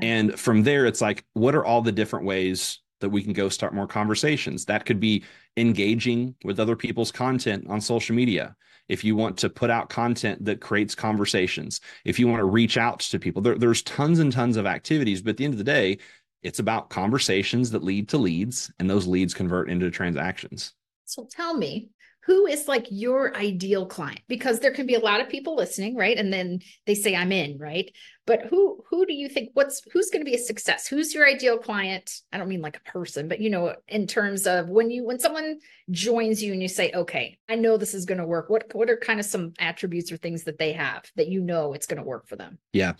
And 0.00 0.40
from 0.40 0.62
there, 0.62 0.86
it's 0.86 1.02
like, 1.02 1.22
what 1.34 1.54
are 1.54 1.66
all 1.66 1.82
the 1.82 1.92
different 1.92 2.24
ways 2.24 2.80
that 3.00 3.10
we 3.10 3.22
can 3.22 3.34
go 3.34 3.50
start 3.50 3.74
more 3.74 3.86
conversations? 3.86 4.64
That 4.64 4.86
could 4.86 5.00
be 5.00 5.24
engaging 5.58 6.34
with 6.44 6.58
other 6.58 6.76
people's 6.76 7.12
content 7.12 7.66
on 7.68 7.82
social 7.82 8.16
media. 8.16 8.56
If 8.88 9.04
you 9.04 9.14
want 9.14 9.36
to 9.38 9.50
put 9.50 9.70
out 9.70 9.88
content 9.88 10.44
that 10.46 10.60
creates 10.60 10.96
conversations, 10.96 11.80
if 12.04 12.18
you 12.18 12.26
want 12.26 12.40
to 12.40 12.44
reach 12.44 12.76
out 12.76 13.00
to 13.00 13.20
people, 13.20 13.42
there, 13.42 13.56
there's 13.56 13.82
tons 13.82 14.18
and 14.18 14.32
tons 14.32 14.56
of 14.56 14.66
activities. 14.66 15.22
But 15.22 15.30
at 15.30 15.36
the 15.36 15.44
end 15.44 15.54
of 15.54 15.58
the 15.58 15.64
day, 15.64 15.98
it's 16.42 16.58
about 16.58 16.90
conversations 16.90 17.70
that 17.70 17.84
lead 17.84 18.08
to 18.10 18.18
leads, 18.18 18.72
and 18.78 18.88
those 18.88 19.06
leads 19.06 19.34
convert 19.34 19.70
into 19.70 19.90
transactions. 19.90 20.72
So 21.04 21.28
tell 21.30 21.56
me, 21.56 21.90
who 22.24 22.46
is 22.46 22.68
like 22.68 22.86
your 22.90 23.36
ideal 23.36 23.86
client? 23.86 24.20
Because 24.28 24.60
there 24.60 24.72
can 24.72 24.86
be 24.86 24.94
a 24.94 25.00
lot 25.00 25.20
of 25.20 25.28
people 25.28 25.56
listening 25.56 25.96
right? 25.96 26.16
And 26.16 26.32
then 26.32 26.60
they 26.86 26.94
say 26.94 27.16
i'm 27.16 27.32
in 27.32 27.58
right? 27.58 27.90
But 28.26 28.42
who 28.46 28.84
who 28.88 29.06
do 29.06 29.12
you 29.12 29.28
think 29.28 29.50
what's 29.54 29.82
who's 29.92 30.10
going 30.10 30.24
to 30.24 30.30
be 30.30 30.36
a 30.36 30.38
success? 30.38 30.86
Who's 30.86 31.14
your 31.14 31.26
ideal 31.26 31.58
client? 31.58 32.12
I 32.32 32.38
don't 32.38 32.48
mean 32.48 32.60
like 32.60 32.76
a 32.76 32.90
person 32.90 33.26
but 33.26 33.40
you 33.40 33.50
know 33.50 33.74
in 33.88 34.06
terms 34.06 34.46
of 34.46 34.68
when 34.68 34.90
you 34.90 35.04
when 35.04 35.18
someone 35.18 35.58
joins 35.90 36.42
you 36.42 36.52
and 36.52 36.62
you 36.62 36.68
say 36.68 36.92
okay 36.92 37.36
i 37.48 37.56
know 37.56 37.76
this 37.76 37.94
is 37.94 38.04
going 38.04 38.18
to 38.18 38.26
work 38.26 38.48
what 38.48 38.72
what 38.76 38.88
are 38.88 38.96
kind 38.96 39.18
of 39.18 39.26
some 39.26 39.52
attributes 39.58 40.12
or 40.12 40.16
things 40.16 40.44
that 40.44 40.56
they 40.56 40.72
have 40.72 41.02
that 41.16 41.26
you 41.26 41.40
know 41.40 41.72
it's 41.72 41.86
going 41.86 42.00
to 42.00 42.08
work 42.08 42.28
for 42.28 42.36
them? 42.36 42.58
Yeah 42.72 42.92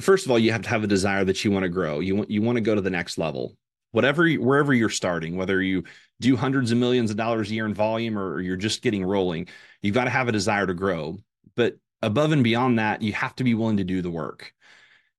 first 0.00 0.24
of 0.24 0.30
all 0.30 0.38
you 0.38 0.52
have 0.52 0.62
to 0.62 0.68
have 0.68 0.84
a 0.84 0.88
desire 0.88 1.24
that 1.24 1.44
you 1.44 1.50
want 1.50 1.64
to 1.64 1.68
grow. 1.68 2.00
You 2.00 2.16
want 2.16 2.30
you 2.30 2.42
want 2.42 2.56
to 2.56 2.62
go 2.62 2.74
to 2.74 2.80
the 2.80 2.90
next 2.90 3.18
level. 3.18 3.56
Whatever 3.92 4.28
wherever 4.30 4.72
you're 4.72 4.88
starting 4.88 5.36
whether 5.36 5.60
you 5.60 5.84
do 6.20 6.36
hundreds 6.36 6.70
of 6.70 6.78
millions 6.78 7.10
of 7.10 7.16
dollars 7.16 7.50
a 7.50 7.54
year 7.54 7.66
in 7.66 7.74
volume 7.74 8.18
or 8.18 8.40
you're 8.40 8.56
just 8.56 8.82
getting 8.82 9.04
rolling 9.04 9.48
you've 9.82 9.94
got 9.94 10.04
to 10.04 10.10
have 10.10 10.28
a 10.28 10.32
desire 10.32 10.66
to 10.66 10.74
grow. 10.74 11.16
But 11.56 11.76
above 12.02 12.32
and 12.32 12.44
beyond 12.44 12.78
that 12.78 13.02
you 13.02 13.12
have 13.14 13.34
to 13.36 13.44
be 13.44 13.54
willing 13.54 13.78
to 13.78 13.84
do 13.84 14.02
the 14.02 14.10
work. 14.10 14.52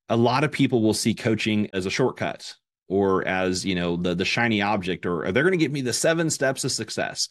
A 0.09 0.15
lot 0.15 0.43
of 0.43 0.51
people 0.51 0.81
will 0.81 0.93
see 0.93 1.13
coaching 1.13 1.69
as 1.73 1.85
a 1.85 1.89
shortcut 1.89 2.55
or 2.87 3.25
as 3.25 3.65
you 3.65 3.73
know 3.73 3.95
the 3.95 4.13
the 4.13 4.25
shiny 4.25 4.61
object 4.61 5.05
or 5.05 5.31
they're 5.31 5.43
going 5.43 5.51
to 5.51 5.57
give 5.57 5.71
me 5.71 5.81
the 5.81 5.93
seven 5.93 6.29
steps 6.29 6.63
of 6.63 6.71
success 6.71 7.29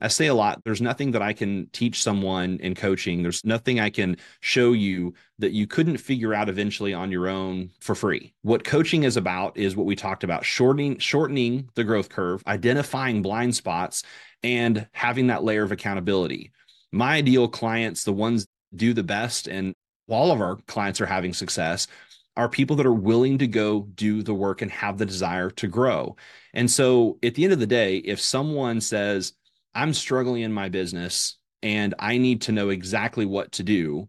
I 0.00 0.08
say 0.08 0.26
a 0.28 0.34
lot, 0.34 0.62
there's 0.64 0.80
nothing 0.80 1.10
that 1.12 1.22
I 1.22 1.32
can 1.32 1.68
teach 1.72 2.02
someone 2.02 2.58
in 2.60 2.74
coaching. 2.74 3.22
There's 3.22 3.44
nothing 3.44 3.80
I 3.80 3.90
can 3.90 4.16
show 4.40 4.72
you 4.72 5.14
that 5.38 5.52
you 5.52 5.66
couldn't 5.66 5.98
figure 5.98 6.32
out 6.32 6.48
eventually 6.48 6.94
on 6.94 7.12
your 7.12 7.28
own 7.28 7.70
for 7.80 7.94
free. 7.94 8.32
What 8.42 8.64
coaching 8.64 9.02
is 9.04 9.16
about 9.16 9.56
is 9.56 9.76
what 9.76 9.86
we 9.86 9.96
talked 9.96 10.24
about, 10.24 10.44
shortening 10.44 10.98
shortening 10.98 11.68
the 11.74 11.84
growth 11.84 12.08
curve, 12.08 12.42
identifying 12.46 13.22
blind 13.22 13.54
spots 13.54 14.02
and 14.42 14.86
having 14.92 15.26
that 15.26 15.44
layer 15.44 15.62
of 15.62 15.72
accountability. 15.72 16.52
My 16.92 17.16
ideal 17.16 17.48
clients, 17.48 18.04
the 18.04 18.12
ones 18.12 18.46
do 18.74 18.94
the 18.94 19.02
best 19.02 19.48
and 19.48 19.74
all 20.08 20.32
of 20.32 20.40
our 20.40 20.56
clients 20.66 21.00
are 21.00 21.06
having 21.06 21.34
success 21.34 21.86
are 22.36 22.48
people 22.48 22.76
that 22.76 22.86
are 22.86 22.92
willing 22.92 23.38
to 23.38 23.46
go 23.46 23.82
do 23.94 24.22
the 24.22 24.34
work 24.34 24.62
and 24.62 24.70
have 24.70 24.98
the 24.98 25.06
desire 25.06 25.50
to 25.50 25.66
grow. 25.66 26.16
And 26.54 26.70
so 26.70 27.18
at 27.22 27.34
the 27.34 27.44
end 27.44 27.52
of 27.52 27.58
the 27.58 27.66
day, 27.66 27.98
if 27.98 28.20
someone 28.20 28.80
says, 28.80 29.34
I'm 29.74 29.94
struggling 29.94 30.42
in 30.42 30.52
my 30.52 30.68
business 30.68 31.38
and 31.62 31.94
I 31.98 32.18
need 32.18 32.42
to 32.42 32.52
know 32.52 32.70
exactly 32.70 33.26
what 33.26 33.52
to 33.52 33.62
do, 33.62 34.08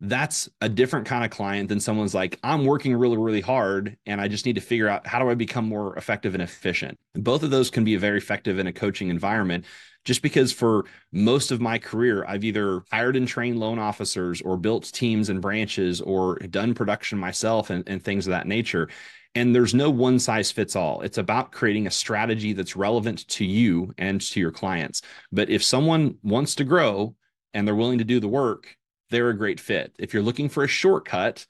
that's 0.00 0.48
a 0.60 0.68
different 0.68 1.06
kind 1.06 1.24
of 1.24 1.30
client 1.30 1.68
than 1.68 1.80
someone's 1.80 2.14
like, 2.14 2.38
I'm 2.42 2.66
working 2.66 2.94
really, 2.94 3.16
really 3.16 3.40
hard 3.40 3.96
and 4.04 4.20
I 4.20 4.28
just 4.28 4.44
need 4.44 4.56
to 4.56 4.60
figure 4.60 4.88
out 4.88 5.06
how 5.06 5.18
do 5.18 5.30
I 5.30 5.34
become 5.34 5.66
more 5.66 5.96
effective 5.96 6.34
and 6.34 6.42
efficient. 6.42 6.98
And 7.14 7.24
both 7.24 7.42
of 7.42 7.50
those 7.50 7.70
can 7.70 7.84
be 7.84 7.96
very 7.96 8.18
effective 8.18 8.58
in 8.58 8.66
a 8.66 8.72
coaching 8.72 9.08
environment. 9.08 9.64
Just 10.04 10.22
because 10.22 10.52
for 10.52 10.84
most 11.12 11.50
of 11.50 11.60
my 11.60 11.78
career, 11.78 12.24
I've 12.28 12.44
either 12.44 12.82
hired 12.92 13.16
and 13.16 13.26
trained 13.26 13.58
loan 13.58 13.78
officers 13.78 14.40
or 14.42 14.56
built 14.56 14.84
teams 14.92 15.30
and 15.30 15.40
branches 15.40 16.00
or 16.00 16.36
done 16.38 16.74
production 16.74 17.18
myself 17.18 17.70
and, 17.70 17.82
and 17.88 18.02
things 18.02 18.26
of 18.26 18.30
that 18.32 18.46
nature. 18.46 18.88
And 19.36 19.54
there's 19.54 19.74
no 19.74 19.90
one 19.90 20.18
size 20.18 20.50
fits 20.50 20.74
all. 20.74 21.02
It's 21.02 21.18
about 21.18 21.52
creating 21.52 21.86
a 21.86 21.90
strategy 21.90 22.54
that's 22.54 22.74
relevant 22.74 23.28
to 23.28 23.44
you 23.44 23.92
and 23.98 24.18
to 24.22 24.40
your 24.40 24.50
clients. 24.50 25.02
But 25.30 25.50
if 25.50 25.62
someone 25.62 26.16
wants 26.22 26.54
to 26.54 26.64
grow 26.64 27.14
and 27.52 27.68
they're 27.68 27.74
willing 27.74 27.98
to 27.98 28.04
do 28.04 28.18
the 28.18 28.28
work, 28.28 28.78
they're 29.10 29.28
a 29.28 29.36
great 29.36 29.60
fit. 29.60 29.94
If 29.98 30.14
you're 30.14 30.22
looking 30.22 30.48
for 30.48 30.64
a 30.64 30.68
shortcut, 30.68 31.46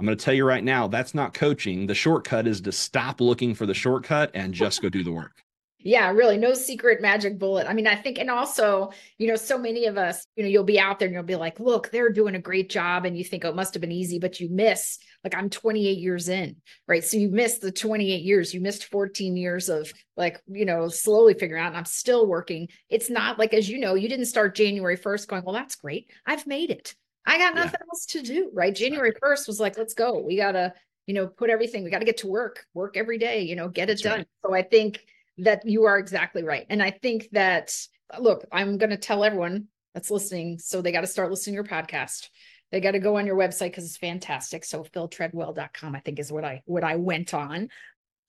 I'm 0.00 0.06
going 0.06 0.18
to 0.18 0.24
tell 0.24 0.34
you 0.34 0.44
right 0.44 0.64
now, 0.64 0.88
that's 0.88 1.14
not 1.14 1.32
coaching. 1.32 1.86
The 1.86 1.94
shortcut 1.94 2.48
is 2.48 2.60
to 2.62 2.72
stop 2.72 3.20
looking 3.20 3.54
for 3.54 3.66
the 3.66 3.74
shortcut 3.74 4.32
and 4.34 4.52
just 4.52 4.82
go 4.82 4.88
do 4.88 5.04
the 5.04 5.12
work. 5.12 5.44
Yeah, 5.80 6.10
really. 6.10 6.38
No 6.38 6.54
secret 6.54 7.00
magic 7.00 7.38
bullet. 7.38 7.68
I 7.68 7.72
mean, 7.72 7.86
I 7.86 7.94
think, 7.94 8.18
and 8.18 8.28
also, 8.28 8.90
you 9.16 9.28
know, 9.28 9.36
so 9.36 9.56
many 9.56 9.86
of 9.86 9.96
us, 9.96 10.26
you 10.34 10.42
know, 10.42 10.48
you'll 10.48 10.64
be 10.64 10.80
out 10.80 10.98
there 10.98 11.06
and 11.06 11.14
you'll 11.14 11.22
be 11.22 11.36
like, 11.36 11.60
look, 11.60 11.90
they're 11.90 12.10
doing 12.10 12.34
a 12.34 12.40
great 12.40 12.68
job. 12.68 13.04
And 13.04 13.16
you 13.16 13.22
think, 13.22 13.44
oh, 13.44 13.50
it 13.50 13.54
must 13.54 13.74
have 13.74 13.80
been 13.80 13.92
easy, 13.92 14.18
but 14.18 14.40
you 14.40 14.48
miss, 14.50 14.98
like, 15.22 15.36
I'm 15.36 15.48
28 15.48 15.98
years 15.98 16.28
in, 16.28 16.56
right? 16.88 17.04
So 17.04 17.16
you 17.16 17.28
missed 17.28 17.60
the 17.60 17.70
28 17.70 18.22
years, 18.22 18.52
you 18.52 18.60
missed 18.60 18.86
14 18.86 19.36
years 19.36 19.68
of 19.68 19.92
like, 20.16 20.42
you 20.48 20.64
know, 20.64 20.88
slowly 20.88 21.34
figuring 21.34 21.62
out, 21.62 21.68
and 21.68 21.76
I'm 21.76 21.84
still 21.84 22.26
working. 22.26 22.68
It's 22.90 23.08
not 23.08 23.38
like, 23.38 23.54
as 23.54 23.68
you 23.68 23.78
know, 23.78 23.94
you 23.94 24.08
didn't 24.08 24.26
start 24.26 24.56
January 24.56 24.98
1st 24.98 25.28
going, 25.28 25.44
well, 25.44 25.54
that's 25.54 25.76
great. 25.76 26.10
I've 26.26 26.46
made 26.46 26.70
it. 26.70 26.96
I 27.24 27.38
got 27.38 27.54
nothing 27.54 27.80
yeah. 27.80 27.86
else 27.92 28.06
to 28.06 28.22
do, 28.22 28.50
right? 28.52 28.74
January 28.74 29.12
1st 29.22 29.46
was 29.46 29.60
like, 29.60 29.78
let's 29.78 29.94
go. 29.94 30.18
We 30.18 30.36
got 30.36 30.52
to, 30.52 30.72
you 31.06 31.14
know, 31.14 31.28
put 31.28 31.50
everything, 31.50 31.84
we 31.84 31.90
got 31.90 32.00
to 32.00 32.04
get 32.04 32.18
to 32.18 32.26
work, 32.26 32.66
work 32.74 32.96
every 32.96 33.18
day, 33.18 33.42
you 33.42 33.54
know, 33.54 33.68
get 33.68 33.84
it 33.84 33.92
that's 33.92 34.02
done. 34.02 34.18
Right. 34.18 34.28
So 34.44 34.54
I 34.54 34.62
think, 34.62 35.04
that 35.38 35.66
you 35.66 35.84
are 35.84 35.98
exactly 35.98 36.42
right. 36.42 36.66
And 36.68 36.82
I 36.82 36.90
think 36.90 37.28
that, 37.32 37.74
look, 38.18 38.44
I'm 38.52 38.78
going 38.78 38.90
to 38.90 38.96
tell 38.96 39.24
everyone 39.24 39.68
that's 39.94 40.10
listening. 40.10 40.58
So 40.58 40.82
they 40.82 40.92
got 40.92 41.02
to 41.02 41.06
start 41.06 41.30
listening 41.30 41.52
to 41.52 41.56
your 41.56 41.64
podcast. 41.64 42.28
They 42.70 42.80
got 42.80 42.92
to 42.92 42.98
go 42.98 43.16
on 43.16 43.26
your 43.26 43.36
website 43.36 43.70
because 43.70 43.84
it's 43.84 43.96
fantastic. 43.96 44.64
So 44.64 44.84
philtreadwell.com, 44.84 45.94
I 45.94 46.00
think 46.00 46.18
is 46.18 46.30
what 46.30 46.44
I, 46.44 46.62
what 46.66 46.84
I 46.84 46.96
went 46.96 47.32
on. 47.32 47.68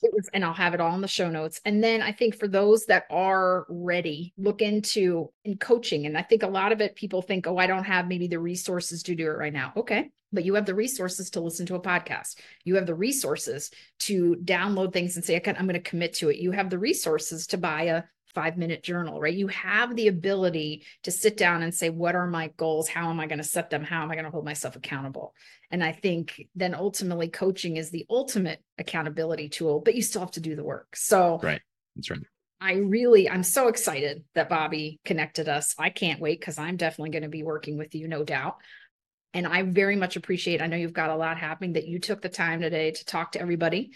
It 0.01 0.11
was, 0.13 0.29
and 0.33 0.45
I'll 0.45 0.53
have 0.53 0.73
it 0.73 0.79
all 0.79 0.95
in 0.95 1.01
the 1.01 1.07
show 1.07 1.29
notes. 1.29 1.59
And 1.65 1.83
then 1.83 2.01
I 2.01 2.11
think 2.11 2.35
for 2.35 2.47
those 2.47 2.85
that 2.85 3.05
are 3.09 3.65
ready, 3.69 4.33
look 4.37 4.61
into 4.61 5.31
in 5.43 5.57
coaching. 5.57 6.05
And 6.05 6.17
I 6.17 6.21
think 6.21 6.43
a 6.43 6.47
lot 6.47 6.71
of 6.71 6.79
it, 6.79 6.95
people 6.95 7.21
think, 7.21 7.47
oh, 7.47 7.57
I 7.57 7.67
don't 7.67 7.83
have 7.83 8.07
maybe 8.07 8.27
the 8.27 8.39
resources 8.39 9.03
to 9.03 9.15
do 9.15 9.25
it 9.25 9.37
right 9.37 9.53
now. 9.53 9.73
Okay 9.75 10.11
but 10.31 10.45
you 10.45 10.55
have 10.55 10.65
the 10.65 10.75
resources 10.75 11.29
to 11.31 11.39
listen 11.39 11.65
to 11.67 11.75
a 11.75 11.81
podcast. 11.81 12.35
You 12.63 12.75
have 12.75 12.85
the 12.85 12.95
resources 12.95 13.71
to 13.99 14.35
download 14.43 14.93
things 14.93 15.15
and 15.15 15.25
say, 15.25 15.37
okay, 15.37 15.53
I'm 15.57 15.65
going 15.65 15.73
to 15.73 15.79
commit 15.79 16.13
to 16.15 16.29
it. 16.29 16.37
You 16.37 16.51
have 16.51 16.69
the 16.69 16.79
resources 16.79 17.47
to 17.47 17.57
buy 17.57 17.83
a 17.83 18.03
five 18.33 18.57
minute 18.57 18.83
journal, 18.83 19.19
right? 19.19 19.33
You 19.33 19.47
have 19.47 19.95
the 19.95 20.07
ability 20.07 20.83
to 21.03 21.11
sit 21.11 21.37
down 21.37 21.63
and 21.63 21.73
say, 21.73 21.89
what 21.89 22.15
are 22.15 22.27
my 22.27 22.49
goals? 22.57 22.87
How 22.87 23.09
am 23.09 23.19
I 23.19 23.27
going 23.27 23.39
to 23.39 23.43
set 23.43 23.69
them? 23.69 23.83
How 23.83 24.03
am 24.03 24.11
I 24.11 24.15
going 24.15 24.25
to 24.25 24.31
hold 24.31 24.45
myself 24.45 24.75
accountable? 24.75 25.33
And 25.71 25.83
I 25.83 25.91
think 25.91 26.41
then 26.55 26.73
ultimately 26.73 27.29
coaching 27.29 27.77
is 27.77 27.91
the 27.91 28.05
ultimate 28.09 28.63
accountability 28.77 29.49
tool, 29.49 29.81
but 29.81 29.95
you 29.95 30.01
still 30.01 30.21
have 30.21 30.31
to 30.31 30.39
do 30.39 30.55
the 30.55 30.63
work. 30.63 30.95
So, 30.95 31.39
right. 31.41 31.61
That's 31.95 32.11
right. 32.11 32.19
I 32.61 32.73
really, 32.73 33.29
I'm 33.29 33.43
so 33.43 33.69
excited 33.69 34.23
that 34.35 34.49
Bobby 34.49 34.99
connected 35.05 35.47
us. 35.47 35.75
I 35.79 35.89
can't 35.89 36.19
wait 36.19 36.39
because 36.39 36.57
I'm 36.57 36.75
definitely 36.75 37.11
going 37.11 37.23
to 37.23 37.29
be 37.29 37.43
working 37.43 37.77
with 37.77 37.95
you, 37.95 38.07
no 38.07 38.23
doubt. 38.23 38.57
And 39.33 39.47
I 39.47 39.61
very 39.63 39.95
much 39.95 40.15
appreciate, 40.15 40.61
I 40.61 40.67
know 40.67 40.75
you've 40.75 40.91
got 40.91 41.09
a 41.09 41.15
lot 41.15 41.37
happening 41.37 41.73
that 41.73 41.87
you 41.87 41.99
took 41.99 42.21
the 42.21 42.29
time 42.29 42.61
today 42.61 42.91
to 42.91 43.05
talk 43.05 43.33
to 43.33 43.41
everybody. 43.41 43.91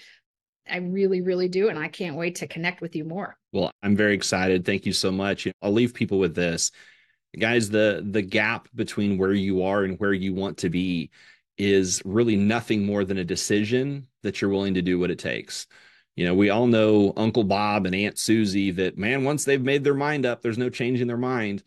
I 0.70 0.78
really, 0.78 1.22
really 1.22 1.48
do. 1.48 1.70
And 1.70 1.78
I 1.78 1.88
can't 1.88 2.16
wait 2.16 2.36
to 2.36 2.48
connect 2.48 2.82
with 2.82 2.96
you 2.96 3.04
more. 3.04 3.38
Well, 3.52 3.72
I'm 3.82 3.96
very 3.96 4.16
excited. 4.16 4.66
Thank 4.66 4.86
you 4.86 4.94
so 4.94 5.12
much. 5.12 5.48
I'll 5.62 5.72
leave 5.72 5.94
people 5.94 6.20
with 6.20 6.36
this. 6.36 6.72
Guys, 7.38 7.70
the 7.70 8.06
the 8.12 8.22
gap 8.22 8.70
between 8.76 9.18
where 9.18 9.34
you 9.34 9.64
are 9.64 9.84
and 9.84 10.00
where 10.00 10.14
you 10.14 10.34
want 10.34 10.58
to 10.60 10.70
be 10.70 11.10
is 11.58 12.02
really 12.06 12.36
nothing 12.36 12.86
more 12.86 13.04
than 13.04 13.18
a 13.18 13.24
decision 13.24 14.08
that 14.22 14.42
you're 14.42 14.52
willing 14.52 14.74
to 14.76 14.82
do 14.82 15.00
what 15.00 15.12
it 15.12 15.20
takes. 15.20 15.68
You 16.16 16.26
know, 16.26 16.36
we 16.36 16.50
all 16.50 16.68
know 16.68 17.14
Uncle 17.18 17.44
Bob 17.44 17.86
and 17.86 17.96
Aunt 17.96 18.20
Susie 18.20 18.72
that, 18.72 18.98
man, 18.98 19.24
once 19.24 19.46
they've 19.46 19.62
made 19.62 19.84
their 19.84 19.96
mind 19.96 20.26
up, 20.26 20.42
there's 20.42 20.58
no 20.60 20.70
changing 20.70 21.08
their 21.08 21.18
mind. 21.18 21.64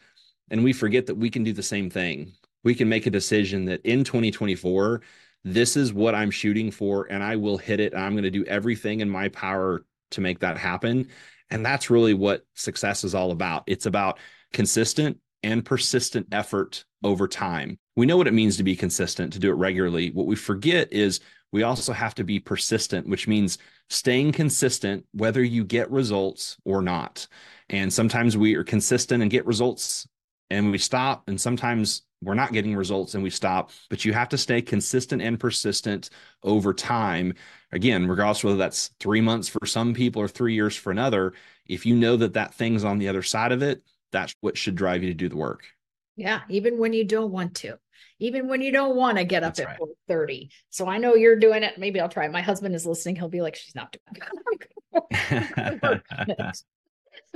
And 0.50 0.62
we 0.62 0.72
forget 0.72 1.06
that 1.06 1.16
we 1.16 1.30
can 1.30 1.42
do 1.42 1.52
the 1.52 1.62
same 1.62 1.90
thing. 1.90 2.32
We 2.62 2.74
can 2.74 2.88
make 2.88 3.06
a 3.06 3.10
decision 3.10 3.64
that 3.66 3.84
in 3.84 4.04
2024, 4.04 5.02
this 5.46 5.76
is 5.76 5.92
what 5.92 6.16
I'm 6.16 6.32
shooting 6.32 6.72
for, 6.72 7.06
and 7.08 7.22
I 7.22 7.36
will 7.36 7.56
hit 7.56 7.78
it. 7.78 7.92
And 7.92 8.02
I'm 8.02 8.14
going 8.14 8.24
to 8.24 8.30
do 8.30 8.44
everything 8.46 8.98
in 9.00 9.08
my 9.08 9.28
power 9.28 9.84
to 10.10 10.20
make 10.20 10.40
that 10.40 10.58
happen. 10.58 11.08
And 11.50 11.60
mm. 11.60 11.64
that's 11.64 11.88
really 11.88 12.14
what 12.14 12.44
success 12.54 13.04
is 13.04 13.14
all 13.14 13.30
about. 13.30 13.62
It's 13.68 13.86
about 13.86 14.18
consistent 14.52 15.18
and 15.44 15.64
persistent 15.64 16.26
effort 16.32 16.84
over 17.04 17.28
time. 17.28 17.78
We 17.94 18.06
know 18.06 18.16
what 18.16 18.26
it 18.26 18.34
means 18.34 18.56
to 18.56 18.64
be 18.64 18.74
consistent, 18.74 19.32
to 19.34 19.38
do 19.38 19.50
it 19.50 19.54
regularly. 19.54 20.10
What 20.10 20.26
we 20.26 20.34
forget 20.34 20.92
is 20.92 21.20
we 21.52 21.62
also 21.62 21.92
have 21.92 22.16
to 22.16 22.24
be 22.24 22.40
persistent, 22.40 23.08
which 23.08 23.28
means 23.28 23.58
staying 23.88 24.32
consistent 24.32 25.06
whether 25.12 25.44
you 25.44 25.64
get 25.64 25.88
results 25.92 26.56
or 26.64 26.82
not. 26.82 27.28
And 27.70 27.92
sometimes 27.92 28.36
we 28.36 28.56
are 28.56 28.64
consistent 28.64 29.22
and 29.22 29.30
get 29.30 29.46
results 29.46 30.08
and 30.50 30.72
we 30.72 30.78
stop, 30.78 31.24
and 31.28 31.40
sometimes 31.40 32.02
we're 32.26 32.34
not 32.34 32.52
getting 32.52 32.74
results 32.74 33.14
and 33.14 33.22
we 33.22 33.30
stop. 33.30 33.70
But 33.88 34.04
you 34.04 34.12
have 34.12 34.28
to 34.30 34.38
stay 34.38 34.60
consistent 34.60 35.22
and 35.22 35.38
persistent 35.38 36.10
over 36.42 36.74
time. 36.74 37.34
Again, 37.70 38.08
regardless 38.08 38.42
whether 38.42 38.56
that's 38.56 38.90
three 38.98 39.20
months 39.20 39.48
for 39.48 39.64
some 39.64 39.94
people 39.94 40.20
or 40.20 40.28
three 40.28 40.54
years 40.54 40.74
for 40.74 40.90
another, 40.90 41.34
if 41.66 41.86
you 41.86 41.94
know 41.94 42.16
that 42.16 42.34
that 42.34 42.52
thing's 42.52 42.82
on 42.82 42.98
the 42.98 43.08
other 43.08 43.22
side 43.22 43.52
of 43.52 43.62
it, 43.62 43.82
that's 44.10 44.34
what 44.40 44.58
should 44.58 44.74
drive 44.74 45.04
you 45.04 45.10
to 45.10 45.14
do 45.14 45.28
the 45.28 45.36
work. 45.36 45.64
Yeah, 46.16 46.40
even 46.48 46.78
when 46.78 46.92
you 46.92 47.04
don't 47.04 47.30
want 47.30 47.54
to, 47.56 47.78
even 48.18 48.48
when 48.48 48.60
you 48.60 48.72
don't 48.72 48.96
want 48.96 49.18
to 49.18 49.24
get 49.24 49.44
up 49.44 49.54
That's 49.54 49.60
at 49.60 49.80
right. 49.80 49.90
30. 50.08 50.50
So 50.70 50.88
I 50.88 50.98
know 50.98 51.14
you're 51.14 51.38
doing 51.38 51.62
it. 51.62 51.78
Maybe 51.78 52.00
I'll 52.00 52.08
try. 52.08 52.26
My 52.26 52.42
husband 52.42 52.74
is 52.74 52.86
listening. 52.86 53.14
He'll 53.16 53.28
be 53.28 53.42
like, 53.42 53.54
she's 53.54 53.74
not 53.74 53.92
doing 53.92 54.58
it. 55.12 56.62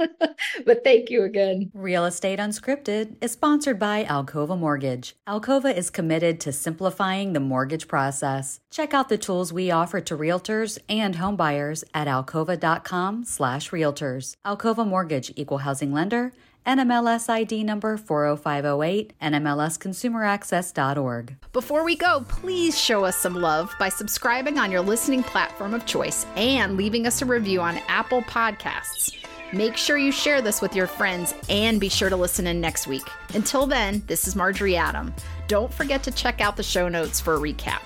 but 0.65 0.85
thank 0.85 1.11
you 1.11 1.25
again. 1.25 1.73
Real 1.75 2.05
Estate 2.05 2.39
Unscripted 2.39 3.17
is 3.21 3.33
sponsored 3.33 3.79
by 3.79 4.05
Alcova 4.05 4.59
Mortgage. 4.59 5.17
Alcova 5.29 5.75
is 5.75 5.91
committed 5.91 6.41
to 6.41 6.53
simplifying 6.53 7.33
the 7.33 7.41
mortgage 7.41 7.89
process. 7.89 8.61
Check 8.71 8.95
out 8.95 9.09
the 9.09 9.19
tools 9.19 9.53
we 9.53 9.71
offer 9.71 10.01
to 10.01 10.17
realtors 10.17 10.79
and 10.89 11.17
homebuyers 11.17 11.85
at 11.95 12.07
alcova.com/realtors. 12.07 14.35
Alcova 14.45 14.87
Mortgage, 14.87 15.33
equal 15.37 15.59
housing 15.59 15.93
lender 15.93 16.33
NMLS 16.67 17.29
ID 17.29 17.63
number 17.65 17.97
40508, 17.97 19.15
NMLSconsumeraccess.org. 19.21 21.37
Before 21.53 21.85
we 21.85 21.97
go, 21.97 22.25
please 22.29 22.79
show 22.79 23.05
us 23.05 23.17
some 23.17 23.35
love 23.35 23.75
by 23.79 23.89
subscribing 23.89 24.59
on 24.59 24.71
your 24.71 24.83
listening 24.83 25.23
platform 25.23 25.73
of 25.75 25.87
choice 25.87 26.27
and 26.37 26.77
leaving 26.77 27.07
us 27.07 27.23
a 27.23 27.27
review 27.27 27.61
on 27.61 27.79
Apple 27.89 28.23
Podcasts. 28.23 29.17
Make 29.53 29.77
sure 29.77 29.99
you 29.99 30.13
share 30.13 30.41
this 30.41 30.61
with 30.61 30.77
your 30.77 30.87
friends 30.87 31.35
and 31.49 31.81
be 31.81 31.89
sure 31.89 32.09
to 32.09 32.15
listen 32.15 32.47
in 32.47 32.61
next 32.61 32.87
week. 32.87 33.03
Until 33.35 33.67
then, 33.67 34.01
this 34.07 34.29
is 34.29 34.37
Marjorie 34.37 34.77
Adam. 34.77 35.13
Don't 35.49 35.75
forget 35.75 36.05
to 36.05 36.13
check 36.13 36.41
out 36.41 36.57
the 36.57 36.63
show 36.63 36.89
notes 36.89 37.19
for 37.21 37.35
a 37.35 37.39
recap. 37.39 37.81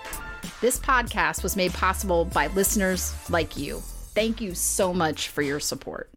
This 0.60 0.78
podcast 0.78 1.42
was 1.42 1.56
made 1.56 1.72
possible 1.72 2.26
by 2.26 2.48
listeners 2.48 3.14
like 3.30 3.56
you. 3.56 3.80
Thank 4.14 4.42
you 4.42 4.54
so 4.54 4.92
much 4.92 5.28
for 5.28 5.40
your 5.40 5.58
support. 5.58 6.10